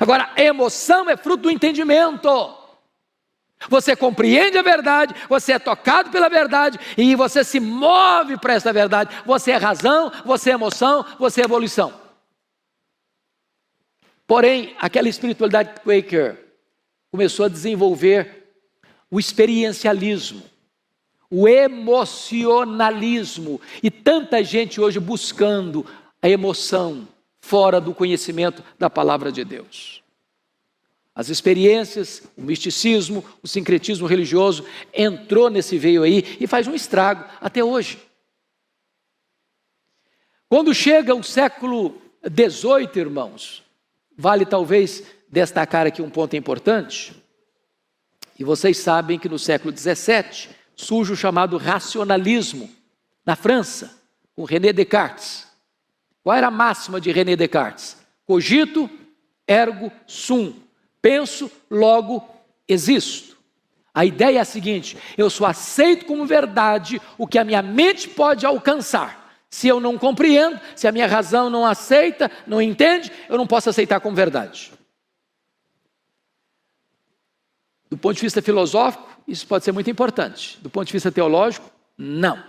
Agora, 0.00 0.30
emoção 0.36 1.08
é 1.10 1.16
fruto 1.16 1.44
do 1.44 1.50
entendimento. 1.50 2.63
Você 3.68 3.96
compreende 3.96 4.58
a 4.58 4.62
verdade, 4.62 5.14
você 5.28 5.52
é 5.52 5.58
tocado 5.58 6.10
pela 6.10 6.28
verdade 6.28 6.78
e 6.96 7.14
você 7.14 7.42
se 7.42 7.60
move 7.60 8.36
para 8.38 8.54
essa 8.54 8.72
verdade. 8.72 9.14
Você 9.24 9.52
é 9.52 9.56
razão, 9.56 10.12
você 10.24 10.50
é 10.50 10.54
emoção, 10.54 11.04
você 11.18 11.40
é 11.40 11.44
evolução. 11.44 11.92
Porém, 14.26 14.74
aquela 14.78 15.08
espiritualidade 15.08 15.80
Quaker 15.80 16.38
começou 17.10 17.46
a 17.46 17.48
desenvolver 17.48 18.44
o 19.10 19.20
experiencialismo, 19.20 20.42
o 21.30 21.46
emocionalismo, 21.46 23.60
e 23.82 23.90
tanta 23.90 24.42
gente 24.42 24.80
hoje 24.80 24.98
buscando 24.98 25.86
a 26.22 26.28
emoção, 26.28 27.06
fora 27.40 27.80
do 27.80 27.94
conhecimento 27.94 28.64
da 28.78 28.88
palavra 28.88 29.30
de 29.30 29.44
Deus. 29.44 30.03
As 31.14 31.28
experiências, 31.28 32.22
o 32.36 32.42
misticismo, 32.42 33.24
o 33.40 33.46
sincretismo 33.46 34.06
religioso 34.06 34.66
entrou 34.92 35.48
nesse 35.48 35.78
veio 35.78 36.02
aí 36.02 36.36
e 36.40 36.46
faz 36.46 36.66
um 36.66 36.74
estrago 36.74 37.24
até 37.40 37.62
hoje. 37.62 37.98
Quando 40.48 40.74
chega 40.74 41.14
o 41.14 41.22
século 41.22 42.02
XVIII, 42.24 42.90
irmãos, 42.96 43.62
vale 44.16 44.44
talvez 44.44 45.04
destacar 45.28 45.86
aqui 45.86 46.02
um 46.02 46.10
ponto 46.10 46.34
importante. 46.36 47.14
E 48.38 48.42
vocês 48.42 48.78
sabem 48.78 49.18
que 49.18 49.28
no 49.28 49.38
século 49.38 49.76
XVII 49.76 50.48
surge 50.74 51.12
o 51.12 51.16
chamado 51.16 51.56
racionalismo 51.56 52.68
na 53.24 53.36
França, 53.36 54.00
com 54.34 54.44
René 54.44 54.72
Descartes. 54.72 55.46
Qual 56.24 56.36
era 56.36 56.48
a 56.48 56.50
máxima 56.50 57.00
de 57.00 57.12
René 57.12 57.36
Descartes? 57.36 57.96
Cogito, 58.26 58.90
ergo 59.46 59.92
sum. 60.06 60.63
Penso, 61.04 61.52
logo 61.70 62.26
existo. 62.66 63.36
A 63.92 64.06
ideia 64.06 64.38
é 64.38 64.40
a 64.40 64.44
seguinte: 64.46 64.96
eu 65.18 65.28
só 65.28 65.44
aceito 65.44 66.06
como 66.06 66.24
verdade 66.24 66.98
o 67.18 67.26
que 67.26 67.38
a 67.38 67.44
minha 67.44 67.60
mente 67.60 68.08
pode 68.08 68.46
alcançar. 68.46 69.38
Se 69.50 69.68
eu 69.68 69.80
não 69.80 69.98
compreendo, 69.98 70.58
se 70.74 70.88
a 70.88 70.92
minha 70.92 71.06
razão 71.06 71.50
não 71.50 71.66
aceita, 71.66 72.30
não 72.46 72.60
entende, 72.60 73.12
eu 73.28 73.36
não 73.36 73.46
posso 73.46 73.68
aceitar 73.68 74.00
como 74.00 74.16
verdade. 74.16 74.72
Do 77.90 77.98
ponto 77.98 78.16
de 78.16 78.22
vista 78.22 78.40
filosófico, 78.40 79.06
isso 79.28 79.46
pode 79.46 79.62
ser 79.62 79.72
muito 79.72 79.90
importante. 79.90 80.58
Do 80.62 80.70
ponto 80.70 80.86
de 80.86 80.92
vista 80.94 81.12
teológico, 81.12 81.70
não. 81.98 82.42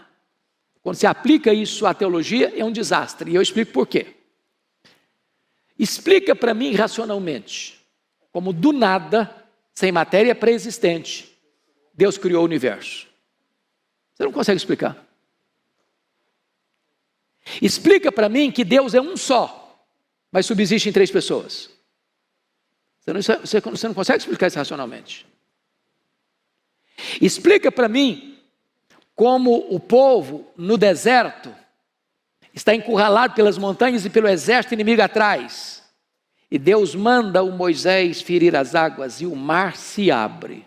Quando 0.82 0.96
se 0.96 1.06
aplica 1.06 1.54
isso 1.54 1.86
à 1.86 1.94
teologia, 1.94 2.54
é 2.58 2.64
um 2.64 2.72
desastre. 2.72 3.32
E 3.32 3.36
eu 3.36 3.42
explico 3.42 3.74
por 3.74 3.86
quê. 3.86 4.16
Explica 5.78 6.34
para 6.34 6.54
mim 6.54 6.74
racionalmente 6.74 7.75
como 8.36 8.52
do 8.52 8.74
nada, 8.74 9.34
sem 9.74 9.94
matéria 9.94 10.36
pré-existente, 10.36 11.34
Deus 11.94 12.18
criou 12.18 12.42
o 12.42 12.46
universo. 12.46 13.08
Você 14.14 14.26
não 14.26 14.32
consegue 14.34 14.58
explicar. 14.58 15.08
Explica 17.62 18.12
para 18.12 18.28
mim 18.28 18.52
que 18.52 18.66
Deus 18.66 18.94
é 18.94 19.00
um 19.00 19.16
só, 19.16 19.80
mas 20.30 20.46
subsiste 20.46 20.90
em 20.90 20.92
três 20.92 21.10
pessoas. 21.10 21.70
Você 23.00 23.14
não, 23.14 23.22
você, 23.22 23.62
você 23.62 23.88
não 23.88 23.96
consegue 23.96 24.20
explicar 24.20 24.48
isso 24.48 24.58
racionalmente. 24.58 25.26
Explica 27.22 27.72
para 27.72 27.88
mim 27.88 28.38
como 29.16 29.74
o 29.74 29.80
povo 29.80 30.52
no 30.58 30.78
deserto 30.78 31.56
está 32.54 32.76
encurralado 32.76 33.34
pelas 33.34 33.58
montanhas 33.58 34.04
e 34.04 34.10
pelo 34.10 34.28
exército 34.28 34.74
inimigo 34.74 35.02
atrás. 35.02 35.85
E 36.56 36.58
Deus 36.58 36.96
manda 36.96 37.44
o 37.44 37.52
Moisés 37.52 38.22
ferir 38.22 38.56
as 38.56 38.76
águas 38.76 39.20
e 39.20 39.26
o 39.26 39.36
mar 39.36 39.76
se 39.76 40.10
abre. 40.10 40.66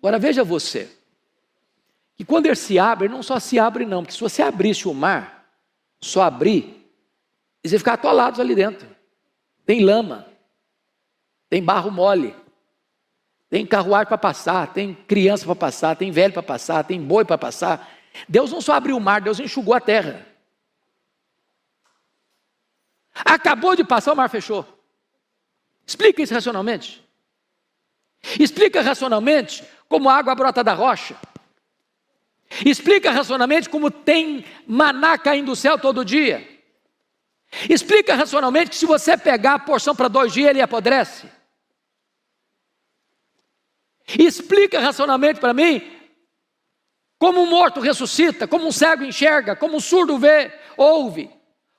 Agora 0.00 0.18
veja 0.18 0.42
você, 0.42 0.90
que 2.16 2.24
quando 2.24 2.46
ele 2.46 2.56
se 2.56 2.80
abre, 2.80 3.08
não 3.08 3.22
só 3.22 3.38
se 3.38 3.60
abre 3.60 3.86
não, 3.86 4.02
porque 4.02 4.14
se 4.14 4.20
você 4.20 4.42
abrisse 4.42 4.88
o 4.88 4.92
mar, 4.92 5.48
só 6.00 6.22
abrir, 6.22 6.84
eles 7.62 7.74
iam 7.74 7.78
ficar 7.78 7.92
atolados 7.92 8.40
ali 8.40 8.56
dentro. 8.56 8.88
Tem 9.64 9.84
lama, 9.84 10.26
tem 11.48 11.62
barro 11.62 11.92
mole, 11.92 12.34
tem 13.48 13.64
carruagem 13.64 14.08
para 14.08 14.18
passar, 14.18 14.72
tem 14.72 14.94
criança 14.94 15.44
para 15.44 15.54
passar, 15.54 15.94
tem 15.94 16.10
velho 16.10 16.32
para 16.32 16.42
passar, 16.42 16.82
tem 16.82 17.00
boi 17.00 17.24
para 17.24 17.38
passar. 17.38 17.88
Deus 18.28 18.50
não 18.50 18.60
só 18.60 18.72
abriu 18.72 18.96
o 18.96 19.00
mar, 19.00 19.20
Deus 19.20 19.38
enxugou 19.38 19.74
a 19.74 19.80
terra. 19.80 20.26
Acabou 23.24 23.74
de 23.74 23.84
passar, 23.84 24.12
o 24.12 24.16
mar 24.16 24.28
fechou. 24.28 24.66
Explica 25.86 26.22
isso 26.22 26.34
racionalmente. 26.34 27.04
Explica 28.38 28.82
racionalmente 28.82 29.64
como 29.88 30.08
a 30.08 30.16
água 30.16 30.34
brota 30.34 30.62
da 30.64 30.74
rocha. 30.74 31.16
Explica 32.64 33.10
racionalmente 33.10 33.68
como 33.68 33.90
tem 33.90 34.44
maná 34.66 35.18
caindo 35.18 35.46
do 35.46 35.56
céu 35.56 35.78
todo 35.78 36.04
dia. 36.04 36.46
Explica 37.68 38.14
racionalmente 38.14 38.70
que 38.70 38.76
se 38.76 38.86
você 38.86 39.16
pegar 39.16 39.54
a 39.54 39.58
porção 39.58 39.94
para 39.94 40.08
dois 40.08 40.32
dias, 40.32 40.50
ele 40.50 40.60
apodrece. 40.60 41.30
Explica 44.18 44.78
racionalmente 44.80 45.40
para 45.40 45.54
mim 45.54 45.92
como 47.18 47.40
um 47.40 47.46
morto 47.46 47.80
ressuscita, 47.80 48.46
como 48.46 48.66
um 48.66 48.72
cego 48.72 49.04
enxerga, 49.04 49.56
como 49.56 49.76
um 49.76 49.80
surdo 49.80 50.18
vê, 50.18 50.52
ouve, 50.76 51.30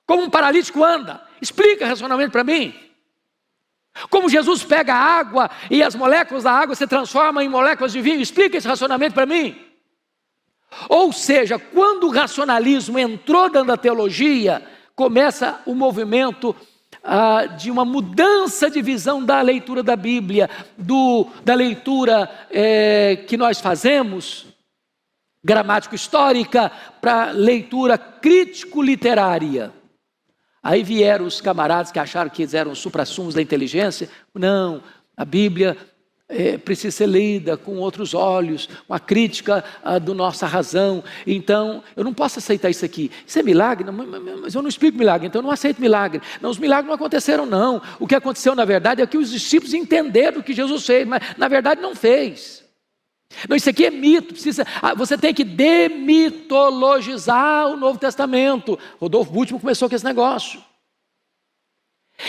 como 0.06 0.24
um 0.24 0.30
paralítico 0.30 0.84
anda. 0.84 1.27
Explica 1.42 1.88
racionalmente 1.88 2.32
para 2.32 2.44
mim. 2.44 2.74
Como 4.10 4.30
Jesus 4.30 4.64
pega 4.64 4.94
a 4.94 5.20
água 5.20 5.50
e 5.72 5.82
as 5.82 5.96
moléculas 5.96 6.44
da 6.44 6.52
água 6.52 6.76
se 6.76 6.86
transformam 6.86 7.44
em 7.44 7.50
moléculas 7.50 7.92
de 7.92 8.02
vinho. 8.02 8.22
Explica 8.22 8.58
esse 8.58 8.68
racionamento 8.68 9.14
para 9.14 9.26
mim. 9.26 9.56
Ou 10.90 11.12
seja, 11.12 11.58
quando 11.58 12.08
o 12.08 12.12
racionalismo 12.12 13.00
entrou 13.00 13.50
dentro 13.50 13.68
da 13.68 13.78
teologia, 13.78 14.64
começa 14.96 15.62
o 15.66 15.74
movimento 15.74 16.56
ah, 17.04 17.46
de 17.46 17.72
uma 17.72 17.86
mudança 17.86 18.70
de 18.70 18.82
visão 18.82 19.24
da 19.24 19.42
leitura 19.42 19.82
da 19.82 19.96
Bíblia, 19.96 20.50
do, 20.78 21.28
da 21.44 21.54
leitura 21.54 22.30
eh, 22.52 23.24
que 23.28 23.38
nós 23.38 23.62
fazemos, 23.62 24.46
gramático-histórica, 25.44 26.72
para 27.00 27.32
leitura 27.32 27.98
crítico-literária. 27.98 29.72
Aí 30.68 30.84
vieram 30.84 31.26
os 31.26 31.40
camaradas 31.40 31.94
que 31.94 31.98
acharam 31.98 32.30
que 32.30 32.46
eram 32.54 32.76
suprassumos 32.76 33.34
da 33.34 33.42
inteligência. 33.42 34.10
Não, 34.36 34.84
a 35.16 35.24
Bíblia 35.24 35.78
é, 36.28 36.58
precisa 36.58 36.92
ser 36.92 37.08
lida 37.08 37.56
com 37.56 37.78
outros 37.78 38.14
olhos, 38.14 38.68
uma 38.90 39.00
crítica 39.00 39.64
ah, 39.82 39.98
do 39.98 40.14
nossa 40.14 40.46
razão. 40.46 41.02
Então, 41.26 41.82
eu 41.96 42.04
não 42.04 42.14
posso 42.14 42.40
aceitar 42.40 42.70
isso 42.70 42.84
aqui. 42.84 43.10
Isso 43.26 43.40
é 43.40 43.44
milagre? 43.44 43.86
Não, 43.86 43.94
mas 44.42 44.56
eu 44.56 44.62
não 44.62 44.68
explico 44.68 44.98
milagre, 44.98 45.28
então 45.28 45.40
eu 45.40 45.44
não 45.44 45.52
aceito 45.52 45.80
milagre. 45.80 46.22
Não, 46.42 46.50
os 46.50 46.60
milagres 46.60 46.88
não 46.88 46.96
aconteceram, 46.96 47.46
não. 47.46 47.82
O 47.98 48.06
que 48.06 48.16
aconteceu, 48.16 48.54
na 48.54 48.66
verdade, 48.66 49.02
é 49.02 49.08
que 49.08 49.18
os 49.18 49.32
discípulos 49.32 49.74
entenderam 49.74 50.42
o 50.42 50.44
que 50.44 50.52
Jesus 50.52 50.86
fez, 50.86 51.08
mas 51.08 51.24
na 51.38 51.48
verdade 51.48 51.80
não 51.80 51.96
fez. 51.96 52.67
Não, 53.48 53.56
isso 53.56 53.70
aqui 53.70 53.86
é 53.86 53.92
mito, 53.92 54.34
precisa, 54.34 54.66
ah, 54.82 54.96
você 54.96 55.16
tem 55.18 55.34
que 55.34 55.44
demitologizar 55.44 57.68
o 57.68 57.76
Novo 57.76 58.00
Testamento. 58.00 58.80
Rodolfo 59.00 59.32
Búltimo 59.32 59.60
começou 59.60 59.90
com 59.90 59.96
esse 59.96 60.06
negócio. 60.06 60.64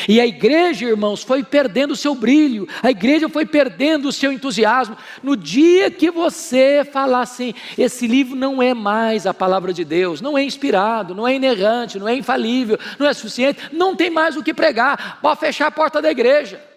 E 0.06 0.20
a 0.20 0.26
igreja, 0.26 0.86
irmãos, 0.86 1.22
foi 1.22 1.42
perdendo 1.42 1.92
o 1.92 1.96
seu 1.96 2.14
brilho, 2.14 2.68
a 2.82 2.90
igreja 2.90 3.26
foi 3.26 3.46
perdendo 3.46 4.08
o 4.08 4.12
seu 4.12 4.30
entusiasmo. 4.30 4.98
No 5.22 5.34
dia 5.34 5.90
que 5.90 6.10
você 6.10 6.86
falar 6.92 7.22
assim, 7.22 7.54
esse 7.76 8.06
livro 8.06 8.36
não 8.36 8.62
é 8.62 8.74
mais 8.74 9.26
a 9.26 9.32
palavra 9.32 9.72
de 9.72 9.86
Deus, 9.86 10.20
não 10.20 10.36
é 10.36 10.44
inspirado, 10.44 11.14
não 11.14 11.26
é 11.26 11.34
inerrante, 11.34 11.98
não 11.98 12.06
é 12.06 12.14
infalível, 12.14 12.78
não 12.98 13.06
é 13.06 13.14
suficiente, 13.14 13.62
não 13.72 13.96
tem 13.96 14.10
mais 14.10 14.36
o 14.36 14.42
que 14.42 14.52
pregar, 14.52 15.20
pode 15.22 15.40
fechar 15.40 15.68
a 15.68 15.72
porta 15.72 16.02
da 16.02 16.10
igreja. 16.10 16.67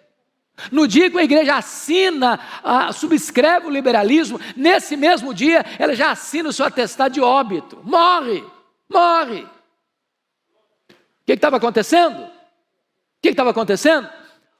No 0.70 0.88
dia 0.88 1.10
que 1.10 1.18
a 1.18 1.24
igreja 1.24 1.56
assina, 1.56 2.40
subscreve 2.94 3.68
o 3.68 3.70
liberalismo, 3.70 4.40
nesse 4.56 4.98
mesmo 4.98 5.34
dia 5.34 5.66
ela 5.80 5.96
já 5.96 6.12
assina 6.12 6.50
o 6.50 6.54
seu 6.54 6.66
atestado 6.66 7.14
de 7.14 7.22
óbito, 7.22 7.80
morre, 7.84 8.44
morre. 8.90 9.44
O 10.90 11.26
que 11.26 11.34
estava 11.34 11.58
acontecendo? 11.58 12.24
O 12.24 12.32
que 13.22 13.30
estava 13.30 13.52
acontecendo? 13.52 14.10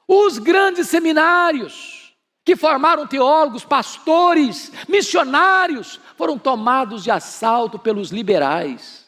Os 0.08 0.38
grandes 0.38 0.88
seminários, 0.88 2.14
que 2.44 2.56
formaram 2.56 3.06
teólogos, 3.06 3.64
pastores, 3.64 4.72
missionários, 4.88 6.00
foram 6.16 6.38
tomados 6.38 7.04
de 7.04 7.10
assalto 7.10 7.78
pelos 7.78 8.10
liberais. 8.10 9.06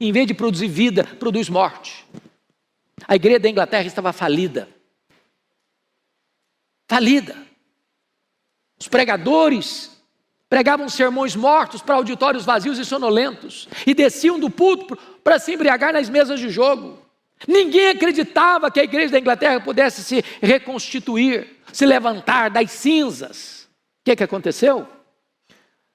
Em 0.00 0.12
vez 0.12 0.26
de 0.26 0.34
produzir 0.34 0.68
vida, 0.68 1.04
produz 1.18 1.48
morte. 1.48 2.06
A 3.06 3.16
igreja 3.16 3.38
da 3.38 3.48
Inglaterra 3.48 3.86
estava 3.86 4.12
falida. 4.12 4.68
Falida. 6.88 7.36
Os 8.78 8.88
pregadores 8.88 9.96
pregavam 10.48 10.88
sermões 10.88 11.34
mortos 11.34 11.82
para 11.82 11.96
auditórios 11.96 12.44
vazios 12.44 12.78
e 12.78 12.84
sonolentos 12.84 13.68
e 13.86 13.94
desciam 13.94 14.38
do 14.38 14.48
púlpito 14.48 14.96
para 15.24 15.38
se 15.38 15.52
embriagar 15.52 15.92
nas 15.92 16.08
mesas 16.08 16.38
de 16.38 16.48
jogo. 16.50 16.98
Ninguém 17.46 17.88
acreditava 17.88 18.70
que 18.70 18.80
a 18.80 18.84
igreja 18.84 19.12
da 19.12 19.18
Inglaterra 19.18 19.60
pudesse 19.60 20.02
se 20.02 20.24
reconstituir, 20.40 21.58
se 21.72 21.84
levantar 21.84 22.50
das 22.50 22.70
cinzas. 22.70 23.68
O 24.00 24.04
que, 24.04 24.12
é 24.12 24.16
que 24.16 24.24
aconteceu? 24.24 24.88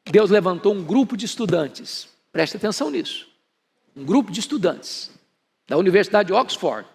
Deus 0.06 0.30
levantou 0.30 0.74
um 0.74 0.84
grupo 0.84 1.16
de 1.16 1.26
estudantes, 1.26 2.10
preste 2.32 2.58
atenção 2.58 2.90
nisso. 2.90 3.28
Um 3.96 4.04
grupo 4.04 4.32
de 4.32 4.40
estudantes 4.40 5.12
da 5.68 5.78
Universidade 5.78 6.28
de 6.28 6.34
Oxford 6.34 6.88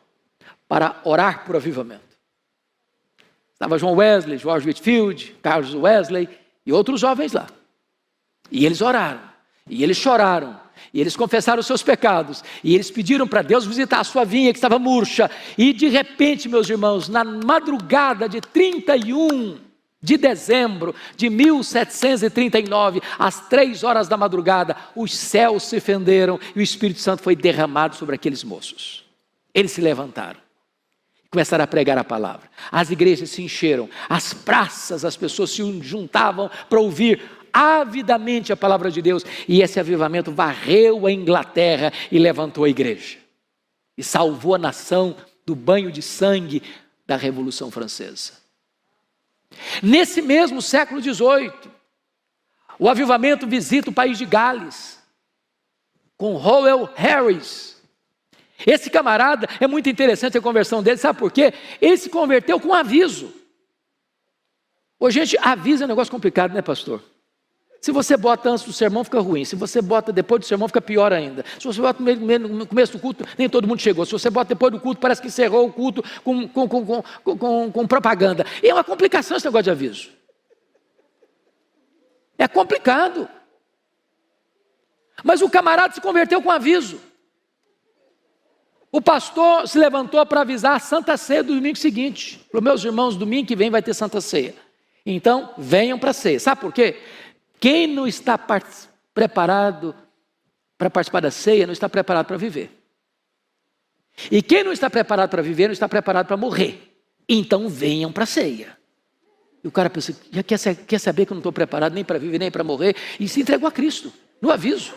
para 0.68 1.00
orar 1.04 1.44
por 1.44 1.56
avivamento. 1.56 2.05
Estava 3.56 3.78
João 3.78 3.94
Wesley, 3.94 4.36
George 4.36 4.68
Whitfield, 4.68 5.34
Carlos 5.42 5.74
Wesley 5.74 6.28
e 6.66 6.74
outros 6.74 7.00
jovens 7.00 7.32
lá. 7.32 7.46
E 8.50 8.66
eles 8.66 8.82
oraram, 8.82 9.20
e 9.66 9.82
eles 9.82 9.96
choraram, 9.96 10.60
e 10.92 11.00
eles 11.00 11.16
confessaram 11.16 11.60
os 11.60 11.66
seus 11.66 11.82
pecados. 11.82 12.44
E 12.62 12.74
eles 12.74 12.90
pediram 12.90 13.26
para 13.26 13.40
Deus 13.40 13.64
visitar 13.64 14.00
a 14.00 14.04
sua 14.04 14.26
vinha 14.26 14.52
que 14.52 14.58
estava 14.58 14.78
murcha. 14.78 15.30
E 15.56 15.72
de 15.72 15.88
repente, 15.88 16.50
meus 16.50 16.68
irmãos, 16.68 17.08
na 17.08 17.24
madrugada 17.24 18.28
de 18.28 18.42
31 18.42 19.58
de 20.02 20.18
dezembro 20.18 20.94
de 21.16 21.30
1739, 21.30 23.00
às 23.18 23.48
três 23.48 23.82
horas 23.82 24.06
da 24.06 24.18
madrugada, 24.18 24.76
os 24.94 25.16
céus 25.16 25.62
se 25.62 25.80
fenderam 25.80 26.38
e 26.54 26.58
o 26.58 26.62
Espírito 26.62 27.00
Santo 27.00 27.22
foi 27.22 27.34
derramado 27.34 27.96
sobre 27.96 28.14
aqueles 28.14 28.44
moços. 28.44 29.02
Eles 29.54 29.72
se 29.72 29.80
levantaram 29.80 30.45
começaram 31.30 31.64
a 31.64 31.66
pregar 31.66 31.98
a 31.98 32.04
palavra. 32.04 32.48
As 32.70 32.90
igrejas 32.90 33.30
se 33.30 33.42
encheram, 33.42 33.88
as 34.08 34.32
praças, 34.32 35.04
as 35.04 35.16
pessoas 35.16 35.50
se 35.50 35.82
juntavam 35.82 36.50
para 36.68 36.80
ouvir 36.80 37.20
avidamente 37.52 38.52
a 38.52 38.56
palavra 38.56 38.90
de 38.90 39.00
Deus, 39.00 39.24
e 39.48 39.62
esse 39.62 39.80
avivamento 39.80 40.30
varreu 40.30 41.06
a 41.06 41.12
Inglaterra 41.12 41.92
e 42.12 42.18
levantou 42.18 42.64
a 42.64 42.68
igreja, 42.68 43.16
e 43.96 44.04
salvou 44.04 44.54
a 44.54 44.58
nação 44.58 45.16
do 45.46 45.54
banho 45.54 45.90
de 45.90 46.02
sangue 46.02 46.62
da 47.06 47.16
Revolução 47.16 47.70
Francesa. 47.70 48.34
Nesse 49.82 50.20
mesmo 50.20 50.60
século 50.60 51.00
XVIII, 51.00 51.52
o 52.78 52.88
avivamento 52.88 53.46
visita 53.46 53.88
o 53.88 53.94
país 53.94 54.18
de 54.18 54.26
Gales, 54.26 54.98
com 56.16 56.34
Howell 56.34 56.88
Harris. 56.94 57.75
Esse 58.64 58.88
camarada 58.88 59.48
é 59.60 59.66
muito 59.66 59.88
interessante 59.88 60.38
a 60.38 60.40
conversão 60.40 60.82
dele, 60.82 60.96
sabe 60.96 61.18
por 61.18 61.30
quê? 61.30 61.52
Ele 61.80 61.96
se 61.96 62.08
converteu 62.08 62.58
com 62.60 62.72
aviso. 62.72 63.32
Hoje, 64.98 65.24
gente, 65.24 65.38
aviso 65.42 65.82
é 65.82 65.86
um 65.86 65.88
negócio 65.88 66.10
complicado, 66.10 66.54
né, 66.54 66.62
pastor? 66.62 67.02
Se 67.80 67.92
você 67.92 68.16
bota 68.16 68.50
antes 68.50 68.64
do 68.64 68.72
sermão, 68.72 69.04
fica 69.04 69.20
ruim. 69.20 69.44
Se 69.44 69.54
você 69.54 69.82
bota 69.82 70.12
depois 70.12 70.40
do 70.40 70.46
sermão, 70.46 70.66
fica 70.66 70.80
pior 70.80 71.12
ainda. 71.12 71.44
Se 71.58 71.66
você 71.66 71.80
bota 71.80 72.02
no 72.02 72.66
começo 72.66 72.92
do 72.92 72.98
culto, 72.98 73.24
nem 73.38 73.48
todo 73.48 73.68
mundo 73.68 73.80
chegou. 73.80 74.04
Se 74.06 74.12
você 74.12 74.30
bota 74.30 74.48
depois 74.48 74.72
do 74.72 74.80
culto, 74.80 75.00
parece 75.00 75.20
que 75.20 75.28
encerrou 75.28 75.66
o 75.66 75.72
culto 75.72 76.02
com, 76.24 76.48
com, 76.48 76.68
com, 76.68 77.02
com, 77.22 77.70
com 77.70 77.86
propaganda. 77.86 78.44
E 78.62 78.68
é 78.68 78.74
uma 78.74 78.82
complicação 78.82 79.36
esse 79.36 79.46
negócio 79.46 79.64
de 79.64 79.70
aviso. 79.70 80.08
É 82.38 82.48
complicado. 82.48 83.28
Mas 85.22 85.40
o 85.40 85.48
camarada 85.48 85.94
se 85.94 86.00
converteu 86.00 86.42
com 86.42 86.50
aviso. 86.50 87.00
O 88.96 89.00
pastor 89.02 89.68
se 89.68 89.78
levantou 89.78 90.24
para 90.24 90.40
avisar 90.40 90.74
a 90.74 90.78
Santa 90.78 91.18
Ceia 91.18 91.42
do 91.42 91.54
domingo 91.54 91.76
seguinte. 91.76 92.40
Para 92.50 92.62
meus 92.62 92.82
irmãos, 92.82 93.14
domingo 93.14 93.46
que 93.46 93.54
vem 93.54 93.68
vai 93.68 93.82
ter 93.82 93.92
Santa 93.92 94.22
Ceia. 94.22 94.54
Então, 95.04 95.52
venham 95.58 95.98
para 95.98 96.12
a 96.12 96.14
ceia. 96.14 96.40
Sabe 96.40 96.62
por 96.62 96.72
quê? 96.72 96.98
Quem 97.60 97.86
não 97.86 98.06
está 98.06 98.38
preparado 99.12 99.94
para 100.78 100.88
participar 100.88 101.20
da 101.20 101.30
ceia 101.30 101.66
não 101.66 101.74
está 101.74 101.90
preparado 101.90 102.24
para 102.24 102.38
viver. 102.38 102.70
E 104.30 104.40
quem 104.40 104.64
não 104.64 104.72
está 104.72 104.88
preparado 104.88 105.28
para 105.28 105.42
viver 105.42 105.66
não 105.66 105.74
está 105.74 105.86
preparado 105.86 106.26
para 106.26 106.36
morrer. 106.38 106.96
Então 107.28 107.68
venham 107.68 108.10
para 108.10 108.24
a 108.24 108.26
ceia. 108.26 108.78
E 109.62 109.68
o 109.68 109.70
cara 109.70 109.90
pensa, 109.90 110.16
já 110.32 110.42
quer, 110.42 110.74
quer 110.74 110.98
saber 110.98 111.26
que 111.26 111.32
eu 111.32 111.34
não 111.34 111.40
estou 111.40 111.52
preparado 111.52 111.92
nem 111.92 112.02
para 112.02 112.18
viver 112.18 112.38
nem 112.38 112.50
para 112.50 112.64
morrer? 112.64 112.96
E 113.20 113.28
se 113.28 113.42
entregou 113.42 113.68
a 113.68 113.72
Cristo, 113.72 114.10
no 114.40 114.50
aviso. 114.50 114.94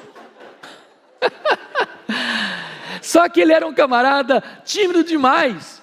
Só 3.02 3.28
que 3.30 3.42
ele 3.42 3.54
era 3.54 3.68
um 3.68 3.74
camarada 3.74 4.44
tímido 4.66 5.04
demais. 5.04 5.82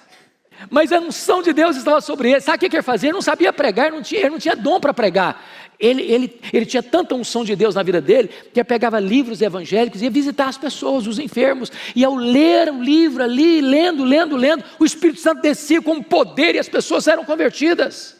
Mas 0.69 0.91
a 0.91 0.99
unção 0.99 1.41
de 1.41 1.53
Deus 1.53 1.75
estava 1.75 2.01
sobre 2.01 2.31
ele. 2.31 2.41
Sabe 2.41 2.65
o 2.65 2.69
que 2.69 2.75
ele 2.75 2.83
fazia? 2.83 3.09
Ele 3.09 3.15
não 3.15 3.21
sabia 3.21 3.53
pregar, 3.53 3.91
não 3.91 4.01
tinha, 4.01 4.21
ele 4.21 4.31
não 4.31 4.39
tinha 4.39 4.55
dom 4.55 4.79
para 4.79 4.93
pregar. 4.93 5.43
Ele, 5.79 6.01
ele, 6.01 6.39
ele 6.51 6.65
tinha 6.65 6.81
tanta 6.81 7.13
unção 7.13 7.43
de 7.43 7.55
Deus 7.55 7.75
na 7.75 7.83
vida 7.83 8.01
dele 8.01 8.29
que 8.51 8.59
ele 8.59 8.63
pegava 8.63 8.99
livros 8.99 9.41
evangélicos 9.41 10.01
e 10.01 10.05
ia 10.05 10.09
visitar 10.09 10.47
as 10.47 10.57
pessoas, 10.57 11.05
os 11.05 11.19
enfermos, 11.19 11.71
e 11.95 12.03
ao 12.03 12.15
ler 12.15 12.71
o 12.71 12.81
livro 12.81 13.23
ali, 13.23 13.61
lendo, 13.61 14.03
lendo, 14.03 14.35
lendo, 14.35 14.63
o 14.79 14.85
Espírito 14.85 15.19
Santo 15.19 15.41
descia 15.41 15.79
com 15.79 16.01
poder 16.01 16.55
e 16.55 16.59
as 16.59 16.67
pessoas 16.67 17.07
eram 17.07 17.23
convertidas. 17.23 18.16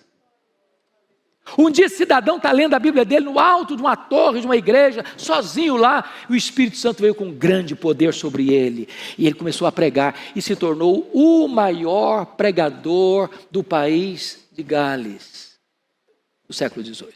Um 1.55 1.69
dia 1.69 1.85
esse 1.85 1.97
cidadão 1.97 2.37
está 2.37 2.51
lendo 2.51 2.73
a 2.73 2.79
Bíblia 2.79 3.05
dele 3.05 3.25
no 3.25 3.39
alto 3.39 3.75
de 3.75 3.81
uma 3.81 3.95
torre, 3.95 4.39
de 4.39 4.45
uma 4.45 4.57
igreja, 4.57 5.05
sozinho 5.15 5.77
lá, 5.77 6.11
e 6.29 6.33
o 6.33 6.35
Espírito 6.35 6.77
Santo 6.77 7.01
veio 7.01 7.13
com 7.13 7.31
grande 7.31 7.75
poder 7.75 8.13
sobre 8.13 8.53
ele, 8.53 8.89
e 9.17 9.27
ele 9.27 9.35
começou 9.35 9.67
a 9.67 9.71
pregar 9.71 10.15
e 10.35 10.41
se 10.41 10.55
tornou 10.55 11.09
o 11.13 11.47
maior 11.47 12.25
pregador 12.25 13.29
do 13.51 13.63
país 13.63 14.47
de 14.51 14.63
Gales, 14.63 15.57
do 16.47 16.53
século 16.53 16.83
XVIII. 16.83 17.13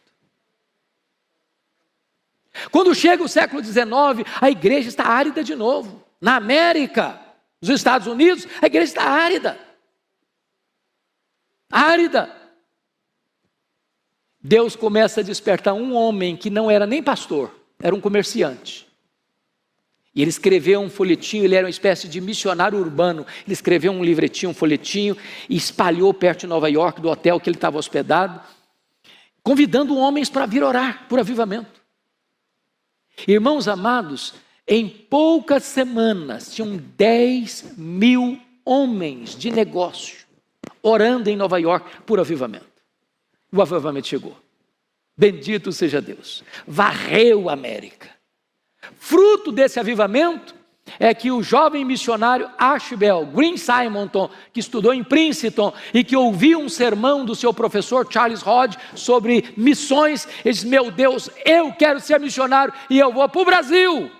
Quando 2.70 2.94
chega 2.94 3.24
o 3.24 3.30
século 3.30 3.64
XIX, 3.64 4.28
a 4.40 4.50
igreja 4.50 4.90
está 4.90 5.06
árida 5.06 5.44
de 5.44 5.56
novo. 5.56 6.04
Na 6.20 6.36
América, 6.36 7.20
nos 7.62 7.70
Estados 7.70 8.08
Unidos, 8.08 8.48
a 8.62 8.68
igreja 8.68 8.86
está 8.86 9.04
árida. 9.04 9.58
Árida. 11.72 12.41
Deus 14.44 14.76
começa 14.76 15.22
a 15.22 15.24
despertar 15.24 15.74
um 15.74 15.96
homem 15.96 16.36
que 16.36 16.50
não 16.50 16.70
era 16.70 16.88
nem 16.88 17.02
pastor, 17.02 17.54
era 17.80 17.96
um 17.96 18.02
comerciante. 18.02 18.88
E 20.14 20.22
ele 20.22 20.30
escreveu 20.30 20.82
um 20.82 20.90
folhetinho, 20.90 21.46
ele 21.46 21.56
era 21.56 21.66
uma 21.66 21.70
espécie 21.70 22.08
de 22.08 22.20
missionário 22.20 22.78
urbano. 22.78 23.26
Ele 23.46 23.54
escreveu 23.54 23.94
um 23.94 24.04
livretinho, 24.04 24.50
um 24.50 24.54
folhetinho, 24.54 25.16
e 25.50 25.56
espalhou 25.56 26.14
perto 26.14 26.42
de 26.42 26.48
Nova 26.48 26.70
York, 26.70 27.00
do 27.00 27.10
hotel 27.10 27.40
que 27.40 27.50
ele 27.50 27.56
estava 27.56 27.78
hospedado, 27.78 28.42
convidando 29.42 29.96
homens 29.96 30.30
para 30.30 30.46
vir 30.46 30.64
orar 30.64 31.08
por 31.08 31.18
avivamento. 31.18 31.82
Irmãos 33.26 33.70
amados, 33.70 34.34
em 34.68 34.88
poucas 34.88 35.64
semanas 35.64 36.54
tinham 36.54 36.78
10 36.98 37.78
mil 37.78 38.38
homens 38.66 39.36
de 39.36 39.50
negócio 39.50 40.26
orando 40.84 41.30
em 41.30 41.36
Nova 41.36 41.60
York 41.60 42.02
por 42.06 42.20
avivamento. 42.20 42.71
O 43.54 43.62
avivamento 43.62 44.08
chegou. 44.08 44.38
Bendito 45.18 45.72
seja 45.72 46.02
Deus. 46.02 46.44
Varreu 46.66 47.50
a 47.50 47.54
América. 47.54 48.10
Fruto 48.98 49.52
desse 49.52 49.80
avivamento 49.80 50.56
é 51.00 51.14
que 51.14 51.32
o 51.32 51.44
jovem 51.44 51.86
missionário 51.86 52.50
Ashbel 52.58 53.26
Green 53.28 53.58
Simonton, 53.58 54.30
que 54.52 54.60
estudou 54.60 54.94
em 54.94 55.04
Princeton 55.04 55.74
e 55.94 56.04
que 56.04 56.16
ouviu 56.16 56.60
um 56.60 56.70
sermão 56.70 57.24
do 57.24 57.36
seu 57.36 57.54
professor 57.54 58.08
Charles 58.10 58.42
Rod 58.42 58.76
sobre 58.96 59.54
missões, 59.56 60.28
ele 60.44 60.54
disse: 60.54 60.68
Meu 60.68 60.90
Deus, 60.90 61.30
eu 61.46 61.72
quero 61.74 62.00
ser 62.00 62.20
missionário 62.20 62.74
e 62.90 62.98
eu 62.98 63.12
vou 63.12 63.28
para 63.30 63.42
o 63.42 63.46
Brasil. 63.46 64.12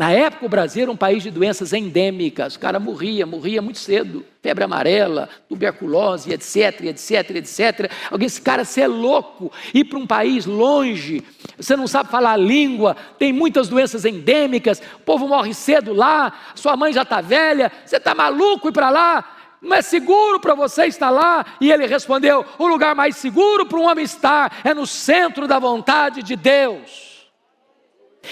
Na 0.00 0.12
época, 0.12 0.46
o 0.46 0.48
Brasil 0.48 0.84
era 0.84 0.90
um 0.90 0.96
país 0.96 1.22
de 1.22 1.30
doenças 1.30 1.74
endêmicas, 1.74 2.54
o 2.54 2.58
cara 2.58 2.80
morria, 2.80 3.26
morria 3.26 3.60
muito 3.60 3.78
cedo, 3.78 4.24
febre 4.40 4.64
amarela, 4.64 5.28
tuberculose, 5.46 6.32
etc, 6.32 6.84
etc, 6.84 7.36
etc. 7.36 7.92
Alguém, 8.10 8.24
esse 8.24 8.40
cara, 8.40 8.64
você 8.64 8.80
é 8.80 8.86
louco, 8.86 9.52
ir 9.74 9.84
para 9.84 9.98
um 9.98 10.06
país 10.06 10.46
longe, 10.46 11.22
você 11.54 11.76
não 11.76 11.86
sabe 11.86 12.08
falar 12.08 12.32
a 12.32 12.36
língua, 12.38 12.96
tem 13.18 13.30
muitas 13.30 13.68
doenças 13.68 14.06
endêmicas, 14.06 14.80
o 14.96 15.00
povo 15.00 15.28
morre 15.28 15.52
cedo 15.52 15.92
lá, 15.92 16.32
sua 16.54 16.78
mãe 16.78 16.94
já 16.94 17.02
está 17.02 17.20
velha, 17.20 17.70
você 17.84 17.98
está 17.98 18.14
maluco 18.14 18.70
ir 18.70 18.72
para 18.72 18.88
lá, 18.88 19.36
não 19.60 19.76
é 19.76 19.82
seguro 19.82 20.40
para 20.40 20.54
você 20.54 20.86
estar 20.86 21.10
lá? 21.10 21.44
E 21.60 21.70
ele 21.70 21.86
respondeu: 21.86 22.42
o 22.58 22.66
lugar 22.66 22.94
mais 22.94 23.16
seguro 23.16 23.66
para 23.66 23.78
um 23.78 23.86
homem 23.86 24.06
estar 24.06 24.60
é 24.64 24.72
no 24.72 24.86
centro 24.86 25.46
da 25.46 25.58
vontade 25.58 26.22
de 26.22 26.36
Deus. 26.36 27.09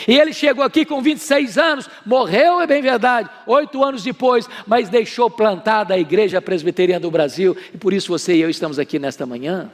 E 0.07 0.19
ele 0.19 0.33
chegou 0.33 0.63
aqui 0.63 0.85
com 0.85 1.01
26 1.03 1.57
anos, 1.57 1.89
morreu, 2.05 2.61
é 2.61 2.67
bem 2.67 2.83
verdade, 2.83 3.29
oito 3.47 3.83
anos 3.83 4.03
depois, 4.03 4.49
mas 4.67 4.89
deixou 4.89 5.31
plantada 5.31 5.95
a 5.95 5.99
Igreja 5.99 6.43
Presbiteriana 6.43 7.01
do 7.01 7.11
Brasil, 7.11 7.57
e 7.73 7.79
por 7.79 7.93
isso 7.93 8.09
você 8.09 8.35
e 8.35 8.41
eu 8.41 8.51
estamos 8.51 8.79
aqui 8.79 8.99
nesta 8.99 9.25
manhã. 9.25 9.73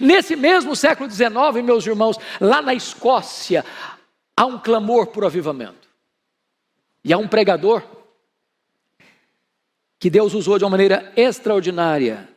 Nesse 0.00 0.36
mesmo 0.36 0.76
século 0.76 1.10
XIX, 1.10 1.64
meus 1.64 1.86
irmãos, 1.86 2.18
lá 2.40 2.60
na 2.60 2.74
Escócia, 2.74 3.64
há 4.36 4.44
um 4.44 4.58
clamor 4.58 5.06
por 5.06 5.24
avivamento. 5.24 5.88
E 7.02 7.12
há 7.12 7.18
um 7.18 7.28
pregador 7.28 7.82
que 9.98 10.10
Deus 10.10 10.34
usou 10.34 10.58
de 10.58 10.64
uma 10.64 10.70
maneira 10.70 11.12
extraordinária, 11.16 12.28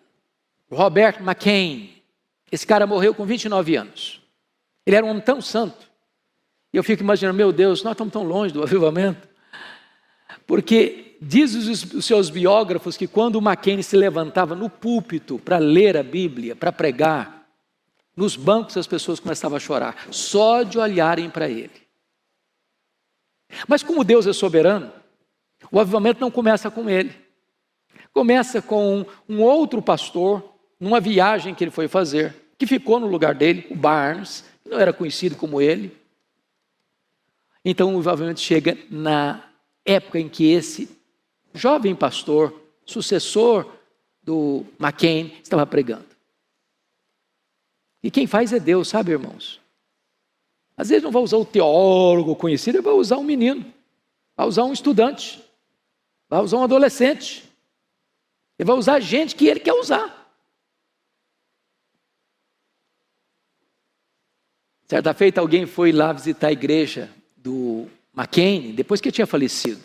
Robert 0.72 1.22
McCain. 1.22 2.02
Esse 2.52 2.66
cara 2.66 2.88
morreu 2.88 3.14
com 3.14 3.26
29 3.26 3.76
anos. 3.76 4.23
Ele 4.86 4.96
era 4.96 5.06
um 5.06 5.10
homem 5.10 5.24
tão 5.24 5.42
santo. 5.42 5.90
E 6.74 6.78
eu 6.78 6.84
fico 6.84 7.04
imaginando, 7.04 7.38
meu 7.38 7.52
Deus, 7.52 7.84
nós 7.84 7.92
estamos 7.92 8.12
tão 8.12 8.24
longe 8.24 8.54
do 8.54 8.64
avivamento. 8.64 9.28
Porque 10.46 11.18
diz 11.22 11.54
os, 11.54 11.94
os 11.94 12.06
seus 12.06 12.30
biógrafos 12.30 12.98
que 12.98 13.08
quando 13.08 13.36
o 13.36 13.42
Mackenzie 13.42 13.84
se 13.84 13.96
levantava 13.96 14.56
no 14.56 14.70
púlpito 14.70 15.40
para 15.40 15.58
ler 15.58 15.96
a 15.96 16.04
Bíblia, 16.04 16.56
para 16.56 16.72
pregar, 16.72 17.48
nos 18.16 18.36
bancos 18.36 18.78
as 18.78 18.88
pessoas 18.88 19.20
começavam 19.20 19.58
a 19.58 19.60
chorar, 19.60 20.08
só 20.12 20.64
de 20.64 20.78
olharem 20.78 21.30
para 21.30 21.50
ele. 21.50 21.72
Mas 23.68 23.84
como 23.84 24.04
Deus 24.04 24.28
é 24.28 24.34
soberano, 24.34 24.92
o 25.72 25.80
avivamento 25.80 26.20
não 26.20 26.32
começa 26.32 26.70
com 26.70 26.90
ele. 26.90 27.16
Começa 28.12 28.62
com 28.62 29.06
um 29.28 29.42
outro 29.42 29.82
pastor, 29.82 30.54
numa 30.80 31.00
viagem 31.00 31.56
que 31.56 31.64
ele 31.64 31.72
foi 31.72 31.88
fazer, 31.88 32.36
que 32.58 32.68
ficou 32.68 33.00
no 33.00 33.08
lugar 33.08 33.34
dele, 33.34 33.66
o 33.72 33.76
Barnes, 33.76 34.46
não 34.66 34.80
era 34.80 34.94
conhecido 34.94 35.36
como 35.36 35.62
ele. 35.62 35.96
Então 37.64 37.96
o 37.96 38.10
avivamento 38.10 38.40
chega 38.40 38.78
na 38.90 39.44
época 39.86 40.20
em 40.20 40.30
que 40.30 40.52
esse 40.52 40.90
jovem 41.54 41.96
pastor, 41.96 42.54
sucessor 42.86 43.72
do 44.22 44.66
McCain, 44.80 45.38
estava 45.42 45.66
pregando. 45.66 46.06
E 48.02 48.12
quem 48.12 48.28
faz 48.28 48.52
é 48.52 48.60
Deus, 48.60 48.90
sabe, 48.90 49.12
irmãos? 49.12 49.62
Às 50.76 50.90
vezes 50.90 51.04
não 51.04 51.12
vai 51.12 51.22
usar 51.22 51.38
o 51.38 51.46
teólogo 51.46 52.36
conhecido, 52.36 52.82
vai 52.82 52.94
usar 52.94 53.18
um 53.18 53.24
menino, 53.24 53.66
vai 54.36 54.48
usar 54.48 54.64
um 54.64 54.74
estudante, 54.74 55.42
vai 56.28 56.42
usar 56.42 56.58
um 56.58 56.64
adolescente, 56.64 57.44
ele 58.58 58.68
vai 58.68 58.76
usar 58.76 59.00
gente 59.00 59.36
que 59.36 59.48
ele 59.48 59.60
quer 59.60 59.74
usar. 59.74 60.23
Certa 64.94 65.12
feita, 65.12 65.42
alguém 65.42 65.66
foi 65.66 65.92
lá 65.92 66.14
visitar 66.14 66.50
a 66.50 66.52
igreja 66.52 67.10
do 67.36 67.88
McCain, 68.16 68.74
depois 68.74 69.02
que 69.02 69.12
tinha 69.12 69.26
falecido. 69.26 69.82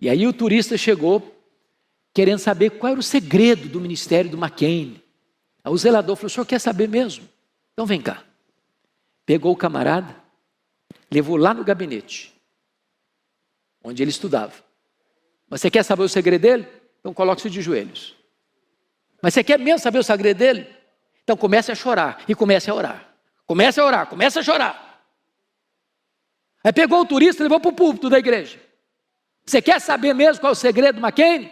E 0.00 0.08
aí 0.08 0.26
o 0.26 0.32
turista 0.32 0.76
chegou 0.76 1.40
querendo 2.12 2.40
saber 2.40 2.70
qual 2.70 2.90
era 2.90 2.98
o 2.98 3.02
segredo 3.02 3.68
do 3.68 3.80
ministério 3.80 4.28
do 4.28 4.36
McCain. 4.36 5.00
Aí 5.62 5.72
o 5.72 5.78
zelador 5.78 6.16
falou: 6.16 6.26
o 6.26 6.30
senhor 6.30 6.44
quer 6.46 6.58
saber 6.58 6.88
mesmo? 6.88 7.28
Então 7.72 7.86
vem 7.86 8.00
cá. 8.00 8.24
Pegou 9.24 9.52
o 9.52 9.56
camarada, 9.56 10.16
levou 11.08 11.36
lá 11.36 11.54
no 11.54 11.62
gabinete, 11.62 12.34
onde 13.84 14.02
ele 14.02 14.10
estudava. 14.10 14.54
Mas 15.48 15.60
você 15.60 15.70
quer 15.70 15.84
saber 15.84 16.02
o 16.02 16.08
segredo 16.08 16.42
dele? 16.42 16.66
Então 16.98 17.14
coloque-se 17.14 17.48
de 17.48 17.62
joelhos. 17.62 18.16
Mas 19.22 19.32
você 19.32 19.44
quer 19.44 19.60
mesmo 19.60 19.78
saber 19.78 20.00
o 20.00 20.02
segredo 20.02 20.38
dele? 20.38 20.66
Então 21.22 21.36
comece 21.36 21.70
a 21.70 21.76
chorar 21.76 22.24
e 22.26 22.34
comece 22.34 22.68
a 22.68 22.74
orar. 22.74 23.07
Comece 23.48 23.80
a 23.80 23.84
orar, 23.84 24.06
comece 24.06 24.38
a 24.38 24.42
chorar. 24.42 25.02
Aí 26.62 26.70
pegou 26.70 27.00
o 27.00 27.06
turista 27.06 27.42
e 27.42 27.44
levou 27.44 27.58
para 27.58 27.70
o 27.70 27.72
púlpito 27.72 28.10
da 28.10 28.18
igreja. 28.18 28.60
Você 29.46 29.62
quer 29.62 29.80
saber 29.80 30.12
mesmo 30.12 30.42
qual 30.42 30.50
é 30.50 30.52
o 30.52 30.54
segredo 30.54 31.00
do 31.00 31.06
McCain? 31.06 31.50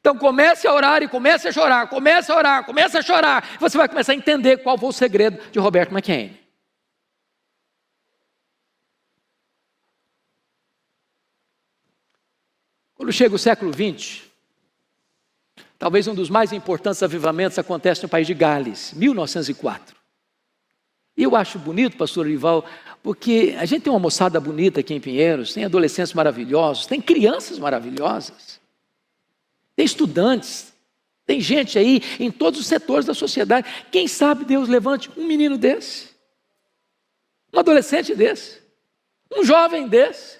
Então 0.00 0.16
comece 0.16 0.66
a 0.66 0.72
orar 0.72 1.02
e 1.02 1.08
comece 1.08 1.46
a 1.46 1.52
chorar, 1.52 1.86
comece 1.90 2.32
a 2.32 2.36
orar, 2.36 2.64
comece 2.64 2.96
a 2.96 3.02
chorar. 3.02 3.58
Você 3.60 3.76
vai 3.76 3.86
começar 3.86 4.12
a 4.12 4.14
entender 4.14 4.62
qual 4.62 4.78
foi 4.78 4.88
o 4.88 4.92
segredo 4.92 5.38
de 5.50 5.58
Roberto 5.58 5.92
McCain. 5.92 6.34
Quando 12.94 13.12
chega 13.12 13.34
o 13.34 13.38
século 13.38 13.70
XX, 13.70 14.22
talvez 15.78 16.06
um 16.06 16.14
dos 16.14 16.30
mais 16.30 16.54
importantes 16.54 17.02
avivamentos 17.02 17.58
acontece 17.58 18.02
no 18.02 18.08
país 18.08 18.26
de 18.26 18.32
Gales, 18.32 18.94
1904. 18.94 19.97
E 21.18 21.24
eu 21.24 21.34
acho 21.34 21.58
bonito, 21.58 21.96
pastor 21.96 22.28
Rival, 22.28 22.64
porque 23.02 23.56
a 23.58 23.64
gente 23.64 23.82
tem 23.82 23.92
uma 23.92 23.98
moçada 23.98 24.38
bonita 24.38 24.78
aqui 24.78 24.94
em 24.94 25.00
Pinheiros, 25.00 25.52
tem 25.52 25.64
adolescentes 25.64 26.12
maravilhosos, 26.12 26.86
tem 26.86 27.00
crianças 27.00 27.58
maravilhosas, 27.58 28.60
tem 29.74 29.84
estudantes, 29.84 30.72
tem 31.26 31.40
gente 31.40 31.76
aí 31.76 32.00
em 32.20 32.30
todos 32.30 32.60
os 32.60 32.68
setores 32.68 33.04
da 33.04 33.14
sociedade. 33.14 33.66
Quem 33.90 34.06
sabe 34.06 34.44
Deus 34.44 34.68
levante 34.68 35.10
um 35.16 35.26
menino 35.26 35.58
desse, 35.58 36.10
um 37.52 37.58
adolescente 37.58 38.14
desse, 38.14 38.62
um 39.36 39.44
jovem 39.44 39.88
desse. 39.88 40.38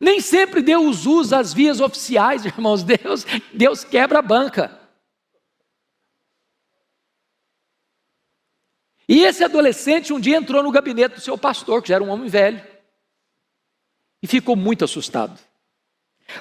Nem 0.00 0.22
sempre 0.22 0.62
Deus 0.62 1.04
usa 1.04 1.38
as 1.38 1.52
vias 1.52 1.80
oficiais, 1.80 2.46
irmãos. 2.48 2.82
Deus, 2.82 3.26
Deus 3.52 3.84
quebra 3.84 4.20
a 4.20 4.22
banca. 4.22 4.79
E 9.10 9.24
esse 9.24 9.42
adolescente 9.42 10.12
um 10.12 10.20
dia 10.20 10.36
entrou 10.36 10.62
no 10.62 10.70
gabinete 10.70 11.16
do 11.16 11.20
seu 11.20 11.36
pastor, 11.36 11.82
que 11.82 11.88
já 11.88 11.96
era 11.96 12.04
um 12.04 12.10
homem 12.10 12.28
velho, 12.28 12.62
e 14.22 14.26
ficou 14.28 14.54
muito 14.54 14.84
assustado, 14.84 15.36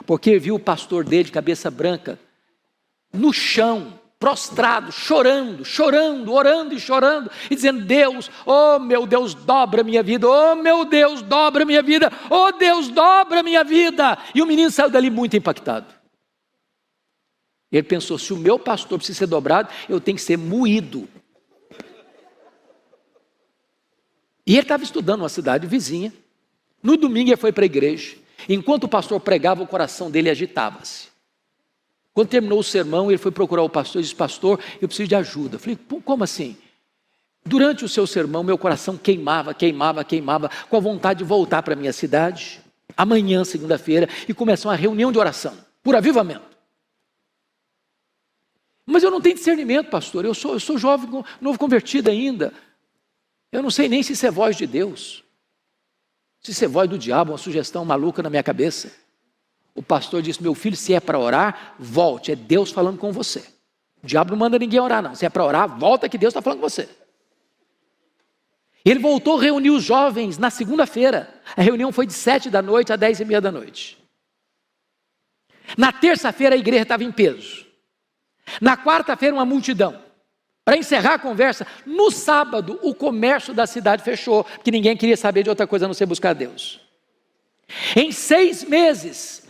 porque 0.05 0.37
viu 0.37 0.53
o 0.53 0.59
pastor 0.59 1.03
dele 1.03 1.23
de 1.23 1.31
cabeça 1.31 1.71
branca 1.71 2.19
no 3.11 3.33
chão, 3.33 3.99
prostrado, 4.19 4.91
chorando, 4.91 5.65
chorando, 5.65 6.31
orando 6.31 6.75
e 6.75 6.79
chorando, 6.79 7.31
e 7.49 7.55
dizendo: 7.55 7.83
Deus, 7.83 8.29
oh 8.45 8.77
meu 8.77 9.07
Deus, 9.07 9.33
dobra 9.33 9.83
minha 9.83 10.03
vida, 10.03 10.29
oh 10.29 10.53
meu 10.53 10.85
Deus, 10.85 11.23
dobra 11.23 11.65
minha 11.65 11.81
vida, 11.81 12.11
oh 12.29 12.51
Deus, 12.51 12.87
dobra 12.89 13.41
minha 13.41 13.63
vida. 13.63 14.15
E 14.35 14.43
o 14.43 14.45
menino 14.45 14.69
saiu 14.69 14.91
dali 14.91 15.09
muito 15.09 15.35
impactado. 15.35 15.91
Ele 17.71 17.81
pensou: 17.81 18.19
se 18.19 18.31
o 18.31 18.37
meu 18.37 18.59
pastor 18.59 18.99
precisa 18.99 19.17
ser 19.17 19.27
dobrado, 19.27 19.69
eu 19.89 19.99
tenho 19.99 20.17
que 20.17 20.23
ser 20.23 20.37
moído. 20.37 21.09
E 24.49 24.53
ele 24.53 24.61
estava 24.61 24.83
estudando 24.83 25.19
uma 25.21 25.29
cidade 25.29 25.67
vizinha. 25.67 26.11
No 26.81 26.97
domingo 26.97 27.29
ele 27.29 27.37
foi 27.37 27.51
para 27.51 27.63
a 27.63 27.67
igreja. 27.67 28.17
Enquanto 28.49 28.85
o 28.85 28.87
pastor 28.87 29.19
pregava, 29.19 29.61
o 29.61 29.67
coração 29.67 30.09
dele 30.09 30.27
agitava-se. 30.27 31.09
Quando 32.15 32.29
terminou 32.29 32.57
o 32.57 32.63
sermão, 32.63 33.11
ele 33.11 33.19
foi 33.19 33.29
procurar 33.31 33.61
o 33.61 33.69
pastor 33.69 33.99
e 33.99 34.03
disse: 34.03 34.15
Pastor, 34.15 34.59
eu 34.81 34.87
preciso 34.87 35.07
de 35.07 35.13
ajuda. 35.13 35.57
Eu 35.57 35.59
falei: 35.59 35.77
Como 36.03 36.23
assim? 36.23 36.57
Durante 37.45 37.85
o 37.85 37.87
seu 37.87 38.07
sermão, 38.07 38.43
meu 38.43 38.57
coração 38.57 38.97
queimava, 38.97 39.53
queimava, 39.53 40.03
queimava, 40.03 40.49
com 40.67 40.77
a 40.77 40.79
vontade 40.79 41.19
de 41.19 41.25
voltar 41.25 41.61
para 41.61 41.75
a 41.75 41.77
minha 41.77 41.93
cidade, 41.93 42.59
amanhã, 42.97 43.43
segunda-feira, 43.43 44.09
e 44.27 44.33
começar 44.33 44.69
uma 44.69 44.75
reunião 44.75 45.11
de 45.11 45.19
oração, 45.19 45.55
por 45.83 45.95
avivamento. 45.95 46.57
Mas 48.83 49.03
eu 49.03 49.11
não 49.11 49.21
tenho 49.21 49.35
discernimento, 49.35 49.91
pastor, 49.91 50.25
eu 50.25 50.33
sou, 50.33 50.53
eu 50.53 50.59
sou 50.59 50.75
jovem, 50.75 51.23
novo 51.39 51.59
convertido 51.59 52.09
ainda. 52.09 52.51
Eu 53.51 53.63
não 53.63 53.71
sei 53.71 53.89
nem 53.89 54.03
se 54.03 54.13
isso 54.13 54.25
é 54.25 54.31
voz 54.31 54.55
de 54.55 54.67
Deus, 54.67 55.23
se 56.41 56.51
isso 56.51 56.63
é 56.63 56.67
voz 56.67 56.89
do 56.89 56.97
diabo, 56.97 57.31
uma 57.31 57.37
sugestão 57.37 57.83
maluca 57.83 58.21
na 58.21 58.29
minha 58.29 58.43
cabeça. 58.43 58.91
O 59.75 59.81
pastor 59.81 60.21
disse: 60.21 60.41
Meu 60.41 60.53
filho, 60.55 60.75
se 60.75 60.93
é 60.93 60.99
para 60.99 61.17
orar, 61.17 61.75
volte, 61.79 62.31
é 62.31 62.35
Deus 62.35 62.71
falando 62.71 62.97
com 62.97 63.11
você. 63.11 63.43
O 64.01 64.07
diabo 64.07 64.31
não 64.31 64.37
manda 64.37 64.57
ninguém 64.57 64.79
orar, 64.79 65.01
não. 65.01 65.15
Se 65.15 65.25
é 65.25 65.29
para 65.29 65.43
orar, 65.43 65.77
volta 65.77 66.07
que 66.07 66.17
Deus 66.17 66.31
está 66.31 66.41
falando 66.41 66.59
com 66.59 66.69
você. 66.69 66.87
Ele 68.85 68.99
voltou 68.99 69.37
a 69.37 69.41
reunir 69.41 69.71
os 69.71 69.83
jovens 69.83 70.37
na 70.37 70.49
segunda-feira. 70.49 71.41
A 71.55 71.61
reunião 71.61 71.91
foi 71.91 72.05
de 72.05 72.13
sete 72.13 72.49
da 72.49 72.61
noite 72.61 72.93
a 72.93 72.95
dez 72.95 73.19
e 73.19 73.25
meia 73.25 73.41
da 73.41 73.51
noite. 73.51 73.97
Na 75.77 75.91
terça-feira 75.91 76.55
a 76.55 76.57
igreja 76.57 76.83
estava 76.83 77.03
em 77.03 77.11
peso. 77.11 77.65
Na 78.61 78.77
quarta-feira, 78.77 79.35
uma 79.35 79.45
multidão. 79.45 80.01
Para 80.69 80.77
encerrar 80.77 81.15
a 81.15 81.17
conversa, 81.17 81.65
no 81.83 82.11
sábado 82.11 82.77
o 82.83 82.93
comércio 82.93 83.55
da 83.55 83.65
cidade 83.65 84.03
fechou, 84.03 84.43
porque 84.43 84.69
ninguém 84.69 84.95
queria 84.95 85.17
saber 85.17 85.41
de 85.41 85.49
outra 85.49 85.65
coisa 85.65 85.85
a 85.85 85.87
não 85.87 85.95
ser 85.95 86.05
buscar 86.05 86.33
Deus. 86.33 86.79
Em 87.95 88.11
seis 88.11 88.63
meses, 88.63 89.47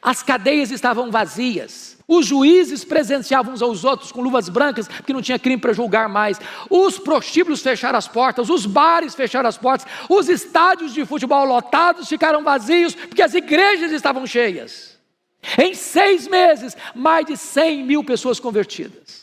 as 0.00 0.22
cadeias 0.22 0.70
estavam 0.70 1.10
vazias, 1.10 1.98
os 2.08 2.24
juízes 2.24 2.86
presenciavam 2.86 3.52
uns 3.52 3.60
aos 3.60 3.84
outros 3.84 4.10
com 4.10 4.22
luvas 4.22 4.48
brancas, 4.48 4.88
porque 4.88 5.12
não 5.12 5.20
tinha 5.20 5.38
crime 5.38 5.60
para 5.60 5.74
julgar 5.74 6.08
mais. 6.08 6.40
Os 6.70 6.98
prostíbulos 6.98 7.60
fecharam 7.60 7.98
as 7.98 8.08
portas, 8.08 8.48
os 8.48 8.64
bares 8.64 9.14
fecharam 9.14 9.50
as 9.50 9.58
portas, 9.58 9.86
os 10.08 10.30
estádios 10.30 10.94
de 10.94 11.04
futebol 11.04 11.44
lotados 11.44 12.08
ficaram 12.08 12.42
vazios, 12.42 12.94
porque 12.94 13.20
as 13.20 13.34
igrejas 13.34 13.92
estavam 13.92 14.26
cheias. 14.26 14.98
Em 15.58 15.74
seis 15.74 16.26
meses, 16.26 16.74
mais 16.94 17.26
de 17.26 17.36
100 17.36 17.84
mil 17.84 18.02
pessoas 18.02 18.40
convertidas. 18.40 19.21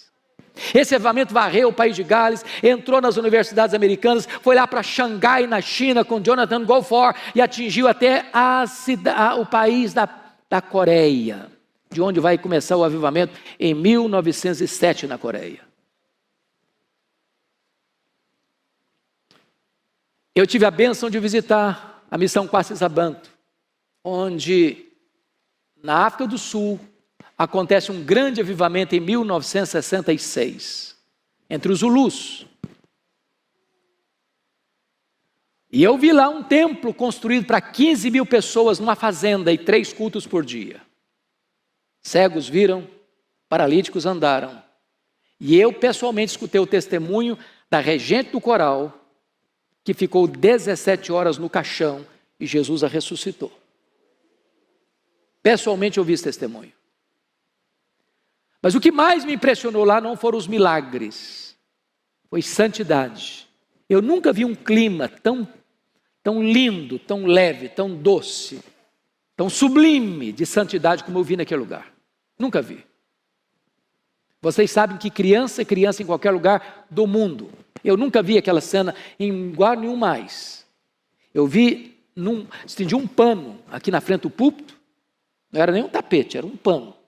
Esse 0.73 0.95
avivamento 0.95 1.33
varreu 1.33 1.69
o 1.69 1.73
país 1.73 1.95
de 1.95 2.03
Gales, 2.03 2.43
entrou 2.61 3.01
nas 3.01 3.17
universidades 3.17 3.73
americanas, 3.73 4.27
foi 4.41 4.55
lá 4.55 4.67
para 4.67 4.83
Xangai, 4.83 5.47
na 5.47 5.61
China, 5.61 6.05
com 6.05 6.21
Jonathan 6.21 6.63
Gofor, 6.65 7.13
e 7.33 7.41
atingiu 7.41 7.87
até 7.87 8.25
a 8.33 8.65
cidade, 8.67 9.39
o 9.39 9.45
país 9.45 9.93
da, 9.93 10.07
da 10.49 10.61
Coreia, 10.61 11.47
de 11.91 12.01
onde 12.01 12.19
vai 12.19 12.37
começar 12.37 12.77
o 12.77 12.83
avivamento 12.83 13.33
em 13.59 13.73
1907 13.73 15.07
na 15.07 15.17
Coreia. 15.17 15.69
Eu 20.35 20.47
tive 20.47 20.65
a 20.65 20.71
benção 20.71 21.09
de 21.09 21.19
visitar 21.19 22.03
a 22.09 22.17
missão 22.17 22.47
Quassisabanto, 22.47 23.29
onde 24.03 24.85
na 25.83 26.05
África 26.05 26.27
do 26.27 26.37
Sul 26.37 26.79
acontece 27.39 27.89
um 27.89 28.03
grande 28.03 28.41
avivamento 28.41 28.93
em 28.93 28.99
1966, 28.99 30.97
entre 31.49 31.71
os 31.71 31.79
Zulus. 31.79 32.45
E 35.71 35.81
eu 35.81 35.97
vi 35.97 36.11
lá 36.11 36.27
um 36.27 36.43
templo 36.43 36.93
construído 36.93 37.45
para 37.45 37.61
15 37.61 38.11
mil 38.11 38.25
pessoas 38.25 38.77
numa 38.77 38.93
fazenda 38.95 39.53
e 39.53 39.57
três 39.57 39.93
cultos 39.93 40.27
por 40.27 40.43
dia. 40.43 40.81
Cegos 42.01 42.49
viram, 42.49 42.85
paralíticos 43.47 44.05
andaram. 44.05 44.61
E 45.39 45.57
eu 45.57 45.71
pessoalmente 45.71 46.31
escutei 46.31 46.59
o 46.59 46.67
testemunho 46.67 47.39
da 47.69 47.79
regente 47.79 48.31
do 48.31 48.41
coral, 48.41 48.99
que 49.81 49.93
ficou 49.93 50.27
17 50.27 51.09
horas 51.13 51.37
no 51.37 51.49
caixão 51.49 52.05
e 52.37 52.45
Jesus 52.45 52.83
a 52.83 52.87
ressuscitou. 52.89 53.53
Pessoalmente 55.41 55.99
ouvi 55.99 56.11
esse 56.13 56.23
testemunho. 56.25 56.78
Mas 58.61 58.75
o 58.75 58.79
que 58.79 58.91
mais 58.91 59.23
me 59.23 59.33
impressionou 59.33 59.83
lá 59.83 60.01
não 60.01 60.17
foram 60.17 60.37
os 60.37 60.47
milagres, 60.47 61.57
foi 62.29 62.41
santidade. 62.41 63.47
Eu 63.89 64.01
nunca 64.01 64.33
vi 64.33 64.43
um 64.43 64.53
clima 64.53 65.07
tão, 65.07 65.47
tão 66.21 66.43
lindo, 66.43 66.99
tão 66.99 67.25
leve, 67.25 67.69
tão 67.69 67.95
doce, 67.95 68.61
tão 69.35 69.49
sublime 69.49 70.31
de 70.31 70.45
santidade 70.45 71.03
como 71.03 71.17
eu 71.17 71.23
vi 71.23 71.37
naquele 71.37 71.61
lugar. 71.61 71.91
Nunca 72.37 72.61
vi. 72.61 72.85
Vocês 74.41 74.69
sabem 74.71 74.97
que 74.97 75.09
criança 75.09 75.61
é 75.61 75.65
criança 75.65 76.03
em 76.03 76.05
qualquer 76.05 76.31
lugar 76.31 76.85
do 76.89 77.07
mundo. 77.07 77.49
Eu 77.83 77.97
nunca 77.97 78.21
vi 78.21 78.37
aquela 78.37 78.61
cena 78.61 78.93
em 79.17 79.49
lugar 79.51 79.77
nenhum 79.77 79.95
mais. 79.95 80.65
Eu 81.33 81.47
vi, 81.47 81.97
num, 82.15 82.45
estendi 82.65 82.95
um 82.95 83.07
pano 83.07 83.59
aqui 83.71 83.89
na 83.89 84.01
frente 84.01 84.21
do 84.21 84.29
púlpito, 84.29 84.77
não 85.51 85.61
era 85.61 85.71
nem 85.71 85.83
um 85.83 85.89
tapete, 85.89 86.37
era 86.37 86.45
um 86.45 86.55
pano 86.55 86.98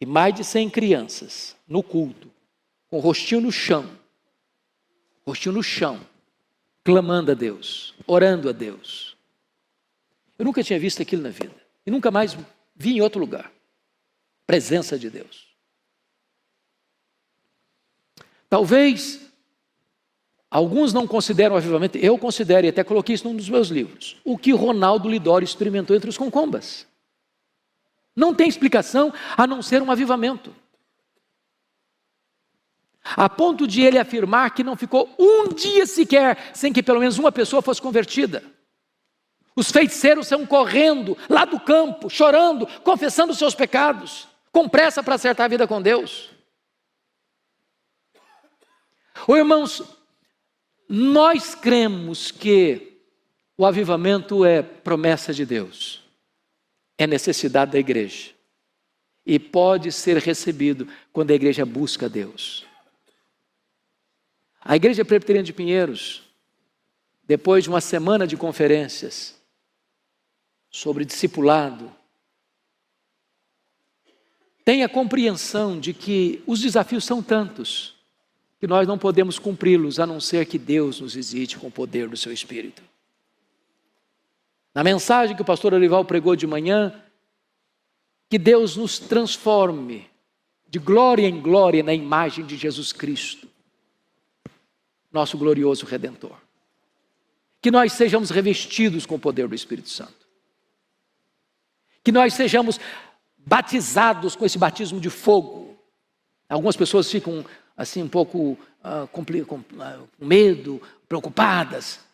e 0.00 0.06
mais 0.06 0.34
de 0.34 0.44
100 0.44 0.70
crianças 0.70 1.56
no 1.66 1.82
culto, 1.82 2.30
com 2.88 2.98
o 2.98 3.00
rostinho 3.00 3.40
no 3.40 3.52
chão, 3.52 3.88
rostinho 5.26 5.54
no 5.54 5.62
chão, 5.62 6.00
clamando 6.84 7.32
a 7.32 7.34
Deus, 7.34 7.94
orando 8.06 8.48
a 8.48 8.52
Deus. 8.52 9.16
Eu 10.38 10.44
nunca 10.44 10.62
tinha 10.62 10.78
visto 10.78 11.02
aquilo 11.02 11.22
na 11.22 11.30
vida 11.30 11.54
e 11.84 11.90
nunca 11.90 12.10
mais 12.10 12.36
vi 12.74 12.96
em 12.96 13.00
outro 13.00 13.20
lugar. 13.20 13.50
Presença 14.46 14.98
de 14.98 15.10
Deus. 15.10 15.46
Talvez 18.48 19.20
alguns 20.50 20.92
não 20.92 21.06
consideram 21.06 21.54
o 21.56 21.58
avivamento, 21.58 21.98
eu 21.98 22.16
considero 22.16 22.66
e 22.66 22.70
até 22.70 22.84
coloquei 22.84 23.14
isso 23.14 23.26
num 23.26 23.34
dos 23.34 23.48
meus 23.48 23.68
livros, 23.68 24.16
o 24.24 24.38
que 24.38 24.52
Ronaldo 24.52 25.08
Lidório 25.08 25.44
experimentou 25.44 25.96
entre 25.96 26.08
os 26.08 26.16
concombas. 26.16 26.86
Não 28.16 28.34
tem 28.34 28.48
explicação 28.48 29.12
a 29.36 29.46
não 29.46 29.60
ser 29.60 29.82
um 29.82 29.90
avivamento. 29.90 30.56
A 33.04 33.28
ponto 33.28 33.66
de 33.66 33.82
ele 33.82 33.98
afirmar 33.98 34.54
que 34.54 34.64
não 34.64 34.74
ficou 34.74 35.14
um 35.18 35.48
dia 35.48 35.86
sequer 35.86 36.50
sem 36.54 36.72
que 36.72 36.82
pelo 36.82 36.98
menos 36.98 37.18
uma 37.18 37.30
pessoa 37.30 37.60
fosse 37.60 37.80
convertida. 37.80 38.42
Os 39.54 39.70
feiticeiros 39.70 40.26
são 40.26 40.46
correndo 40.46 41.16
lá 41.28 41.44
do 41.44 41.60
campo, 41.60 42.08
chorando, 42.08 42.66
confessando 42.82 43.34
seus 43.34 43.54
pecados, 43.54 44.26
com 44.50 44.68
pressa 44.68 45.02
para 45.02 45.14
acertar 45.14 45.44
a 45.44 45.48
vida 45.48 45.68
com 45.68 45.80
Deus. 45.80 46.30
Oh, 49.28 49.36
irmãos, 49.36 49.82
nós 50.88 51.54
cremos 51.54 52.30
que 52.30 53.00
o 53.56 53.64
avivamento 53.64 54.44
é 54.44 54.62
promessa 54.62 55.32
de 55.32 55.46
Deus 55.46 56.05
é 56.98 57.06
necessidade 57.06 57.72
da 57.72 57.78
igreja. 57.78 58.36
e 59.26 59.40
pode 59.40 59.90
ser 59.90 60.18
recebido 60.18 60.86
quando 61.12 61.32
a 61.32 61.34
igreja 61.34 61.66
busca 61.66 62.08
Deus. 62.08 62.64
A 64.60 64.76
Igreja 64.76 65.04
Presbiteriana 65.04 65.44
de 65.44 65.52
Pinheiros, 65.52 66.22
depois 67.24 67.64
de 67.64 67.70
uma 67.70 67.80
semana 67.80 68.24
de 68.24 68.36
conferências 68.36 69.34
sobre 70.70 71.04
discipulado, 71.04 71.92
tem 74.64 74.84
a 74.84 74.88
compreensão 74.88 75.78
de 75.78 75.92
que 75.92 76.42
os 76.46 76.60
desafios 76.60 77.04
são 77.04 77.20
tantos 77.22 77.96
que 78.60 78.66
nós 78.66 78.86
não 78.86 78.98
podemos 78.98 79.38
cumpri-los 79.38 79.98
a 79.98 80.06
não 80.06 80.20
ser 80.20 80.46
que 80.46 80.58
Deus 80.58 81.00
nos 81.00 81.14
visite 81.14 81.58
com 81.58 81.66
o 81.66 81.72
poder 81.72 82.08
do 82.08 82.16
seu 82.16 82.32
Espírito. 82.32 82.82
Na 84.76 84.84
mensagem 84.84 85.34
que 85.34 85.40
o 85.40 85.44
pastor 85.46 85.72
Olival 85.72 86.04
pregou 86.04 86.36
de 86.36 86.46
manhã, 86.46 87.02
que 88.28 88.38
Deus 88.38 88.76
nos 88.76 88.98
transforme 88.98 90.06
de 90.68 90.78
glória 90.78 91.26
em 91.26 91.40
glória 91.40 91.82
na 91.82 91.94
imagem 91.94 92.44
de 92.44 92.58
Jesus 92.58 92.92
Cristo, 92.92 93.48
nosso 95.10 95.38
glorioso 95.38 95.86
Redentor. 95.86 96.36
Que 97.62 97.70
nós 97.70 97.94
sejamos 97.94 98.28
revestidos 98.28 99.06
com 99.06 99.14
o 99.14 99.18
poder 99.18 99.48
do 99.48 99.54
Espírito 99.54 99.88
Santo. 99.88 100.26
Que 102.04 102.12
nós 102.12 102.34
sejamos 102.34 102.78
batizados 103.38 104.36
com 104.36 104.44
esse 104.44 104.58
batismo 104.58 105.00
de 105.00 105.08
fogo. 105.08 105.74
Algumas 106.50 106.76
pessoas 106.76 107.10
ficam 107.10 107.46
assim 107.74 108.02
um 108.02 108.08
pouco 108.10 108.58
uh, 108.84 109.06
com, 109.10 109.24
com 109.46 109.56
uh, 109.56 110.08
medo, 110.18 110.82
preocupadas, 111.08 112.04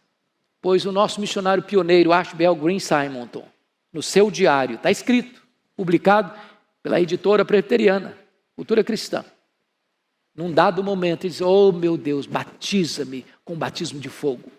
pois 0.62 0.86
o 0.86 0.92
nosso 0.92 1.20
missionário 1.20 1.64
pioneiro 1.64 2.12
Ashbel 2.12 2.54
Green 2.54 2.78
Simonton, 2.78 3.44
no 3.92 4.00
seu 4.00 4.30
diário, 4.30 4.76
está 4.76 4.90
escrito, 4.90 5.42
publicado 5.76 6.32
pela 6.82 7.00
editora 7.00 7.44
presbiteriana, 7.44 8.16
Cultura 8.54 8.84
Cristã. 8.84 9.24
Num 10.34 10.52
dado 10.52 10.82
momento, 10.82 11.24
ele 11.24 11.32
diz: 11.32 11.40
Oh 11.40 11.72
meu 11.72 11.96
Deus, 11.96 12.26
batiza-me 12.26 13.26
com 13.44 13.56
batismo 13.56 13.98
de 13.98 14.08
fogo. 14.08 14.50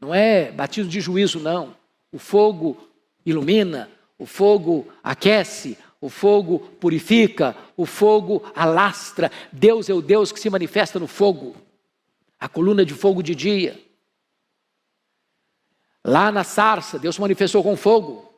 Não 0.00 0.14
é 0.14 0.50
batismo 0.52 0.90
de 0.90 1.00
juízo, 1.00 1.40
não. 1.40 1.76
O 2.12 2.18
fogo 2.18 2.88
ilumina, 3.26 3.90
o 4.18 4.24
fogo 4.24 4.88
aquece, 5.02 5.76
o 6.00 6.08
fogo 6.08 6.60
purifica, 6.80 7.56
o 7.76 7.84
fogo 7.84 8.42
alastra. 8.54 9.30
Deus 9.52 9.90
é 9.90 9.94
o 9.94 10.00
Deus 10.00 10.30
que 10.30 10.40
se 10.40 10.48
manifesta 10.48 10.98
no 10.98 11.06
fogo. 11.06 11.56
A 12.38 12.48
coluna 12.48 12.84
de 12.84 12.94
fogo 12.94 13.22
de 13.22 13.34
dia. 13.34 13.83
Lá 16.04 16.30
na 16.30 16.44
sarça, 16.44 16.98
Deus 16.98 17.14
se 17.14 17.20
manifestou 17.20 17.62
com 17.62 17.76
fogo. 17.76 18.30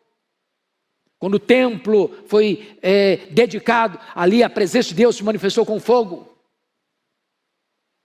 Quando 1.19 1.35
o 1.35 1.41
templo 1.41 2.09
foi 2.27 2.79
é, 2.83 3.17
dedicado, 3.31 3.99
ali 4.15 4.43
a 4.43 4.51
presença 4.51 4.91
de 4.91 4.95
Deus 4.95 5.17
se 5.17 5.25
manifestou 5.25 5.67
com 5.67 5.81
fogo. 5.81 6.33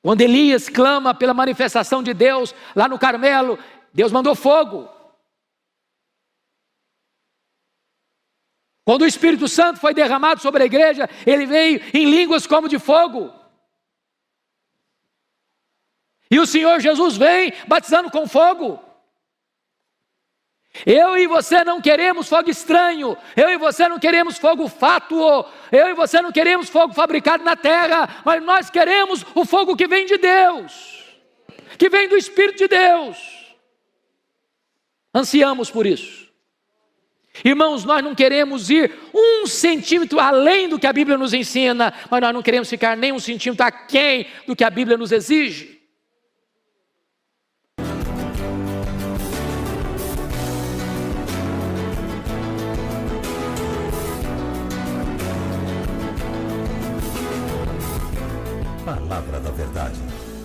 Quando 0.01 0.21
Elias 0.21 0.67
clama 0.67 1.13
pela 1.13 1.33
manifestação 1.33 2.01
de 2.01 2.13
Deus 2.13 2.55
lá 2.75 2.87
no 2.87 2.97
Carmelo, 2.97 3.59
Deus 3.93 4.11
mandou 4.11 4.33
fogo. 4.33 4.89
Quando 8.83 9.03
o 9.03 9.07
Espírito 9.07 9.47
Santo 9.47 9.79
foi 9.79 9.93
derramado 9.93 10.41
sobre 10.41 10.63
a 10.63 10.65
igreja, 10.65 11.07
ele 11.25 11.45
veio 11.45 11.79
em 11.93 12.09
línguas 12.09 12.47
como 12.47 12.67
de 12.67 12.79
fogo. 12.79 13.31
E 16.31 16.39
o 16.39 16.47
Senhor 16.47 16.79
Jesus 16.79 17.15
vem 17.15 17.53
batizando 17.67 18.09
com 18.09 18.27
fogo. 18.27 18.90
Eu 20.85 21.17
e 21.17 21.27
você 21.27 21.63
não 21.63 21.81
queremos 21.81 22.29
fogo 22.29 22.49
estranho, 22.49 23.17
eu 23.35 23.49
e 23.49 23.57
você 23.57 23.87
não 23.89 23.99
queremos 23.99 24.37
fogo 24.37 24.69
fátuo, 24.69 25.45
eu 25.71 25.89
e 25.89 25.93
você 25.93 26.21
não 26.21 26.31
queremos 26.31 26.69
fogo 26.69 26.93
fabricado 26.93 27.43
na 27.43 27.55
terra, 27.57 28.21
mas 28.23 28.41
nós 28.41 28.69
queremos 28.69 29.25
o 29.35 29.43
fogo 29.43 29.75
que 29.75 29.87
vem 29.87 30.05
de 30.05 30.17
Deus, 30.17 31.03
que 31.77 31.89
vem 31.89 32.07
do 32.07 32.15
Espírito 32.15 32.59
de 32.59 32.67
Deus. 32.69 33.17
Ansiamos 35.13 35.69
por 35.69 35.85
isso. 35.85 36.31
Irmãos, 37.43 37.83
nós 37.83 38.03
não 38.03 38.15
queremos 38.15 38.69
ir 38.69 38.93
um 39.13 39.45
centímetro 39.45 40.19
além 40.19 40.69
do 40.69 40.79
que 40.79 40.87
a 40.87 40.93
Bíblia 40.93 41.17
nos 41.17 41.33
ensina, 41.33 41.93
mas 42.09 42.21
nós 42.21 42.33
não 42.33 42.41
queremos 42.41 42.69
ficar 42.69 42.95
nem 42.95 43.11
um 43.11 43.19
centímetro 43.19 43.65
aquém 43.65 44.27
do 44.47 44.55
que 44.55 44.63
a 44.63 44.69
Bíblia 44.69 44.97
nos 44.97 45.11
exige. 45.11 45.80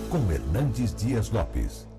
Com 0.07 0.31
Hernandes 0.31 0.93
Dias 0.95 1.29
Lopes. 1.31 1.96